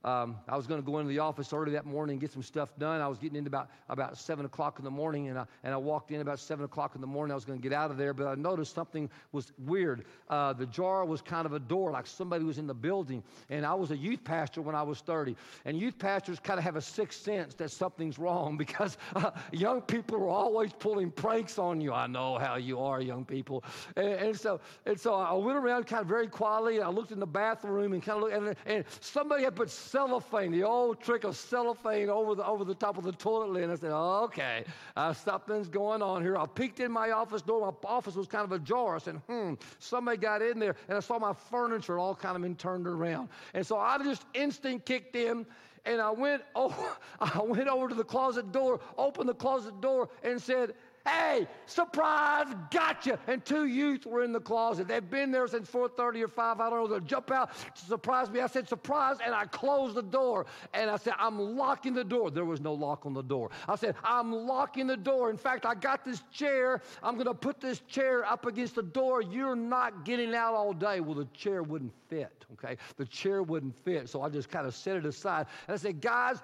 um, 0.08 0.38
I 0.48 0.56
was 0.56 0.68
going 0.68 0.82
to 0.82 0.86
go 0.86 1.00
into 1.00 1.10
the 1.10 1.20
office 1.20 1.52
early 1.52 1.74
that 1.74 1.86
morning 1.86 2.14
and 2.14 2.22
get 2.22 2.32
some 2.32 2.42
stuff 2.42 2.70
done. 2.80 3.02
I 3.02 3.10
was 3.10 3.18
getting 3.18 3.36
in 3.36 3.46
about, 3.46 3.70
about 3.90 4.18
7 4.18 4.46
o'clock 4.46 4.80
in 4.80 4.86
the 4.86 4.92
morning, 4.92 5.28
and 5.28 5.38
I, 5.38 5.46
and 5.66 5.74
I 5.74 5.78
walked 5.78 6.12
in 6.12 6.22
about 6.22 6.40
7 6.40 6.64
o'clock 6.64 6.96
in 6.96 7.02
the 7.02 7.08
morning. 7.08 7.34
I 7.34 7.36
was 7.36 7.44
going 7.44 7.60
to 7.60 7.64
get 7.64 7.74
out 7.74 7.92
of 7.92 7.98
there, 7.98 8.14
but 8.14 8.26
I 8.26 8.36
noticed 8.36 8.74
something 8.74 9.10
was 9.34 9.52
weird. 9.66 10.06
Uh, 10.30 10.54
the 10.54 10.66
jar 10.68 11.04
was 11.04 11.22
kind 11.22 11.46
of 11.46 11.52
a 11.52 11.60
door, 11.60 11.92
like 11.92 12.08
somebody 12.08 12.46
was 12.46 12.58
in 12.58 12.68
the 12.68 12.74
building. 12.74 13.22
And 13.50 13.66
I 13.66 13.74
was 13.74 13.92
a 13.92 13.98
youth 13.98 14.24
pastor 14.24 14.62
when 14.62 14.76
I 14.76 14.82
was 14.82 15.02
30. 15.02 15.36
And 15.66 15.78
youth 15.78 16.00
pastors 16.00 16.40
kind 16.40 16.58
of 16.58 16.64
have 16.64 16.78
a 16.78 16.82
sixth 16.82 17.22
sense 17.24 17.54
that 17.56 17.70
something's 17.70 18.18
wrong 18.18 18.56
because 18.68 18.98
uh, 19.14 19.32
young 19.52 19.82
people 19.82 20.16
are 20.20 20.30
always 20.30 20.72
pulling 20.72 21.12
pranks 21.12 21.60
on 21.60 21.82
you. 21.82 21.92
I 21.92 22.08
know 22.08 22.38
how 22.38 22.56
you 22.56 22.80
are, 22.80 23.02
young 23.02 23.26
people. 23.26 23.62
And, 23.98 24.08
and 24.08 24.40
so, 24.40 24.62
and 24.86 24.98
so 24.98 25.16
I 25.16 25.34
went 25.34 25.58
around 25.58 25.86
kind 25.86 26.02
of 26.02 26.08
very 26.08 26.28
quietly. 26.28 26.82
I 26.82 26.88
looked 26.88 27.12
in 27.12 27.20
the 27.20 27.28
bathroom 27.28 27.92
and 27.92 28.02
kind 28.02 28.24
of 28.24 28.24
looked, 28.24 28.36
and, 28.36 28.56
and 28.66 28.86
somebody 29.02 29.44
had 29.44 29.54
put 29.54 29.70
cellophane, 29.98 30.52
the 30.52 30.62
old 30.62 31.02
trick 31.02 31.24
of 31.24 31.36
cellophane 31.36 32.08
over 32.08 32.36
the, 32.36 32.46
over 32.46 32.64
the 32.64 32.76
top 32.76 33.00
of 33.00 33.04
the 33.04 33.12
toilet 33.14 33.50
lid. 33.50 33.72
I 33.72 33.76
said, 33.76 33.92
okay, 33.92 34.64
uh, 34.96 35.12
something's 35.12 35.68
going 35.68 36.04
on 36.04 36.22
here. 36.22 36.38
I 36.38 36.46
peeked 36.46 36.80
in 36.82 36.92
my 36.92 37.10
office 37.10 37.42
door. 37.42 37.62
My 37.62 37.90
office 37.90 38.14
was 38.14 38.28
kind 38.28 38.44
of 38.44 38.52
ajar. 38.52 38.96
I 38.96 39.00
said, 39.00 39.16
hmm, 39.28 39.56
somebody 39.80 40.18
got 40.18 40.44
in 40.44 40.60
there. 40.60 40.76
And 40.88 40.98
I 40.98 41.00
saw 41.00 41.18
my 41.18 41.34
furniture 41.34 41.98
all 41.98 42.14
kind 42.14 42.36
of 42.36 42.44
been 42.44 42.56
turned 42.56 42.86
around. 42.86 43.30
And 43.56 43.66
so 43.66 43.80
I 43.80 43.98
just 43.98 44.26
instinct 44.36 44.86
kicked 44.86 45.16
in 45.16 45.48
and 45.88 46.00
I 46.00 46.12
went, 46.12 46.44
oh, 46.56 46.98
I 47.20 47.42
went 47.42 47.68
over 47.68 47.88
to 47.88 47.96
the 47.96 48.04
closet 48.04 48.52
door, 48.52 48.80
opened 49.00 49.30
the 49.30 49.34
closet 49.34 49.82
door, 49.82 50.10
and 50.22 50.40
said, 50.40 50.76
Hey, 51.08 51.48
surprise, 51.66 52.48
gotcha. 52.70 53.18
And 53.28 53.44
two 53.46 53.66
youths 53.66 54.06
were 54.06 54.24
in 54.24 54.34
the 54.34 54.42
closet. 54.42 54.90
They've 54.90 55.10
been 55.10 55.32
there 55.32 55.48
since 55.48 55.70
4.30 55.70 56.24
or 56.24 56.28
5. 56.28 56.60
I 56.60 56.70
don't 56.70 56.80
know. 56.80 56.88
They'll 56.88 57.00
jump 57.00 57.32
out 57.32 57.52
to 57.76 57.86
surprise 57.86 58.30
me. 58.30 58.42
I 58.42 58.48
said, 58.48 58.68
surprise, 58.68 59.18
and 59.24 59.34
I 59.34 59.46
closed 59.46 59.96
the 59.96 60.04
door. 60.04 60.46
And 60.74 60.90
I 60.90 60.98
said, 60.98 61.14
I'm 61.18 61.40
locking 61.40 61.94
the 61.94 62.04
door. 62.04 62.30
There 62.30 62.44
was 62.44 62.60
no 62.60 62.74
lock 62.74 63.06
on 63.06 63.14
the 63.14 63.22
door. 63.22 63.52
I 63.70 63.78
said, 63.78 63.96
I'm 64.04 64.34
locking 64.34 64.86
the 64.88 64.98
door. 64.98 65.30
In 65.30 65.38
fact, 65.38 65.66
I 65.66 65.76
got 65.76 66.04
this 66.04 66.24
chair. 66.30 66.82
I'm 67.02 67.14
going 67.14 67.28
to 67.28 67.34
put 67.34 67.62
this 67.62 67.80
chair 67.88 68.26
up 68.26 68.46
against 68.46 68.76
the 68.76 68.84
door. 68.84 69.22
You're 69.22 69.56
not 69.56 70.04
getting 70.04 70.36
out 70.36 70.56
all 70.56 70.74
day. 70.74 71.00
Well, 71.00 71.16
the 71.16 71.28
chair 71.34 71.64
wouldn't 71.64 71.94
fit, 72.10 72.46
okay? 72.54 72.76
The 72.98 73.06
chair 73.06 73.44
wouldn't 73.44 73.76
fit. 73.86 74.10
So 74.10 74.24
I 74.24 74.30
just 74.30 74.50
kind 74.50 74.68
of 74.68 74.76
set 74.76 74.98
it 74.98 75.06
aside. 75.06 75.46
And 75.68 75.74
I 75.74 75.78
said, 75.78 76.02
guys, 76.02 76.42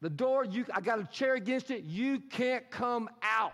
the 0.00 0.10
door, 0.10 0.44
you, 0.44 0.64
I 0.74 0.80
got 0.80 0.98
a 0.98 1.04
chair 1.04 1.34
against 1.34 1.70
it. 1.70 1.84
You 1.84 2.20
can't 2.20 2.70
come 2.70 3.08
out. 3.22 3.52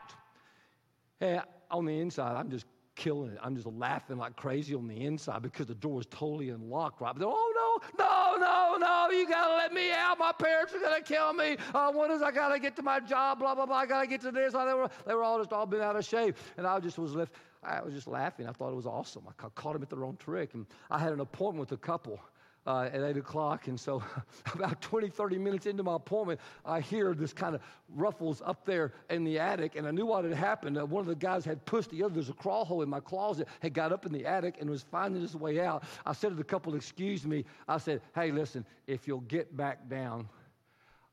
And 1.21 1.43
on 1.71 1.85
the 1.85 1.99
inside, 2.01 2.37
I'm 2.37 2.51
just 2.51 2.67
killing 2.95 3.31
it. 3.31 3.39
I'm 3.43 3.55
just 3.55 3.67
laughing 3.67 4.19
like 4.19 4.37
crazy 4.37 4.75
on 4.75 4.87
the 4.87 5.05
inside 5.05 5.43
because 5.43 5.67
the 5.67 5.75
door 5.75 6.01
is 6.01 6.07
totally 6.07 6.51
unlocked, 6.51 7.01
right? 7.01 7.15
But 7.17 7.25
oh 7.27 7.81
no, 7.99 8.05
no, 8.05 8.37
no, 8.39 8.77
no, 8.79 9.17
you 9.17 9.29
gotta 9.29 9.55
let 9.55 9.73
me 9.73 9.91
out. 9.93 10.19
My 10.19 10.33
parents 10.33 10.75
are 10.75 10.81
gonna 10.81 11.01
kill 11.01 11.33
me. 11.33 11.57
Uh, 11.75 11.93
is 12.11 12.23
I 12.23 12.31
gotta 12.31 12.59
get 12.59 12.77
to 12.77 12.83
my 12.83 13.01
job? 13.01 13.39
Blah 13.39 13.55
blah 13.55 13.67
blah. 13.67 13.77
I 13.77 13.87
gotta 13.87 14.07
get 14.07 14.21
to 14.23 14.31
this. 14.31 14.53
They 14.53 14.59
were, 14.59 14.91
they 15.07 15.15
were 15.15 15.23
all 15.23 15.39
just 15.39 15.53
all 15.53 15.67
been 15.67 15.81
out 15.81 15.97
of 15.97 16.05
shape, 16.05 16.37
and 16.57 16.67
I 16.67 16.79
just 16.81 16.99
was 16.99 17.15
left. 17.15 17.33
I 17.63 17.81
was 17.81 17.95
just 17.95 18.09
laughing. 18.09 18.49
I 18.49 18.53
thought 18.53 18.71
it 18.71 18.77
was 18.77 18.87
awesome. 18.87 19.23
I 19.29 19.49
caught 19.55 19.77
him 19.77 19.83
at 19.83 19.89
the 19.89 19.97
wrong 19.97 20.17
trick, 20.19 20.55
and 20.55 20.67
I 20.91 20.99
had 20.99 21.13
an 21.13 21.21
appointment 21.21 21.71
with 21.71 21.79
a 21.79 21.81
couple 21.81 22.21
uh, 22.67 22.89
at 22.93 23.03
8 23.03 23.17
o'clock. 23.17 23.67
And 23.67 23.79
so, 23.79 24.03
about 24.55 24.81
20, 24.81 25.09
30 25.09 25.39
minutes 25.39 25.67
into 25.67 25.83
my 25.83 25.97
appointment, 25.97 26.41
I 26.65 26.81
hear 26.81 27.15
this 27.15 27.33
kind 27.33 27.55
of 27.55 27.61
ruffles 27.89 28.43
up 28.45 28.65
there 28.65 28.93
in 29.11 29.25
the 29.25 29.39
attic. 29.39 29.77
And 29.77 29.87
I 29.87 29.91
knew 29.91 30.07
what 30.07 30.25
had 30.25 30.35
happened. 30.35 30.79
Uh, 30.79 30.87
one 30.87 31.01
of 31.01 31.07
the 31.07 31.15
guys 31.15 31.45
had 31.45 31.65
pushed 31.67 31.91
the 31.91 32.03
other. 32.03 32.15
There's 32.15 32.29
a 32.29 32.35
crawl 32.35 32.65
hole 32.65 32.83
in 32.83 32.89
my 32.89 33.01
closet, 33.01 33.49
had 33.61 33.75
got 33.75 33.93
up 33.93 34.07
in 34.07 34.13
the 34.13 34.27
attic 34.27 34.57
and 34.61 34.69
was 34.69 34.83
finding 34.83 35.21
his 35.21 35.37
way 35.37 35.61
out. 35.61 35.85
I 36.07 36.13
said 36.13 36.31
to 36.31 36.35
the 36.35 36.45
couple, 36.45 36.75
Excuse 36.75 37.27
me. 37.27 37.45
I 37.69 37.79
said, 37.79 38.01
Hey, 38.15 38.31
listen, 38.31 38.65
if 38.87 39.07
you'll 39.07 39.21
get 39.21 39.57
back 39.57 39.89
down, 39.89 40.29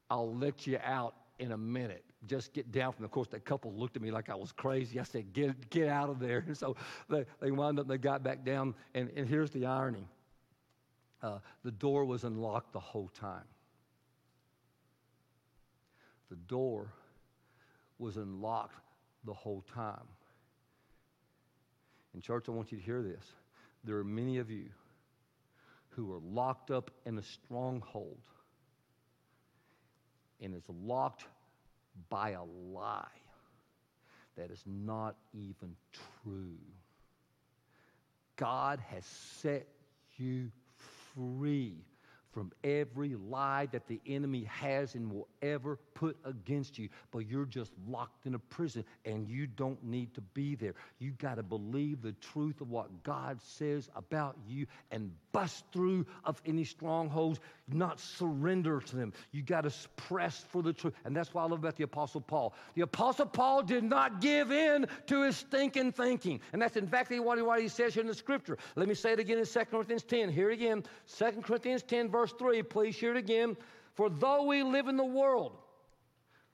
I'll 0.10 0.36
let 0.36 0.66
you 0.66 0.80
out 0.84 1.16
in 1.40 1.52
a 1.52 1.58
minute. 1.58 2.04
Just 2.28 2.54
get 2.54 2.72
down 2.72 2.92
from. 2.92 3.06
Of 3.06 3.12
course, 3.12 3.30
that 3.30 3.46
couple 3.46 3.72
looked 3.74 3.96
at 3.96 4.02
me 4.02 4.12
like 4.12 4.30
I 4.30 4.36
was 4.36 4.52
crazy. 4.52 5.00
I 5.00 5.04
said, 5.04 5.32
"Get, 5.32 5.70
get 5.70 5.88
out 5.88 6.10
of 6.10 6.20
there." 6.20 6.44
And 6.48 6.58
so 6.58 6.76
they, 7.10 7.26
they 7.40 7.52
wound 7.52 7.80
up. 7.80 7.88
They 7.88 7.98
got 7.98 8.24
back 8.24 8.44
down. 8.44 8.76
And, 8.94 9.10
and 9.16 9.28
here's 9.28 9.50
the 9.52 9.66
irony: 9.66 10.06
uh, 11.22 11.40
the 11.64 11.72
door 11.72 12.06
was 12.06 12.24
unlocked 12.24 12.74
the 12.74 12.80
whole 12.80 13.10
time. 13.20 13.48
The 16.30 16.36
door 16.36 16.94
was 17.98 18.18
unlocked 18.18 18.76
the 19.26 19.34
whole 19.34 19.64
time. 19.74 20.08
In 22.14 22.22
church, 22.22 22.46
I 22.48 22.52
want 22.52 22.72
you 22.72 22.78
to 22.78 22.84
hear 22.84 23.02
this. 23.02 23.24
There 23.84 23.98
are 23.98 24.04
many 24.04 24.38
of 24.38 24.50
you 24.50 24.66
who 25.90 26.14
are 26.14 26.20
locked 26.20 26.72
up 26.72 26.92
in 27.06 27.18
a 27.18 27.24
stronghold, 27.24 28.22
and 30.42 30.54
it's 30.56 30.70
locked 30.84 31.26
by 32.10 32.32
a 32.32 32.44
lie 32.74 33.06
that 34.38 34.52
is 34.52 34.64
not 34.66 35.16
even 35.34 35.76
true. 36.24 36.58
God 38.38 38.80
has 38.92 39.06
set 39.06 39.68
you 40.18 40.52
free 41.20 41.84
from 42.32 42.52
every 42.64 43.16
lie 43.16 43.68
that 43.72 43.88
the 43.88 44.00
enemy 44.06 44.44
has 44.46 44.96
and 44.96 45.12
will 45.12 45.28
ever 45.42 45.78
put 45.96 46.18
against 46.24 46.78
you, 46.78 46.90
but 47.12 47.28
you're 47.28 47.46
just 47.46 47.72
locked 47.88 48.26
in 48.26 48.36
a 48.36 48.40
prison 48.40 48.86
and 49.04 49.28
you 49.28 49.48
don't 49.48 49.84
need 49.84 50.14
to 50.14 50.22
be 50.22 50.56
there. 50.56 50.76
You 51.00 51.12
got 51.12 51.36
to 51.36 51.44
believe 51.44 52.02
the 52.02 52.14
truth 52.14 52.62
of 52.62 52.70
what 52.70 53.04
God 53.04 53.42
says 53.42 53.90
about 53.96 54.38
you 54.48 54.68
and 54.92 55.12
bust 55.32 55.66
through 55.72 56.06
of 56.24 56.42
any 56.46 56.64
strongholds, 56.64 57.40
not 57.68 58.00
surrender 58.00 58.80
to 58.80 58.96
them. 58.96 59.14
You 59.32 59.42
got 59.42 59.62
to 59.62 59.74
press 59.96 60.46
for 60.50 60.62
the 60.62 60.74
truth. 60.74 60.94
And 61.06 61.16
that's 61.16 61.34
what 61.34 61.42
I 61.42 61.46
love 61.46 61.60
about 61.60 61.76
the 61.78 61.84
Apostle 61.84 62.22
Paul. 62.22 62.54
The 62.76 62.82
Apostle 62.82 63.26
Paul 63.26 63.64
did 63.64 63.84
not 63.84 64.22
give 64.22 64.52
in 64.52 64.88
to 65.08 65.24
his 65.24 65.38
stinking 65.38 65.94
thinking. 65.94 66.42
And 66.54 66.62
that's 66.62 66.76
exactly 66.76 67.20
what 67.20 67.40
he 67.60 67.68
says 67.68 67.94
here 67.94 68.02
in 68.02 68.08
the 68.08 68.14
scripture. 68.14 68.58
Let 68.76 68.88
me 68.88 68.96
say 68.96 69.14
it 69.14 69.20
again 69.20 69.40
in 69.40 69.46
2 69.46 69.60
Corinthians 69.66 70.04
10. 70.04 70.30
Here 70.30 70.52
again, 70.52 70.84
2 71.18 71.32
Corinthians 71.44 71.84
10, 71.84 72.10
verse 72.10 72.19
3. 72.28 72.64
Please 72.64 72.96
hear 72.96 73.12
it 73.12 73.18
again. 73.18 73.56
For 73.96 74.10
though 74.10 74.44
we 74.44 74.64
live 74.64 74.88
in 74.88 74.98
the 74.98 75.04
world, 75.04 75.58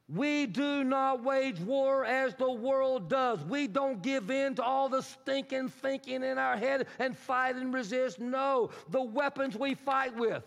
we 0.08 0.46
do 0.46 0.84
not 0.84 1.24
wage 1.24 1.60
war 1.60 2.06
as 2.06 2.36
the 2.36 2.52
world 2.52 3.10
does. 3.10 3.44
We 3.44 3.68
don't 3.68 4.04
give 4.04 4.30
in 4.30 4.56
to 4.56 4.64
all 4.64 4.88
the 4.88 5.02
stinking 5.02 5.70
thinking 5.70 6.24
in 6.24 6.38
our 6.38 6.58
head 6.58 6.88
and 7.00 7.18
fight 7.18 7.56
and 7.56 7.74
resist. 7.74 8.20
No, 8.20 8.70
the 8.90 9.02
weapons 9.02 9.58
we 9.58 9.74
fight 9.74 10.16
with 10.16 10.44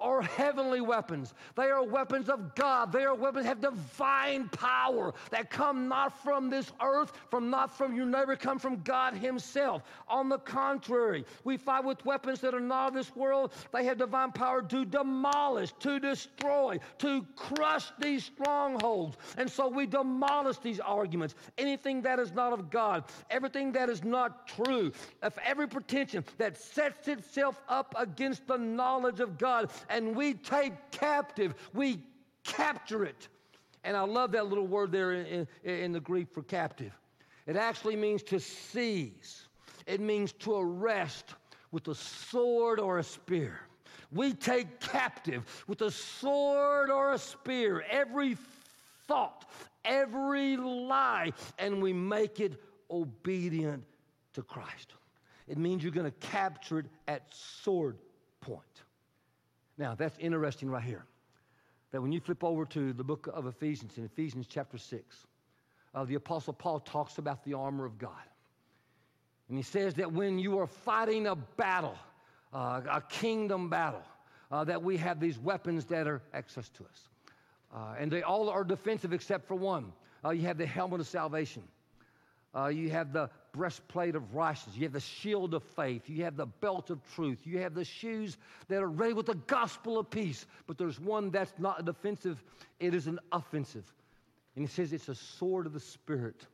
are 0.00 0.22
heavenly 0.22 0.80
weapons. 0.80 1.34
They 1.56 1.70
are 1.70 1.82
weapons 1.82 2.28
of 2.28 2.54
God. 2.54 2.92
They 2.92 3.04
are 3.04 3.14
weapons 3.14 3.46
have 3.46 3.60
divine 3.60 4.48
power 4.48 5.12
that 5.30 5.50
come 5.50 5.88
not 5.88 6.22
from 6.22 6.50
this 6.50 6.72
earth, 6.82 7.12
from 7.30 7.50
not 7.50 7.76
from 7.76 7.94
you 7.94 8.04
never 8.04 8.36
come 8.36 8.58
from 8.58 8.82
God 8.82 9.14
Himself. 9.14 9.82
On 10.08 10.28
the 10.28 10.38
contrary, 10.38 11.24
we 11.44 11.56
fight 11.56 11.84
with 11.84 12.04
weapons 12.04 12.40
that 12.40 12.54
are 12.54 12.60
not 12.60 12.88
of 12.88 12.94
this 12.94 13.14
world. 13.14 13.52
They 13.72 13.84
have 13.84 13.98
divine 13.98 14.32
power 14.32 14.62
to 14.62 14.84
demolish, 14.84 15.72
to 15.80 15.98
destroy, 15.98 16.78
to 16.98 17.26
crush 17.36 17.90
these 17.98 18.24
strongholds. 18.24 19.16
And 19.36 19.50
so 19.50 19.68
we 19.68 19.86
demolish 19.86 20.58
these 20.58 20.80
arguments. 20.80 21.34
Anything 21.58 22.02
that 22.02 22.18
is 22.18 22.32
not 22.32 22.52
of 22.52 22.70
God, 22.70 23.04
everything 23.30 23.72
that 23.72 23.88
is 23.88 24.04
not 24.04 24.46
true, 24.46 24.92
if 25.22 25.38
every 25.38 25.68
pretension 25.68 26.24
that 26.38 26.56
sets 26.56 27.08
itself 27.08 27.60
up 27.68 27.94
against 27.98 28.46
the 28.46 28.56
knowledge 28.56 29.20
of 29.20 29.38
God 29.38 29.70
and 29.90 30.16
we 30.16 30.34
take 30.34 30.72
captive, 30.90 31.54
we 31.74 32.00
capture 32.44 33.04
it. 33.04 33.28
And 33.84 33.96
I 33.96 34.02
love 34.02 34.32
that 34.32 34.46
little 34.46 34.66
word 34.66 34.92
there 34.92 35.12
in, 35.12 35.46
in, 35.64 35.70
in, 35.70 35.92
the 35.92 36.00
Greek 36.00 36.32
for 36.32 36.42
captive. 36.42 36.92
It 37.46 37.56
actually 37.56 37.96
means 37.96 38.22
to 38.24 38.38
seize, 38.38 39.48
it 39.86 40.00
means 40.00 40.32
to 40.32 40.54
arrest 40.54 41.34
with 41.72 41.88
a 41.88 41.94
sword 41.94 42.78
or 42.78 42.98
a 42.98 43.02
spear. 43.02 43.60
We 44.12 44.34
take 44.34 44.80
captive 44.80 45.64
with 45.66 45.82
a 45.82 45.90
sword 45.90 46.90
or 46.90 47.12
a 47.12 47.18
spear 47.18 47.84
every 47.90 48.36
thought, 49.06 49.48
every 49.84 50.56
lie, 50.56 51.32
and 51.58 51.80
we 51.80 51.92
make 51.92 52.40
it 52.40 52.60
obedient 52.90 53.84
to 54.34 54.42
Christ. 54.42 54.94
It 55.46 55.58
means 55.58 55.82
you're 55.82 55.92
going 55.92 56.10
to 56.10 56.26
capture 56.26 56.80
it 56.80 56.86
at 57.08 57.22
sword 57.32 57.98
point. 58.40 58.82
Now, 59.80 59.94
that's 59.94 60.18
interesting 60.18 60.68
right 60.68 60.82
here. 60.82 61.06
that 61.90 62.02
when 62.02 62.12
you 62.12 62.20
flip 62.20 62.44
over 62.44 62.66
to 62.66 62.92
the 62.92 63.02
book 63.02 63.28
of 63.32 63.46
Ephesians, 63.46 63.96
in 63.96 64.04
Ephesians 64.04 64.46
chapter 64.46 64.76
6, 64.76 65.26
uh, 65.94 66.04
the 66.04 66.16
Apostle 66.16 66.52
Paul 66.52 66.80
talks 66.80 67.16
about 67.16 67.42
the 67.44 67.54
armor 67.54 67.86
of 67.86 67.98
God. 67.98 68.28
And 69.48 69.56
he 69.56 69.62
says 69.62 69.94
that 69.94 70.12
when 70.12 70.38
you 70.38 70.58
are 70.58 70.66
fighting 70.66 71.26
a 71.26 71.34
battle, 71.34 71.96
uh, 72.52 72.82
a 72.88 73.00
kingdom 73.08 73.70
battle, 73.70 74.02
uh, 74.52 74.64
that 74.64 74.82
we 74.82 74.98
have 74.98 75.18
these 75.18 75.38
weapons 75.38 75.86
that 75.86 76.06
are 76.06 76.20
access 76.34 76.68
to 76.68 76.84
us. 76.84 77.08
Uh, 77.74 77.94
and 77.98 78.12
they 78.12 78.22
all 78.22 78.50
are 78.50 78.64
defensive 78.64 79.14
except 79.14 79.48
for 79.48 79.54
one. 79.54 79.92
Uh, 80.22 80.28
you 80.28 80.42
have 80.42 80.58
the 80.58 80.66
helmet 80.66 81.00
of 81.00 81.08
salvation. 81.08 81.62
Uh, 82.54 82.66
you 82.66 82.90
have 82.90 83.12
the 83.12 83.30
breastplate 83.52 84.16
of 84.16 84.34
righteousness. 84.34 84.76
You 84.76 84.82
have 84.82 84.92
the 84.92 85.00
shield 85.00 85.54
of 85.54 85.62
faith. 85.62 86.08
You 86.08 86.24
have 86.24 86.36
the 86.36 86.46
belt 86.46 86.90
of 86.90 87.00
truth. 87.14 87.40
You 87.44 87.58
have 87.58 87.74
the 87.74 87.84
shoes 87.84 88.36
that 88.68 88.82
are 88.82 88.88
ready 88.88 89.12
with 89.12 89.26
the 89.26 89.36
gospel 89.46 89.98
of 89.98 90.10
peace. 90.10 90.46
But 90.66 90.76
there's 90.76 90.98
one 90.98 91.30
that's 91.30 91.52
not 91.58 91.80
a 91.80 91.82
defensive, 91.82 92.42
it 92.80 92.94
is 92.94 93.06
an 93.06 93.20
offensive. 93.32 93.84
And 94.56 94.64
he 94.64 94.68
says 94.68 94.92
it's 94.92 95.08
a 95.08 95.14
sword 95.14 95.66
of 95.66 95.72
the 95.72 95.80
Spirit. 95.80 96.46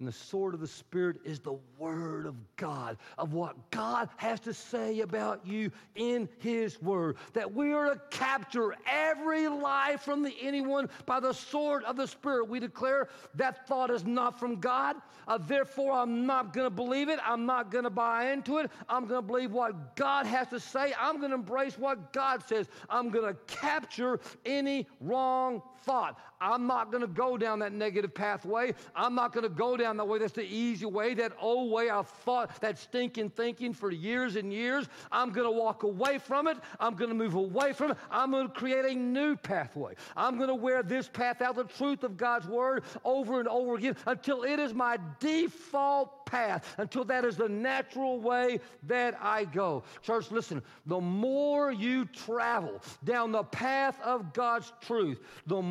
And 0.00 0.08
the 0.08 0.12
sword 0.12 0.54
of 0.54 0.60
the 0.60 0.66
Spirit 0.66 1.18
is 1.24 1.38
the 1.38 1.56
Word 1.78 2.26
of 2.26 2.34
God, 2.56 2.96
of 3.16 3.32
what 3.32 3.70
God 3.70 4.08
has 4.16 4.40
to 4.40 4.52
say 4.52 5.00
about 5.00 5.46
you 5.46 5.70
in 5.94 6.28
His 6.38 6.82
Word. 6.82 7.16
That 7.32 7.54
we 7.54 7.72
are 7.72 7.94
to 7.94 8.00
capture 8.10 8.74
every 8.90 9.46
lie 9.46 9.96
from 9.96 10.24
the 10.24 10.34
anyone 10.40 10.90
by 11.06 11.20
the 11.20 11.32
sword 11.32 11.84
of 11.84 11.94
the 11.96 12.08
Spirit. 12.08 12.48
We 12.48 12.58
declare 12.58 13.08
that 13.36 13.68
thought 13.68 13.90
is 13.92 14.04
not 14.04 14.40
from 14.40 14.56
God. 14.56 14.96
Uh, 15.28 15.38
therefore, 15.38 15.92
I'm 15.92 16.26
not 16.26 16.52
going 16.52 16.66
to 16.66 16.74
believe 16.74 17.08
it. 17.08 17.20
I'm 17.24 17.46
not 17.46 17.70
going 17.70 17.84
to 17.84 17.90
buy 17.90 18.32
into 18.32 18.58
it. 18.58 18.72
I'm 18.88 19.06
going 19.06 19.22
to 19.22 19.26
believe 19.26 19.52
what 19.52 19.94
God 19.94 20.26
has 20.26 20.48
to 20.48 20.58
say. 20.58 20.92
I'm 20.98 21.18
going 21.18 21.30
to 21.30 21.36
embrace 21.36 21.78
what 21.78 22.12
God 22.12 22.42
says. 22.48 22.66
I'm 22.90 23.10
going 23.10 23.32
to 23.32 23.38
capture 23.46 24.18
any 24.44 24.88
wrong 25.00 25.62
thought. 25.84 26.18
I'm 26.40 26.66
not 26.66 26.90
going 26.90 27.00
to 27.00 27.06
go 27.06 27.38
down 27.38 27.60
that 27.60 27.72
negative 27.72 28.14
pathway. 28.14 28.74
I'm 28.94 29.14
not 29.14 29.32
going 29.32 29.44
to 29.44 29.48
go 29.48 29.76
down 29.76 29.96
that 29.96 30.04
way. 30.04 30.18
That's 30.18 30.32
the 30.32 30.42
easy 30.42 30.84
way, 30.84 31.14
that 31.14 31.32
old 31.40 31.72
way 31.72 31.88
I've 31.88 32.08
thought, 32.08 32.60
that 32.60 32.78
stinking 32.78 33.30
thinking 33.30 33.72
for 33.72 33.90
years 33.90 34.36
and 34.36 34.52
years. 34.52 34.86
I'm 35.10 35.30
going 35.30 35.46
to 35.46 35.50
walk 35.50 35.84
away 35.84 36.18
from 36.18 36.46
it. 36.46 36.58
I'm 36.80 36.94
going 36.94 37.08
to 37.08 37.14
move 37.14 37.34
away 37.34 37.72
from 37.72 37.92
it. 37.92 37.96
I'm 38.10 38.30
going 38.30 38.48
to 38.48 38.52
create 38.52 38.84
a 38.84 38.94
new 38.94 39.36
pathway. 39.36 39.94
I'm 40.16 40.36
going 40.36 40.48
to 40.48 40.54
wear 40.54 40.82
this 40.82 41.08
path 41.08 41.40
out, 41.40 41.56
the 41.56 41.64
truth 41.64 42.04
of 42.04 42.16
God's 42.16 42.46
word, 42.46 42.84
over 43.04 43.38
and 43.38 43.48
over 43.48 43.76
again 43.76 43.96
until 44.06 44.42
it 44.42 44.58
is 44.58 44.74
my 44.74 44.98
default 45.20 46.26
path, 46.26 46.74
until 46.78 47.04
that 47.04 47.24
is 47.24 47.36
the 47.36 47.48
natural 47.48 48.18
way 48.18 48.60
that 48.84 49.16
I 49.20 49.44
go. 49.44 49.84
Church, 50.02 50.30
listen, 50.30 50.62
the 50.86 51.00
more 51.00 51.72
you 51.72 52.04
travel 52.06 52.82
down 53.04 53.32
the 53.32 53.44
path 53.44 54.00
of 54.02 54.32
God's 54.32 54.72
truth, 54.80 55.20
the 55.46 55.62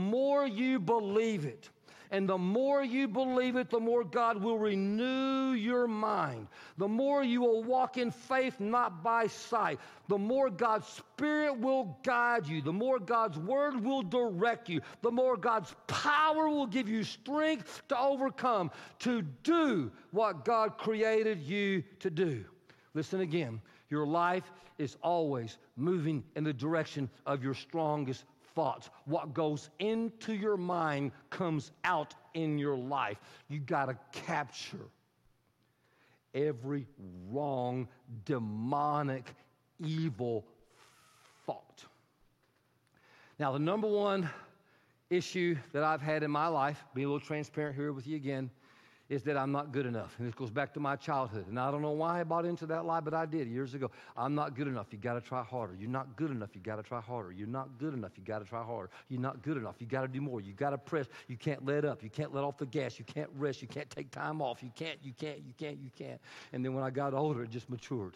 you 0.48 0.80
believe 0.80 1.46
it. 1.46 1.70
And 2.14 2.30
the 2.30 2.38
more 2.38 2.84
you 2.84 3.08
believe 3.08 3.56
it, 3.56 3.72
the 3.72 3.80
more 3.80 4.04
God 4.04 4.38
will 4.38 4.60
renew 4.60 5.54
your 5.54 5.88
mind. 5.88 6.48
The 6.78 6.88
more 6.88 7.24
you 7.24 7.42
will 7.42 7.64
walk 7.64 7.98
in 7.98 8.12
faith, 8.12 8.60
not 8.60 9.04
by 9.04 9.26
sight. 9.26 9.80
The 10.10 10.18
more 10.20 10.52
God's 10.52 10.88
Spirit 10.88 11.58
will 11.58 11.98
guide 12.04 12.46
you. 12.46 12.62
The 12.62 12.72
more 12.72 13.00
God's 13.00 13.40
Word 13.40 13.84
will 13.84 14.04
direct 14.04 14.70
you. 14.70 14.82
The 15.02 15.10
more 15.10 15.36
God's 15.36 15.74
power 15.88 16.48
will 16.50 16.68
give 16.68 16.88
you 16.88 17.04
strength 17.04 17.82
to 17.88 17.98
overcome, 17.98 18.70
to 19.00 19.24
do 19.42 19.92
what 20.12 20.46
God 20.46 20.78
created 20.78 21.42
you 21.42 21.84
to 21.98 22.12
do. 22.12 22.46
Listen 22.94 23.22
again. 23.22 23.60
Your 23.90 24.06
life 24.06 24.52
is 24.78 24.98
always 25.02 25.58
moving 25.78 26.24
in 26.36 26.44
the 26.44 26.54
direction 26.54 27.10
of 27.26 27.44
your 27.44 27.56
strongest 27.56 28.26
thoughts. 28.56 28.90
What 29.06 29.34
goes 29.34 29.70
into 29.80 30.34
your 30.34 30.58
mind 30.58 31.12
comes 31.30 31.72
out 31.84 32.14
in 32.34 32.58
your 32.58 32.78
life. 32.78 33.18
You 33.50 33.60
got 33.60 33.86
to 33.86 33.98
capture 34.12 34.90
every 36.34 36.88
wrong, 37.32 37.88
demonic, 38.26 39.34
evil 39.80 40.46
thought. 41.46 41.84
Now, 43.40 43.52
the 43.52 43.60
number 43.60 43.88
one 43.88 44.30
issue 45.10 45.56
that 45.74 45.84
I've 45.84 46.02
had 46.02 46.24
in 46.24 46.32
my 46.32 46.48
life, 46.48 46.84
being 46.94 47.06
a 47.06 47.12
little 47.12 47.26
transparent 47.26 47.76
here 47.76 47.94
with 47.94 48.08
you 48.08 48.16
again, 48.16 48.50
is 49.10 49.22
that 49.24 49.38
I'm 49.38 49.52
not 49.52 49.72
good 49.72 49.86
enough. 49.86 50.16
And 50.18 50.28
this 50.28 50.34
goes 50.34 50.50
back 50.50 50.74
to 50.76 50.80
my 50.80 50.96
childhood. 50.96 51.48
And 51.48 51.60
I 51.60 51.70
don't 51.72 51.82
know 51.82 51.92
why 51.92 52.22
I 52.22 52.24
bought 52.24 52.46
into 52.46 52.66
that 52.68 52.86
lie, 52.86 53.02
but 53.02 53.14
I 53.14 53.26
did 53.26 53.48
years 53.48 53.74
ago. 53.74 53.92
I'm 54.16 54.34
not 54.34 54.56
good 54.56 54.68
enough. 54.68 54.88
You 54.92 54.98
got 54.98 55.16
to 55.16 55.22
try 55.22 55.44
harder. 55.44 55.76
You're 55.78 55.90
not 55.90 56.16
good 56.16 56.32
enough. 56.32 56.50
You 56.54 56.62
got 56.62 56.78
to 56.78 56.84
try 56.84 57.02
harder. 57.02 57.32
You're 57.32 57.48
not 57.48 57.78
good 57.78 57.94
enough. 57.94 58.12
You 58.16 58.24
got 58.24 58.40
to 58.40 58.46
try 58.46 58.64
harder. 58.64 58.90
You're 59.10 59.20
not 59.20 59.42
good 59.42 59.58
enough. 59.58 59.76
You 59.80 59.88
got 59.88 60.02
to 60.02 60.08
do 60.08 60.22
more. 60.22 60.40
You 60.40 60.54
got 60.54 60.70
to 60.70 60.78
press. 60.78 61.08
You 61.28 61.36
can't 61.38 61.66
let 61.66 61.84
up. 61.84 62.02
You 62.02 62.10
can't 62.10 62.34
let 62.34 62.44
off 62.44 62.58
the 62.58 62.66
gas. 62.66 62.98
You 62.98 63.06
can't 63.06 63.30
rest. 63.38 63.62
You 63.62 63.68
can't 63.68 63.90
take 63.90 64.10
time 64.10 64.42
off. 64.42 64.64
You 64.64 64.72
can't, 64.76 64.98
you 65.04 65.14
can't, 65.14 65.40
you 65.40 65.54
can't, 65.58 65.78
you 65.84 65.92
can't. 65.98 66.20
And 66.54 66.64
then 66.64 66.74
when 66.74 66.84
I 66.84 66.90
got 66.90 67.14
older, 67.14 67.44
it 67.44 67.50
just 67.50 67.70
matured. 67.70 68.16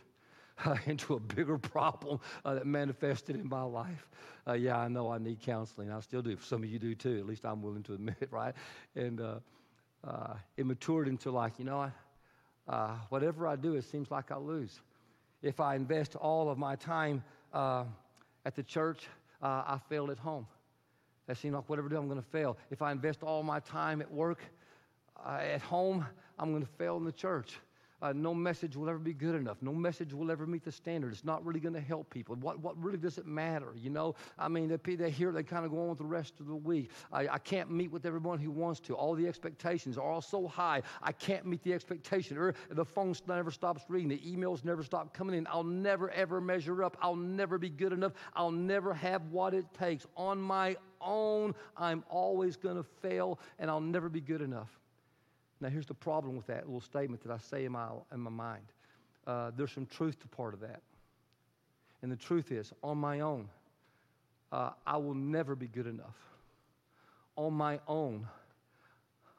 Uh, 0.65 0.75
into 0.87 1.13
a 1.13 1.19
bigger 1.19 1.59
problem 1.59 2.19
uh, 2.43 2.55
that 2.55 2.65
manifested 2.65 3.35
in 3.35 3.47
my 3.47 3.61
life. 3.61 4.07
Uh, 4.47 4.53
yeah, 4.53 4.75
I 4.75 4.87
know 4.87 5.11
I 5.11 5.19
need 5.19 5.39
counseling. 5.39 5.91
I 5.91 5.99
still 5.99 6.23
do. 6.23 6.35
Some 6.41 6.63
of 6.63 6.69
you 6.69 6.79
do 6.79 6.95
too. 6.95 7.19
At 7.19 7.27
least 7.27 7.45
I'm 7.45 7.61
willing 7.61 7.83
to 7.83 7.93
admit 7.93 8.15
it, 8.21 8.29
right? 8.31 8.55
And 8.95 9.21
uh, 10.07 10.35
it 10.55 10.65
matured 10.65 11.07
into 11.07 11.31
like, 11.31 11.53
you 11.59 11.65
know, 11.65 11.91
uh, 12.67 12.95
whatever 13.09 13.47
I 13.47 13.55
do, 13.55 13.75
it 13.75 13.83
seems 13.83 14.11
like 14.11 14.31
I 14.31 14.37
lose. 14.37 14.79
If 15.41 15.59
I 15.59 15.75
invest 15.75 16.15
all 16.15 16.49
of 16.49 16.57
my 16.57 16.75
time 16.75 17.23
uh, 17.53 17.83
at 18.45 18.55
the 18.55 18.63
church, 18.63 19.07
uh, 19.41 19.63
I 19.67 19.79
fail 19.89 20.09
at 20.11 20.17
home. 20.17 20.47
That 21.27 21.37
seems 21.37 21.55
like 21.55 21.67
whatever 21.69 21.87
I 21.87 21.91
do, 21.91 21.97
I'm 21.97 22.07
going 22.07 22.21
to 22.21 22.27
fail. 22.29 22.57
If 22.71 22.81
I 22.81 22.91
invest 22.91 23.21
all 23.21 23.43
my 23.43 23.59
time 23.59 24.01
at 24.01 24.11
work, 24.11 24.39
uh, 25.25 25.39
at 25.41 25.61
home, 25.61 26.05
I'm 26.39 26.51
going 26.51 26.65
to 26.65 26.71
fail 26.77 26.97
in 26.97 27.03
the 27.03 27.11
church. 27.11 27.59
Uh, 27.99 28.13
no 28.13 28.33
message 28.33 28.75
will 28.75 28.89
ever 28.89 28.99
be 28.99 29.13
good 29.13 29.33
enough. 29.33 29.57
No 29.61 29.73
message 29.73 30.13
will 30.13 30.29
ever 30.29 30.45
meet 30.45 30.63
the 30.63 30.71
standard. 30.71 31.11
It's 31.11 31.25
not 31.25 31.43
really 31.43 31.59
going 31.59 31.73
to 31.73 31.81
help 31.81 32.09
people. 32.11 32.35
What, 32.35 32.59
what 32.59 32.77
really 32.81 32.99
does 32.99 33.17
it 33.17 33.25
matter? 33.25 33.73
You 33.75 33.89
know, 33.89 34.15
I 34.37 34.47
mean, 34.47 34.67
they, 34.67 34.95
they 34.95 35.09
hear, 35.09 35.31
they 35.31 35.41
kind 35.41 35.65
of 35.65 35.71
go 35.71 35.81
on 35.81 35.89
with 35.89 35.97
the 35.97 36.05
rest 36.05 36.39
of 36.39 36.45
the 36.45 36.55
week. 36.55 36.91
I, 37.11 37.27
I 37.27 37.37
can't 37.39 37.71
meet 37.71 37.91
with 37.91 38.05
everyone 38.05 38.37
who 38.37 38.51
wants 38.51 38.79
to. 38.81 38.93
All 38.93 39.15
the 39.15 39.27
expectations 39.27 39.97
are 39.97 40.03
all 40.03 40.21
so 40.21 40.47
high. 40.47 40.83
I 41.01 41.11
can't 41.11 41.45
meet 41.47 41.63
the 41.63 41.73
expectation. 41.73 42.37
Or 42.37 42.53
the 42.69 42.85
phone 42.85 43.15
never 43.27 43.51
stops 43.51 43.83
ringing. 43.89 44.09
The 44.09 44.19
emails 44.19 44.63
never 44.63 44.83
stop 44.83 45.13
coming 45.13 45.35
in. 45.35 45.47
I'll 45.49 45.63
never, 45.63 46.11
ever 46.11 46.39
measure 46.39 46.83
up. 46.83 46.97
I'll 47.01 47.15
never 47.15 47.57
be 47.57 47.69
good 47.69 47.93
enough. 47.93 48.13
I'll 48.35 48.51
never 48.51 48.93
have 48.93 49.23
what 49.31 49.55
it 49.55 49.65
takes. 49.73 50.05
On 50.15 50.39
my 50.39 50.75
own, 51.01 51.55
I'm 51.75 52.03
always 52.09 52.57
going 52.57 52.77
to 52.77 52.83
fail, 52.83 53.39
and 53.57 53.71
I'll 53.71 53.81
never 53.81 54.09
be 54.09 54.21
good 54.21 54.41
enough. 54.41 54.69
Now, 55.59 55.69
here's 55.69 55.87
the 55.87 55.93
problem 55.93 56.35
with 56.35 56.47
that 56.47 56.65
little 56.65 56.81
statement 56.81 57.23
that 57.23 57.31
I 57.31 57.37
say 57.37 57.65
in 57.65 57.71
my, 57.71 57.87
in 58.13 58.19
my 58.19 58.29
mind. 58.29 58.63
Uh, 59.25 59.51
there's 59.55 59.71
some 59.71 59.85
truth 59.85 60.19
to 60.21 60.27
part 60.27 60.53
of 60.53 60.59
that. 60.61 60.81
And 62.01 62.11
the 62.11 62.15
truth 62.15 62.51
is, 62.51 62.71
on 62.83 62.97
my 62.97 63.21
own, 63.21 63.49
uh, 64.51 64.71
I 64.85 64.97
will 64.97 65.15
never 65.15 65.55
be 65.55 65.67
good 65.67 65.87
enough. 65.87 66.15
On 67.35 67.53
my 67.53 67.79
own, 67.87 68.27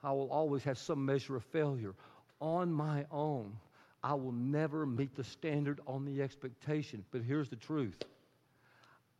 I 0.02 0.12
will 0.12 0.30
always 0.30 0.62
have 0.64 0.78
some 0.78 1.04
measure 1.04 1.36
of 1.36 1.44
failure. 1.44 1.94
On 2.40 2.70
my 2.72 3.06
own, 3.10 3.56
I 4.02 4.14
will 4.14 4.32
never 4.32 4.86
meet 4.86 5.14
the 5.14 5.24
standard 5.24 5.80
on 5.86 6.04
the 6.04 6.22
expectation. 6.22 7.04
But 7.10 7.22
here's 7.22 7.48
the 7.48 7.56
truth 7.56 7.96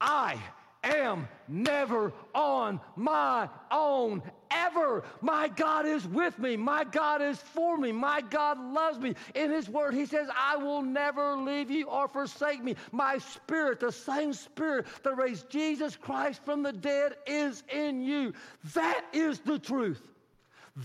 I 0.01 0.39
am 0.85 1.29
never 1.49 2.13
on 2.35 2.81
my 2.97 3.49
own 3.71 4.23
ever. 4.51 5.05
My 5.21 5.49
God 5.49 5.87
is 5.87 6.07
with 6.07 6.39
me. 6.39 6.57
My 6.57 6.85
God 6.85 7.23
is 7.23 7.39
for 7.39 7.77
me. 7.77 7.93
My 7.93 8.21
God 8.21 8.59
loves 8.59 8.99
me. 8.99 9.15
In 9.35 9.51
His 9.51 9.69
Word, 9.69 9.95
He 9.95 10.07
says, 10.07 10.29
I 10.37 10.57
will 10.57 10.83
never 10.83 11.37
leave 11.37 11.71
you 11.71 11.87
or 11.87 12.09
forsake 12.09 12.63
me. 12.63 12.77
My 12.93 13.19
Spirit, 13.19 13.81
the 13.81 13.93
same 13.93 14.33
Spirit 14.33 14.87
that 15.03 15.17
raised 15.17 15.51
Jesus 15.51 15.97
Christ 15.97 16.41
from 16.45 16.63
the 16.63 16.73
dead, 16.73 17.17
is 17.27 17.63
in 17.73 18.03
you. 18.03 18.33
That 18.75 19.05
is 19.13 19.41
the 19.41 19.59
truth. 19.59 20.03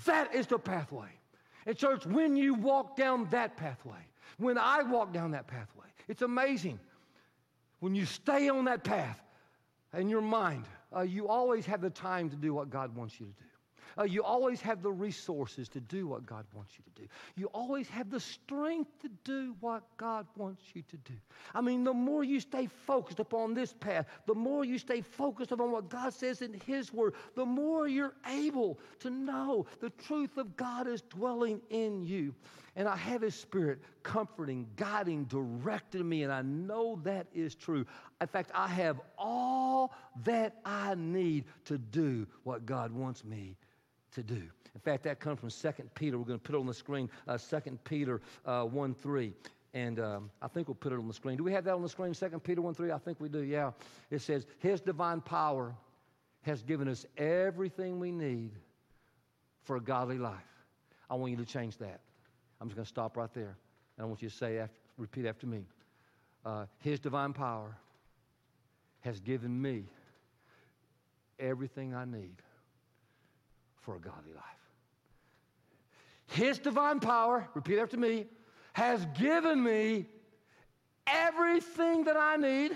That 0.05 0.33
is 0.33 0.47
the 0.47 0.59
pathway. 0.59 1.09
And, 1.65 1.77
church, 1.77 2.05
when 2.05 2.35
you 2.35 2.55
walk 2.55 2.97
down 2.97 3.27
that 3.31 3.55
pathway, 3.55 3.93
when 4.37 4.57
I 4.57 4.83
walk 4.83 5.13
down 5.13 5.31
that 5.31 5.47
pathway, 5.47 5.85
it's 6.07 6.21
amazing. 6.21 6.79
When 7.79 7.95
you 7.95 8.05
stay 8.05 8.49
on 8.49 8.65
that 8.65 8.83
path, 8.83 9.22
in 9.93 10.09
your 10.09 10.21
mind, 10.21 10.65
uh, 10.95 11.01
you 11.01 11.27
always 11.27 11.65
have 11.65 11.81
the 11.81 11.89
time 11.89 12.29
to 12.29 12.35
do 12.35 12.53
what 12.53 12.69
God 12.69 12.95
wants 12.95 13.19
you 13.19 13.27
to 13.27 13.31
do. 13.31 13.52
Uh, 13.97 14.03
you 14.03 14.23
always 14.23 14.61
have 14.61 14.81
the 14.81 14.91
resources 14.91 15.69
to 15.69 15.79
do 15.79 16.07
what 16.07 16.25
God 16.25 16.45
wants 16.53 16.73
you 16.77 16.83
to 16.83 17.01
do. 17.01 17.07
You 17.35 17.47
always 17.53 17.87
have 17.89 18.09
the 18.09 18.19
strength 18.19 18.91
to 19.01 19.09
do 19.23 19.55
what 19.59 19.83
God 19.97 20.25
wants 20.35 20.63
you 20.73 20.81
to 20.89 20.97
do. 20.97 21.13
I 21.53 21.61
mean, 21.61 21.83
the 21.83 21.93
more 21.93 22.23
you 22.23 22.39
stay 22.39 22.67
focused 22.67 23.19
upon 23.19 23.53
this 23.53 23.73
path, 23.73 24.07
the 24.25 24.35
more 24.35 24.65
you 24.65 24.77
stay 24.77 25.01
focused 25.01 25.51
upon 25.51 25.71
what 25.71 25.89
God 25.89 26.13
says 26.13 26.41
in 26.41 26.59
His 26.65 26.93
Word, 26.93 27.13
the 27.35 27.45
more 27.45 27.87
you're 27.87 28.15
able 28.27 28.79
to 28.99 29.09
know 29.09 29.65
the 29.79 29.91
truth 29.91 30.37
of 30.37 30.55
God 30.57 30.87
is 30.87 31.01
dwelling 31.01 31.61
in 31.69 32.03
you. 32.03 32.33
And 32.75 32.87
I 32.87 32.95
have 32.95 33.21
His 33.21 33.35
Spirit 33.35 33.79
comforting, 34.01 34.67
guiding, 34.75 35.25
directing 35.25 36.09
me, 36.09 36.23
and 36.23 36.33
I 36.33 36.41
know 36.41 36.99
that 37.03 37.27
is 37.33 37.53
true. 37.53 37.85
In 38.19 38.27
fact, 38.27 38.49
I 38.55 38.67
have 38.67 38.99
all 39.17 39.93
that 40.23 40.55
I 40.65 40.95
need 40.95 41.45
to 41.65 41.77
do 41.77 42.25
what 42.43 42.65
God 42.65 42.91
wants 42.91 43.23
me 43.23 43.55
to 44.13 44.23
do. 44.23 44.41
In 44.75 44.81
fact, 44.81 45.03
that 45.03 45.19
comes 45.19 45.39
from 45.39 45.49
2 45.49 45.83
Peter. 45.93 46.17
We're 46.17 46.25
going 46.25 46.39
to 46.39 46.43
put 46.43 46.55
it 46.55 46.59
on 46.59 46.65
the 46.65 46.73
screen, 46.73 47.09
uh, 47.27 47.37
2 47.37 47.79
Peter 47.83 48.21
uh, 48.45 48.63
1 48.63 48.95
3. 48.95 49.33
And 49.75 49.99
um, 49.99 50.29
I 50.41 50.47
think 50.47 50.67
we'll 50.67 50.75
put 50.75 50.93
it 50.93 50.99
on 50.99 51.07
the 51.07 51.13
screen. 51.13 51.37
Do 51.37 51.43
we 51.43 51.51
have 51.53 51.63
that 51.65 51.73
on 51.73 51.81
the 51.81 51.89
screen? 51.89 52.13
2 52.13 52.27
Peter 52.43 52.61
1 52.61 52.73
3? 52.73 52.91
I 52.91 52.97
think 52.97 53.19
we 53.19 53.29
do, 53.29 53.39
yeah. 53.39 53.71
It 54.09 54.21
says, 54.21 54.45
His 54.59 54.81
divine 54.81 55.21
power 55.21 55.75
has 56.41 56.61
given 56.63 56.87
us 56.87 57.05
everything 57.17 57.99
we 57.99 58.11
need 58.11 58.51
for 59.63 59.77
a 59.77 59.81
godly 59.81 60.17
life. 60.17 60.41
I 61.09 61.15
want 61.15 61.31
you 61.31 61.37
to 61.37 61.45
change 61.45 61.77
that. 61.77 62.01
I'm 62.59 62.67
just 62.67 62.75
going 62.75 62.85
to 62.85 62.89
stop 62.89 63.17
right 63.17 63.33
there. 63.33 63.57
And 63.97 64.03
I 64.03 64.05
want 64.05 64.21
you 64.21 64.29
to 64.29 64.35
say, 64.35 64.57
after, 64.57 64.75
repeat 64.97 65.25
after 65.25 65.47
me. 65.47 65.65
Uh, 66.45 66.65
His 66.79 66.99
divine 66.99 67.33
power 67.33 67.77
has 69.01 69.19
given 69.19 69.61
me 69.61 69.85
everything 71.39 71.93
I 71.93 72.05
need 72.05 72.35
for 73.83 73.95
a 73.95 73.99
godly 73.99 74.33
life. 74.33 74.43
His 76.27 76.57
divine 76.57 76.99
power, 76.99 77.47
repeat 77.53 77.79
after 77.79 77.97
me, 77.97 78.25
has 78.73 79.05
given 79.17 79.63
me 79.63 80.07
everything 81.05 82.05
that 82.05 82.17
I 82.17 82.37
need 82.37 82.71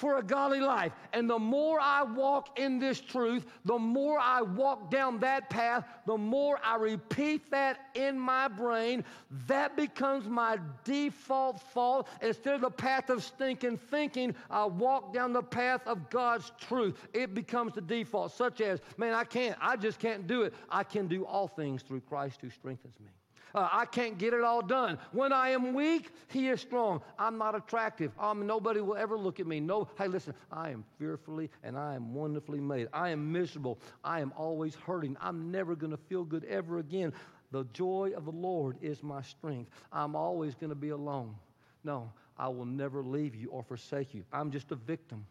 for 0.00 0.16
a 0.16 0.22
godly 0.22 0.60
life. 0.60 0.92
And 1.12 1.28
the 1.28 1.38
more 1.38 1.78
I 1.78 2.02
walk 2.04 2.58
in 2.58 2.78
this 2.78 3.02
truth, 3.02 3.44
the 3.66 3.78
more 3.78 4.18
I 4.18 4.40
walk 4.40 4.90
down 4.90 5.20
that 5.20 5.50
path, 5.50 5.84
the 6.06 6.16
more 6.16 6.58
I 6.64 6.76
repeat 6.76 7.50
that 7.50 7.80
in 7.94 8.18
my 8.18 8.48
brain, 8.48 9.04
that 9.46 9.76
becomes 9.76 10.26
my 10.26 10.58
default 10.84 11.60
thought. 11.74 12.08
Instead 12.22 12.54
of 12.54 12.62
the 12.62 12.70
path 12.70 13.10
of 13.10 13.22
stinking 13.22 13.76
thinking, 13.76 14.34
I 14.50 14.64
walk 14.64 15.12
down 15.12 15.34
the 15.34 15.42
path 15.42 15.86
of 15.86 16.08
God's 16.08 16.50
truth. 16.58 16.96
It 17.12 17.34
becomes 17.34 17.74
the 17.74 17.82
default, 17.82 18.32
such 18.32 18.62
as, 18.62 18.80
man, 18.96 19.12
I 19.12 19.24
can't, 19.24 19.58
I 19.60 19.76
just 19.76 19.98
can't 19.98 20.26
do 20.26 20.44
it. 20.44 20.54
I 20.70 20.82
can 20.82 21.08
do 21.08 21.26
all 21.26 21.46
things 21.46 21.82
through 21.82 22.00
Christ 22.00 22.38
who 22.40 22.48
strengthens 22.48 22.98
me. 23.00 23.10
Uh, 23.54 23.68
I 23.70 23.84
can't 23.84 24.18
get 24.18 24.32
it 24.32 24.42
all 24.42 24.62
done. 24.62 24.98
When 25.12 25.32
I 25.32 25.50
am 25.50 25.74
weak, 25.74 26.10
He 26.28 26.48
is 26.48 26.60
strong. 26.60 27.02
I'm 27.18 27.38
not 27.38 27.54
attractive. 27.54 28.12
Um, 28.18 28.46
nobody 28.46 28.80
will 28.80 28.96
ever 28.96 29.18
look 29.18 29.40
at 29.40 29.46
me. 29.46 29.60
No, 29.60 29.88
hey, 29.98 30.08
listen, 30.08 30.34
I 30.52 30.70
am 30.70 30.84
fearfully 30.98 31.50
and 31.62 31.76
I 31.76 31.94
am 31.94 32.14
wonderfully 32.14 32.60
made. 32.60 32.88
I 32.92 33.10
am 33.10 33.32
miserable. 33.32 33.78
I 34.04 34.20
am 34.20 34.32
always 34.36 34.74
hurting. 34.74 35.16
I'm 35.20 35.50
never 35.50 35.74
going 35.74 35.92
to 35.92 35.96
feel 36.08 36.24
good 36.24 36.44
ever 36.44 36.78
again. 36.78 37.12
The 37.52 37.64
joy 37.72 38.12
of 38.16 38.24
the 38.24 38.32
Lord 38.32 38.76
is 38.80 39.02
my 39.02 39.22
strength. 39.22 39.70
I'm 39.92 40.14
always 40.14 40.54
going 40.54 40.70
to 40.70 40.76
be 40.76 40.90
alone. 40.90 41.34
No, 41.82 42.12
I 42.38 42.48
will 42.48 42.66
never 42.66 43.02
leave 43.02 43.34
you 43.34 43.48
or 43.48 43.62
forsake 43.62 44.14
you. 44.14 44.24
I'm 44.32 44.50
just 44.50 44.70
a 44.70 44.76
victim. 44.76 45.26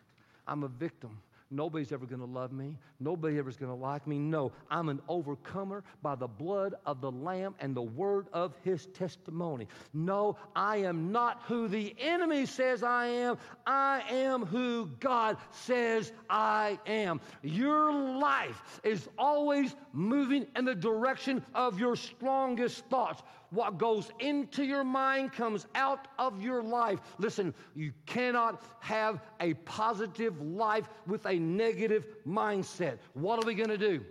I'm 0.48 0.64
a 0.64 0.68
victim. 0.68 1.18
Nobody's 1.52 1.92
ever 1.92 2.06
going 2.06 2.20
to 2.20 2.28
love 2.28 2.52
me. 2.52 2.78
Nobody 3.00 3.40
ever 3.40 3.50
is 3.50 3.58
going 3.58 3.72
to 3.72 3.76
like 3.76 4.06
me. 4.06 4.20
No, 4.20 4.52
I'm 4.70 4.88
an 4.90 5.02
overcomer 5.08 5.84
by 6.04 6.14
the 6.14 6.28
blood 6.28 6.76
of 6.86 7.02
the 7.02 7.12
Lamb 7.12 7.56
and 7.60 7.76
the 7.76 7.82
word 7.82 8.28
of 8.34 8.54
his 8.64 8.86
testimony. 8.88 9.68
No, 9.92 10.38
I 10.56 10.78
am 10.78 11.12
not 11.12 11.42
who 11.48 11.68
the 11.68 11.96
enemy 12.00 12.46
says 12.46 12.84
I 12.84 13.08
am. 13.08 13.38
I 13.66 14.04
am 14.12 14.46
who 14.46 14.92
God 15.00 15.38
says 15.50 16.12
I 16.30 16.78
am. 16.86 17.20
Your 17.42 17.92
life 17.92 18.80
is 18.84 19.10
always 19.18 19.76
moving 19.92 20.46
in 20.56 20.66
the 20.66 20.76
direction 20.76 21.44
of 21.56 21.80
your 21.80 21.96
strongest 21.96 22.86
thoughts. 22.86 23.24
What 23.52 23.78
goes 23.78 24.12
into 24.20 24.64
your 24.64 24.84
mind 24.84 25.34
comes 25.34 25.66
out 25.74 26.08
of 26.20 26.42
your 26.42 26.62
life. 26.62 27.00
Listen, 27.18 27.54
you 27.76 27.92
cannot 28.06 28.64
have 28.80 29.22
a 29.40 29.56
positive 29.66 30.40
life 30.42 30.88
with 31.08 31.26
a 31.26 31.34
negative 31.34 32.06
mindset. 32.28 33.00
What 33.14 33.44
are 33.44 33.48
we 33.48 33.56
going 33.56 33.70
to 33.70 33.78
do? 33.78 34.06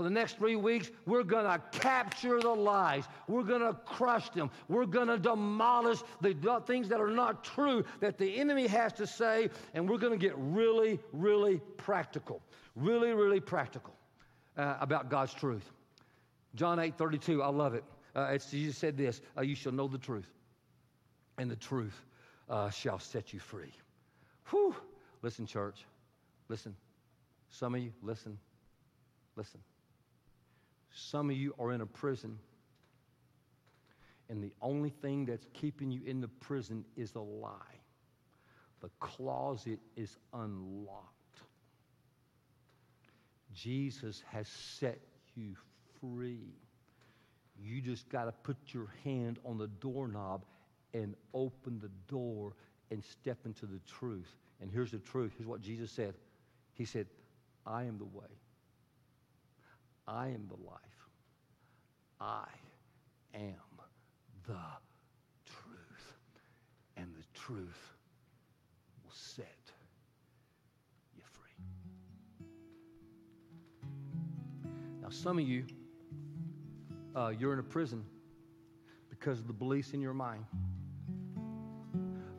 For 0.00 0.04
the 0.04 0.10
next 0.10 0.38
three 0.38 0.56
weeks, 0.56 0.90
we're 1.04 1.22
going 1.22 1.44
to 1.44 1.62
capture 1.78 2.40
the 2.40 2.48
lies. 2.48 3.04
We're 3.28 3.42
going 3.42 3.60
to 3.60 3.74
crush 3.84 4.30
them. 4.30 4.50
We're 4.68 4.86
going 4.86 5.08
to 5.08 5.18
demolish 5.18 5.98
the 6.22 6.62
things 6.66 6.88
that 6.88 7.00
are 7.00 7.10
not 7.10 7.44
true 7.44 7.84
that 8.00 8.16
the 8.16 8.38
enemy 8.38 8.66
has 8.66 8.94
to 8.94 9.06
say, 9.06 9.50
and 9.74 9.88
we're 9.88 9.98
going 9.98 10.18
to 10.18 10.26
get 10.26 10.34
really, 10.38 10.98
really 11.12 11.60
practical. 11.76 12.40
Really, 12.76 13.12
really 13.12 13.40
practical 13.40 13.94
uh, 14.56 14.76
about 14.80 15.10
God's 15.10 15.34
truth. 15.34 15.70
John 16.54 16.78
8 16.78 16.96
32, 16.96 17.42
I 17.42 17.48
love 17.48 17.74
it. 17.74 17.84
Uh, 18.14 18.36
Jesus 18.50 18.76
said 18.76 18.96
this 18.96 19.20
uh, 19.36 19.42
You 19.42 19.54
shall 19.54 19.72
know 19.72 19.88
the 19.88 19.98
truth, 19.98 20.30
and 21.38 21.50
the 21.50 21.56
truth 21.56 21.98
uh, 22.48 22.70
shall 22.70 22.98
set 22.98 23.32
you 23.32 23.38
free. 23.38 23.72
Whew. 24.50 24.74
Listen, 25.22 25.46
church. 25.46 25.84
Listen. 26.48 26.74
Some 27.50 27.74
of 27.74 27.80
you, 27.80 27.92
listen. 28.02 28.38
Listen. 29.36 29.60
Some 30.92 31.30
of 31.30 31.36
you 31.36 31.54
are 31.58 31.72
in 31.72 31.80
a 31.80 31.86
prison, 31.86 32.38
and 34.28 34.42
the 34.42 34.52
only 34.60 34.90
thing 34.90 35.24
that's 35.24 35.46
keeping 35.52 35.90
you 35.90 36.00
in 36.04 36.20
the 36.20 36.28
prison 36.28 36.84
is 36.96 37.14
a 37.14 37.20
lie. 37.20 37.50
The 38.80 38.90
closet 38.98 39.78
is 39.96 40.16
unlocked. 40.32 41.14
Jesus 43.54 44.22
has 44.32 44.48
set 44.48 45.00
you 45.34 45.54
free. 46.00 46.54
You 47.62 47.80
just 47.80 48.08
got 48.08 48.24
to 48.24 48.32
put 48.32 48.56
your 48.68 48.88
hand 49.04 49.38
on 49.44 49.58
the 49.58 49.66
doorknob 49.66 50.44
and 50.94 51.14
open 51.34 51.78
the 51.80 51.90
door 52.08 52.54
and 52.90 53.04
step 53.04 53.38
into 53.44 53.66
the 53.66 53.80
truth. 53.86 54.34
And 54.60 54.70
here's 54.70 54.90
the 54.90 54.98
truth. 54.98 55.32
Here's 55.36 55.48
what 55.48 55.60
Jesus 55.60 55.90
said 55.90 56.14
He 56.74 56.84
said, 56.84 57.06
I 57.66 57.84
am 57.84 57.98
the 57.98 58.04
way, 58.04 58.26
I 60.06 60.28
am 60.28 60.48
the 60.48 60.56
life, 60.66 60.80
I 62.20 62.46
am 63.34 63.54
the 64.46 64.54
truth. 65.46 66.14
And 66.96 67.06
the 67.14 67.38
truth 67.38 67.94
will 69.04 69.12
set 69.12 69.46
you 71.14 71.22
free. 71.24 71.66
Now, 75.00 75.10
some 75.10 75.38
of 75.38 75.46
you, 75.46 75.64
uh, 77.14 77.32
you're 77.38 77.52
in 77.52 77.58
a 77.58 77.64
prison 77.64 78.04
because 79.08 79.38
of 79.38 79.46
the 79.46 79.52
beliefs 79.52 79.92
in 79.92 80.00
your 80.00 80.14
mind. 80.14 80.44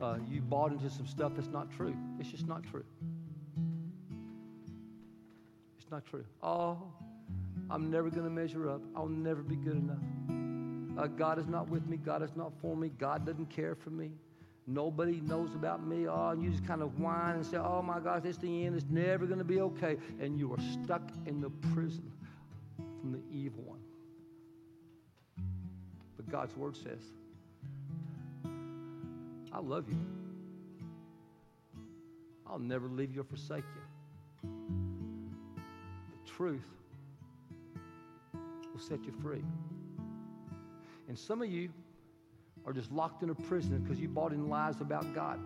Uh, 0.00 0.16
you 0.28 0.40
bought 0.40 0.72
into 0.72 0.90
some 0.90 1.06
stuff 1.06 1.32
that's 1.36 1.48
not 1.48 1.70
true. 1.70 1.94
It's 2.18 2.30
just 2.30 2.48
not 2.48 2.64
true. 2.64 2.84
It's 5.78 5.90
not 5.90 6.04
true. 6.04 6.24
Oh, 6.42 6.78
I'm 7.70 7.90
never 7.90 8.10
going 8.10 8.24
to 8.24 8.30
measure 8.30 8.68
up. 8.68 8.82
I'll 8.96 9.06
never 9.06 9.42
be 9.42 9.56
good 9.56 9.76
enough. 9.76 10.02
Uh, 10.98 11.06
God 11.06 11.38
is 11.38 11.46
not 11.46 11.68
with 11.68 11.86
me. 11.86 11.96
God 11.96 12.22
is 12.22 12.34
not 12.34 12.52
for 12.60 12.76
me. 12.76 12.90
God 12.98 13.24
doesn't 13.24 13.48
care 13.48 13.74
for 13.74 13.90
me. 13.90 14.10
Nobody 14.66 15.20
knows 15.20 15.54
about 15.54 15.86
me. 15.86 16.06
Oh, 16.08 16.30
and 16.30 16.42
you 16.42 16.50
just 16.50 16.66
kind 16.66 16.82
of 16.82 16.98
whine 16.98 17.36
and 17.36 17.46
say, 17.46 17.56
oh 17.56 17.82
my 17.82 18.00
gosh, 18.00 18.22
it's 18.24 18.38
the 18.38 18.66
end. 18.66 18.76
It's 18.76 18.86
never 18.90 19.26
going 19.26 19.38
to 19.38 19.44
be 19.44 19.60
okay. 19.60 19.96
And 20.20 20.38
you 20.38 20.52
are 20.52 20.60
stuck 20.82 21.02
in 21.26 21.40
the 21.40 21.50
prison 21.74 22.10
from 23.00 23.12
the 23.12 23.20
evil 23.30 23.62
one. 23.64 23.81
God's 26.32 26.56
word 26.56 26.74
says, 26.74 27.02
I 29.52 29.60
love 29.60 29.84
you. 29.90 29.98
I'll 32.46 32.58
never 32.58 32.88
leave 32.88 33.14
you 33.14 33.20
or 33.20 33.24
forsake 33.24 33.64
you. 34.42 34.50
The 36.24 36.30
truth 36.30 36.64
will 38.32 38.80
set 38.80 39.04
you 39.04 39.12
free. 39.22 39.44
And 41.06 41.18
some 41.18 41.42
of 41.42 41.50
you 41.50 41.68
are 42.64 42.72
just 42.72 42.90
locked 42.90 43.22
in 43.22 43.28
a 43.28 43.34
prison 43.34 43.80
because 43.80 44.00
you 44.00 44.08
bought 44.08 44.32
in 44.32 44.48
lies 44.48 44.80
about 44.80 45.14
God. 45.14 45.38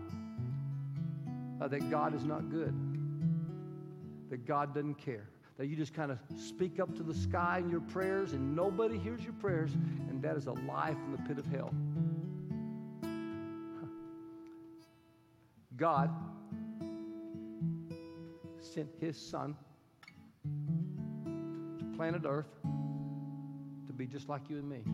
Uh, 1.60 1.66
that 1.66 1.90
God 1.90 2.14
is 2.14 2.22
not 2.22 2.48
good, 2.48 2.74
that 4.30 4.46
God 4.46 4.72
doesn't 4.72 4.98
care 4.98 5.26
that 5.58 5.66
you 5.66 5.76
just 5.76 5.94
kind 5.94 6.10
of 6.10 6.18
speak 6.38 6.78
up 6.80 6.94
to 6.96 7.02
the 7.02 7.14
sky 7.14 7.58
in 7.58 7.70
your 7.70 7.80
prayers 7.80 8.32
and 8.32 8.54
nobody 8.54 8.98
hears 8.98 9.22
your 9.22 9.32
prayers, 9.34 9.70
and 10.16 10.24
that 10.24 10.34
is 10.34 10.46
a 10.46 10.52
lie 10.52 10.94
from 10.94 11.12
the 11.12 11.18
pit 11.28 11.38
of 11.38 11.44
hell. 11.44 11.74
God 15.76 16.10
sent 18.62 18.88
his 18.98 19.14
son 19.18 19.54
to 21.78 21.84
planet 21.98 22.22
Earth 22.26 22.46
to 23.86 23.92
be 23.92 24.06
just 24.06 24.30
like 24.30 24.48
you 24.48 24.56
and 24.56 24.66
me. 24.66 24.84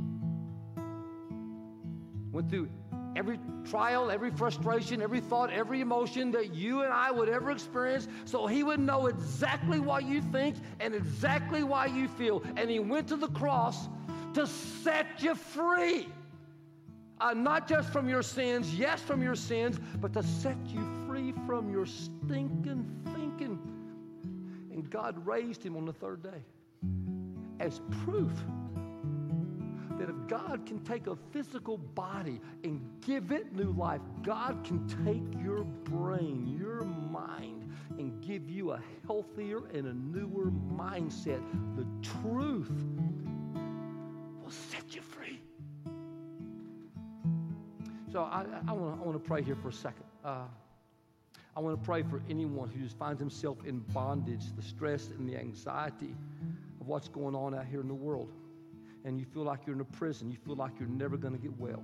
Went 2.33 2.51
through 2.51 2.69
every 3.15 3.39
trial, 3.65 4.11
every 4.11 4.33
frustration, 4.33 5.01
every 5.01 5.21
thought, 5.21 5.51
every 5.51 5.81
emotion 5.81 6.33
that 6.33 6.53
you 6.53 6.83
and 6.83 6.93
I 6.93 7.13
would 7.13 7.29
ever 7.29 7.53
experience, 7.53 8.09
so 8.25 8.49
He 8.49 8.65
would 8.65 8.81
know 8.81 9.07
exactly 9.07 9.79
what 9.79 10.05
you 10.05 10.21
think 10.21 10.57
and 10.81 10.97
exactly 10.97 11.63
why 11.63 11.87
you 11.87 12.09
feel. 12.09 12.43
And 12.57 12.69
He 12.69 12.81
went 12.81 13.07
to 13.09 13.17
the 13.17 13.29
cross 13.29 13.89
to 14.35 14.47
set 14.47 15.07
you 15.23 15.35
free. 15.35 16.09
Uh, 17.21 17.35
not 17.35 17.69
just 17.69 17.93
from 17.93 18.09
your 18.09 18.23
sins, 18.23 18.75
yes, 18.75 19.01
from 19.01 19.23
your 19.23 19.37
sins, 19.37 19.79
but 20.01 20.13
to 20.13 20.23
set 20.23 20.57
you 20.67 20.85
free 21.07 21.33
from 21.47 21.71
your 21.71 21.87
stinking 21.87 22.85
thinking. 23.15 23.59
And 24.73 24.91
God 24.91 25.25
raised 25.25 25.63
him 25.63 25.77
on 25.77 25.85
the 25.85 25.93
third 25.93 26.23
day 26.23 26.43
as 27.61 27.81
proof 28.05 28.33
that 29.99 30.11
if 30.11 30.17
God 30.27 30.67
can 30.67 30.81
take 30.81 31.07
a 31.07 31.15
physical 31.31 31.79
body 31.79 32.41
and 32.65 32.81
give 33.07 33.31
it 33.31 33.55
new 33.55 33.71
life, 33.73 34.01
God 34.25 34.65
can 34.65 34.85
take 35.05 35.45
your 35.45 35.63
brain, 35.63 36.57
your 36.59 36.83
mind, 36.83 37.73
and 37.99 38.21
give 38.21 38.51
you 38.51 38.73
a 38.73 38.81
healthier 39.07 39.59
and 39.73 39.87
a 39.87 39.95
newer 39.95 40.51
mindset. 40.77 41.41
The 41.77 41.87
truth 42.03 42.73
So 48.13 48.23
I, 48.23 48.45
I 48.69 48.73
want 48.73 49.15
to 49.15 49.19
pray 49.19 49.43
here 49.43 49.57
for 49.57 49.69
a 49.69 49.73
second. 49.73 50.05
Uh, 50.25 50.45
I 51.57 51.61
want 51.61 51.81
to 51.81 51.85
pray 51.85 52.03
for 52.03 52.23
anyone 52.29 52.69
who 52.69 52.83
just 52.83 52.99
finds 52.99 53.19
himself 53.19 53.59
in 53.65 53.79
bondage, 53.95 54.45
the 54.55 54.63
stress 54.63 55.09
and 55.09 55.29
the 55.29 55.37
anxiety 55.37 56.15
of 56.81 56.87
what's 56.87 57.09
going 57.09 57.35
on 57.35 57.55
out 57.55 57.67
here 57.67 57.81
in 57.81 57.89
the 57.89 57.95
world 57.95 58.31
and 59.05 59.19
you 59.19 59.27
feel 59.27 59.43
like 59.43 59.61
you're 59.67 59.75
in 59.75 59.81
a 59.81 59.85
prison, 59.85 60.31
you 60.31 60.37
feel 60.45 60.55
like 60.55 60.73
you're 60.79 60.89
never 60.89 61.17
going 61.17 61.35
to 61.35 61.41
get 61.41 61.57
well, 61.59 61.83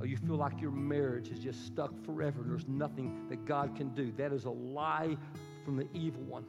or 0.00 0.06
you 0.06 0.16
feel 0.16 0.36
like 0.36 0.60
your 0.60 0.70
marriage 0.70 1.30
is 1.30 1.38
just 1.38 1.66
stuck 1.66 1.92
forever 2.04 2.42
and 2.42 2.50
there's 2.50 2.68
nothing 2.68 3.26
that 3.28 3.44
God 3.46 3.74
can 3.76 3.88
do, 3.90 4.12
that 4.16 4.32
is 4.32 4.44
a 4.44 4.50
lie 4.50 5.16
from 5.64 5.76
the 5.76 5.88
evil 5.94 6.22
one. 6.22 6.44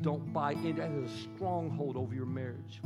Don't 0.00 0.32
buy 0.32 0.52
into 0.52 0.74
that 0.74 0.90
is 0.90 1.10
a 1.10 1.16
stronghold 1.34 1.96
over 1.96 2.14
your 2.14 2.26
marriage. 2.26 2.80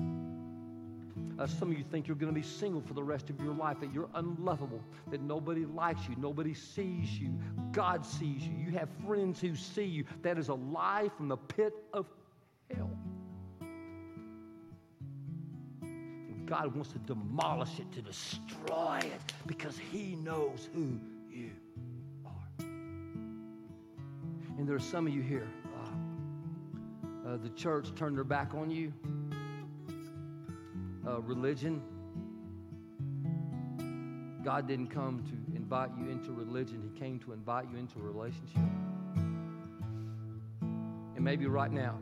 Uh, 1.38 1.46
some 1.46 1.70
of 1.70 1.78
you 1.78 1.84
think 1.84 2.08
you're 2.08 2.16
going 2.16 2.32
to 2.32 2.40
be 2.40 2.46
single 2.46 2.80
for 2.80 2.94
the 2.94 3.02
rest 3.02 3.30
of 3.30 3.40
your 3.40 3.54
life, 3.54 3.78
that 3.78 3.92
you're 3.94 4.08
unlovable, 4.14 4.82
that 5.10 5.20
nobody 5.20 5.64
likes 5.64 6.08
you, 6.08 6.16
nobody 6.18 6.52
sees 6.52 7.18
you. 7.18 7.30
God 7.70 8.04
sees 8.04 8.42
you. 8.42 8.54
You 8.66 8.72
have 8.76 8.88
friends 9.06 9.40
who 9.40 9.54
see 9.54 9.84
you. 9.84 10.04
That 10.22 10.36
is 10.36 10.48
a 10.48 10.54
lie 10.54 11.08
from 11.16 11.28
the 11.28 11.36
pit 11.36 11.74
of 11.92 12.06
hell. 12.74 12.90
God 16.46 16.74
wants 16.74 16.92
to 16.92 16.98
demolish 17.00 17.78
it, 17.78 17.92
to 17.92 18.02
destroy 18.02 18.98
it, 19.02 19.20
because 19.46 19.78
He 19.78 20.16
knows 20.16 20.68
who 20.74 20.98
you 21.30 21.50
are. 22.24 22.64
And 24.58 24.66
there 24.66 24.74
are 24.74 24.80
some 24.80 25.06
of 25.06 25.14
you 25.14 25.20
here, 25.20 25.46
uh, 25.76 27.28
uh, 27.28 27.36
the 27.36 27.50
church 27.50 27.94
turned 27.94 28.16
their 28.16 28.24
back 28.24 28.54
on 28.54 28.70
you, 28.70 28.92
uh, 31.08 31.20
religion. 31.20 31.82
God 34.44 34.68
didn't 34.68 34.88
come 34.88 35.24
to 35.24 35.56
invite 35.56 35.90
you 35.98 36.10
into 36.10 36.32
religion, 36.32 36.82
He 36.92 36.98
came 36.98 37.18
to 37.20 37.32
invite 37.32 37.66
you 37.72 37.78
into 37.78 37.98
a 37.98 38.02
relationship. 38.02 38.62
And 40.60 41.24
maybe 41.24 41.46
right 41.46 41.72
now, 41.72 41.98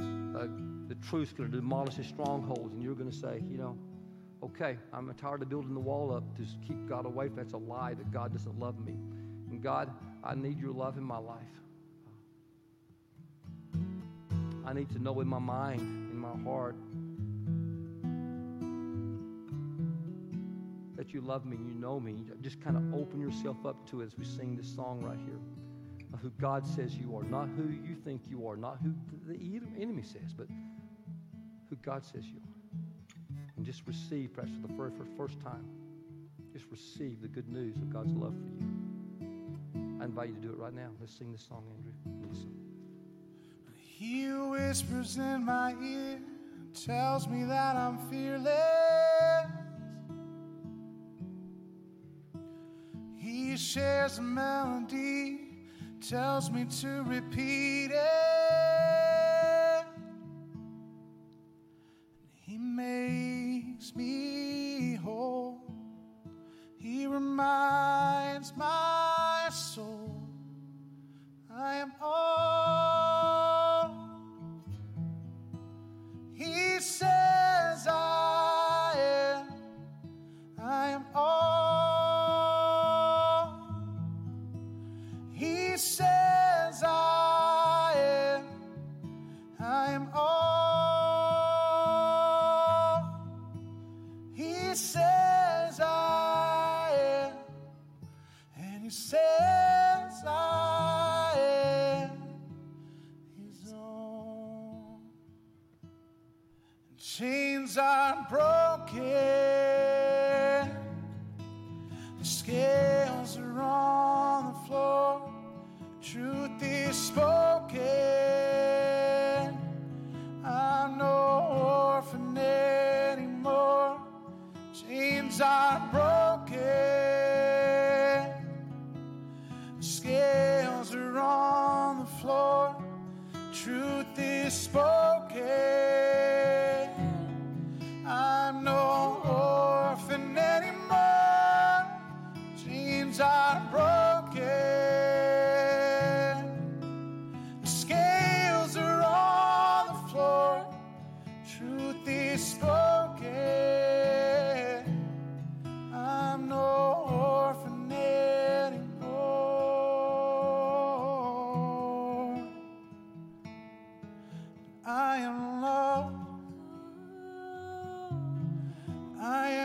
uh, 0.00 0.46
the 0.88 0.94
truth's 1.06 1.32
going 1.32 1.50
to 1.50 1.56
demolish 1.56 1.96
the 1.96 2.04
strongholds, 2.04 2.72
and 2.72 2.82
you're 2.82 2.94
going 2.94 3.10
to 3.10 3.16
say, 3.16 3.42
you 3.50 3.58
know, 3.58 3.76
okay, 4.42 4.78
I'm 4.92 5.12
tired 5.14 5.42
of 5.42 5.48
building 5.48 5.74
the 5.74 5.80
wall 5.80 6.14
up 6.14 6.36
to 6.36 6.42
keep 6.66 6.88
God 6.88 7.06
away. 7.06 7.28
That's 7.28 7.52
a 7.52 7.58
lie 7.58 7.94
that 7.94 8.10
God 8.10 8.32
doesn't 8.32 8.58
love 8.58 8.78
me. 8.84 8.94
And 9.50 9.62
God, 9.62 9.90
I 10.24 10.34
need 10.34 10.58
your 10.58 10.72
love 10.72 10.96
in 10.96 11.04
my 11.04 11.18
life. 11.18 11.42
I 14.64 14.72
need 14.72 14.88
to 14.90 14.98
know 14.98 15.20
in 15.20 15.28
my 15.28 15.38
mind, 15.38 15.80
in 15.80 16.16
my 16.16 16.36
heart, 16.44 16.76
you 21.12 21.20
love 21.20 21.44
me, 21.44 21.56
you 21.56 21.74
know 21.74 22.00
me. 22.00 22.24
Just 22.40 22.60
kind 22.60 22.76
of 22.76 22.94
open 22.94 23.20
yourself 23.20 23.64
up 23.66 23.88
to 23.90 24.00
it 24.00 24.06
as 24.06 24.18
we 24.18 24.24
sing 24.24 24.56
this 24.56 24.72
song 24.74 25.00
right 25.02 25.18
here. 25.26 25.38
Who 26.20 26.30
God 26.40 26.66
says 26.66 26.94
you 26.94 27.16
are, 27.16 27.24
not 27.24 27.48
who 27.56 27.64
you 27.64 27.96
think 28.04 28.22
you 28.28 28.46
are, 28.46 28.56
not 28.56 28.78
who 28.82 28.92
the 29.26 29.34
enemy 29.80 30.02
says, 30.02 30.32
but 30.36 30.46
who 31.70 31.76
God 31.76 32.04
says 32.04 32.26
you 32.26 32.36
are. 32.36 32.52
And 33.56 33.64
just 33.64 33.82
receive, 33.86 34.32
perhaps 34.34 34.52
for 34.60 34.68
the 34.68 34.74
first, 34.74 34.96
for 34.96 35.04
the 35.04 35.16
first 35.16 35.40
time, 35.40 35.64
just 36.52 36.66
receive 36.70 37.22
the 37.22 37.28
good 37.28 37.48
news 37.48 37.76
of 37.76 37.92
God's 37.92 38.12
love 38.12 38.34
for 38.34 38.62
you. 38.62 39.98
I 40.00 40.04
invite 40.04 40.28
you 40.28 40.34
to 40.34 40.40
do 40.40 40.50
it 40.50 40.58
right 40.58 40.74
now. 40.74 40.90
Let's 41.00 41.16
sing 41.16 41.32
this 41.32 41.46
song, 41.48 41.64
Andrew. 41.76 42.28
Listen. 42.28 42.50
He 43.74 44.26
whispers 44.26 45.16
in 45.16 45.44
my 45.44 45.74
ear, 45.82 46.18
tells 46.84 47.26
me 47.26 47.44
that 47.44 47.76
I'm 47.76 47.98
fearless. 48.10 49.11
Shares 53.62 54.18
a 54.18 54.22
melody, 54.22 55.38
tells 56.00 56.50
me 56.50 56.66
to 56.80 57.04
repeat 57.06 57.92
it. 57.92 58.31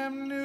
them 0.10 0.37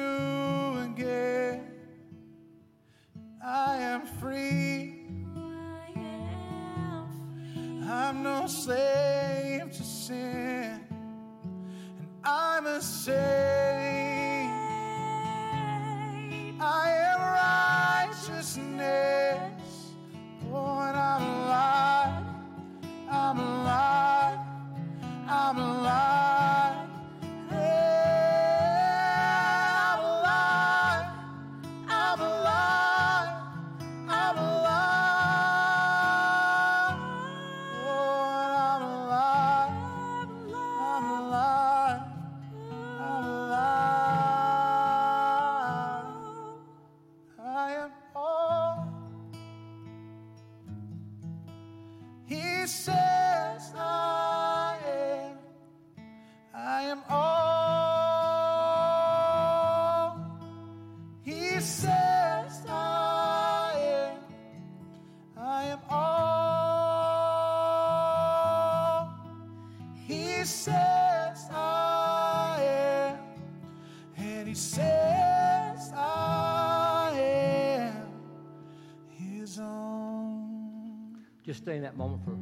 stay 81.63 81.77
in 81.77 81.81
that 81.81 81.95
moment 81.95 82.21
for, 82.25 82.35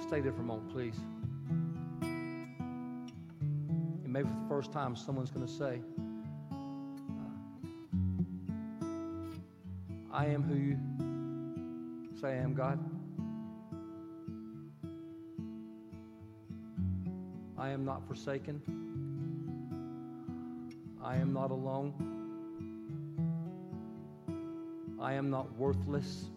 stay 0.00 0.22
there 0.22 0.32
for 0.32 0.40
a 0.40 0.44
moment, 0.44 0.72
please. 0.72 0.94
And 2.00 2.46
maybe 4.06 4.26
for 4.26 4.34
the 4.34 4.48
first 4.48 4.72
time, 4.72 4.96
someone's 4.96 5.30
going 5.30 5.46
to 5.46 5.52
say, 5.52 5.82
I 10.10 10.24
am 10.24 10.42
who 10.42 10.54
you 10.54 10.78
say 12.18 12.28
I 12.28 12.36
am, 12.36 12.54
God. 12.54 12.78
I 17.58 17.68
am 17.68 17.84
not 17.84 18.08
forsaken. 18.08 18.62
I 21.04 21.16
am 21.16 21.34
not 21.34 21.50
alone. 21.50 21.92
I 24.98 25.12
am 25.12 25.28
not 25.28 25.54
worthless. 25.58 26.30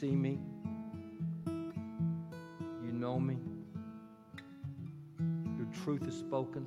See 0.00 0.10
me. 0.10 0.38
You 1.46 2.92
know 2.92 3.18
me. 3.18 3.38
Your 5.56 5.66
truth 5.82 6.06
is 6.06 6.14
spoken. 6.14 6.66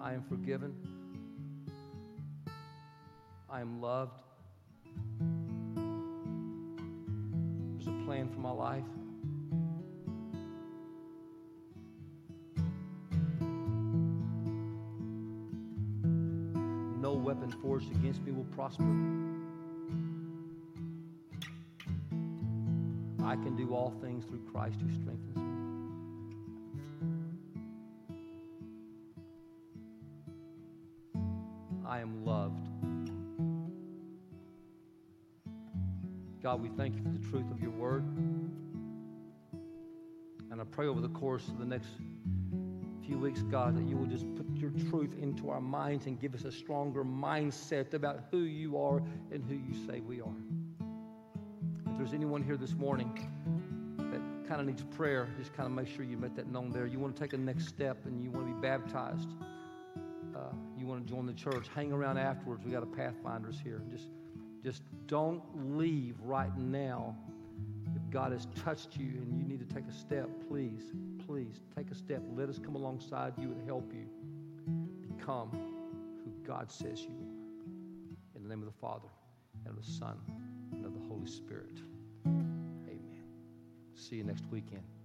I 0.00 0.14
am 0.14 0.22
forgiven. 0.22 0.72
I 3.50 3.60
am 3.60 3.82
loved. 3.82 4.22
There's 7.74 7.88
a 7.88 8.04
plan 8.06 8.30
for 8.30 8.40
my 8.40 8.50
life. 8.50 8.84
No 17.02 17.12
weapon 17.12 17.50
forged 17.60 17.90
against 17.92 18.22
me 18.22 18.32
will 18.32 18.44
prosper. 18.44 18.84
All 23.76 23.92
things 24.00 24.24
through 24.24 24.40
Christ 24.50 24.80
who 24.80 24.90
strengthens 24.90 25.36
me. 25.36 25.42
I 31.86 32.00
am 32.00 32.24
loved. 32.24 32.68
God, 36.42 36.62
we 36.62 36.70
thank 36.70 36.96
you 36.96 37.02
for 37.02 37.10
the 37.10 37.30
truth 37.30 37.50
of 37.50 37.60
your 37.60 37.70
word. 37.70 38.02
And 40.50 40.58
I 40.58 40.64
pray 40.64 40.86
over 40.86 41.02
the 41.02 41.10
course 41.10 41.46
of 41.48 41.58
the 41.58 41.66
next 41.66 41.90
few 43.06 43.18
weeks, 43.18 43.42
God, 43.42 43.76
that 43.76 43.84
you 43.86 43.98
will 43.98 44.06
just 44.06 44.24
put 44.36 44.46
your 44.56 44.70
truth 44.88 45.14
into 45.20 45.50
our 45.50 45.60
minds 45.60 46.06
and 46.06 46.18
give 46.18 46.34
us 46.34 46.44
a 46.44 46.50
stronger 46.50 47.04
mindset 47.04 47.92
about 47.92 48.24
who 48.30 48.38
you 48.38 48.78
are 48.78 49.02
and 49.30 49.44
who 49.44 49.54
you 49.54 49.86
say 49.86 50.00
we 50.00 50.22
are. 50.22 50.34
If 51.90 51.98
there's 51.98 52.14
anyone 52.14 52.42
here 52.42 52.56
this 52.56 52.72
morning 52.72 53.12
kind 54.46 54.60
of 54.60 54.66
needs 54.66 54.82
prayer, 54.96 55.28
just 55.38 55.52
kind 55.54 55.66
of 55.66 55.72
make 55.72 55.88
sure 55.88 56.04
you 56.04 56.16
make 56.16 56.34
that 56.36 56.50
known 56.50 56.70
there. 56.70 56.86
You 56.86 56.98
want 56.98 57.16
to 57.16 57.20
take 57.20 57.32
a 57.32 57.38
next 57.38 57.66
step 57.66 58.04
and 58.04 58.22
you 58.22 58.30
want 58.30 58.46
to 58.46 58.54
be 58.54 58.60
baptized. 58.60 59.28
Uh, 60.34 60.52
you 60.78 60.86
want 60.86 61.06
to 61.06 61.12
join 61.12 61.26
the 61.26 61.32
church, 61.32 61.66
hang 61.74 61.92
around 61.92 62.18
afterwards. 62.18 62.64
We 62.64 62.72
got 62.72 62.82
a 62.82 62.86
Pathfinders 62.86 63.58
here. 63.62 63.82
Just, 63.90 64.08
just 64.62 64.82
don't 65.06 65.42
leave 65.76 66.16
right 66.22 66.56
now. 66.56 67.16
If 67.94 68.10
God 68.10 68.32
has 68.32 68.46
touched 68.62 68.96
you 68.96 69.06
and 69.06 69.38
you 69.38 69.44
need 69.44 69.66
to 69.66 69.74
take 69.74 69.84
a 69.88 69.92
step, 69.92 70.28
please, 70.48 70.92
please 71.26 71.60
take 71.74 71.90
a 71.90 71.94
step. 71.94 72.22
Let 72.34 72.48
us 72.48 72.58
come 72.58 72.74
alongside 72.74 73.32
you 73.38 73.48
and 73.48 73.66
help 73.66 73.90
you 73.92 74.06
become 75.16 75.50
who 76.24 76.46
God 76.46 76.70
says 76.70 77.00
you 77.00 77.08
are. 77.08 78.36
In 78.36 78.42
the 78.42 78.48
name 78.48 78.60
of 78.60 78.66
the 78.66 78.80
Father 78.80 79.08
and 79.64 79.76
of 79.76 79.84
the 79.84 79.90
Son 79.90 80.18
and 80.72 80.84
of 80.84 80.92
the 80.92 81.08
Holy 81.08 81.26
Spirit. 81.26 81.78
See 84.08 84.16
you 84.16 84.22
next 84.22 84.44
weekend. 84.52 84.95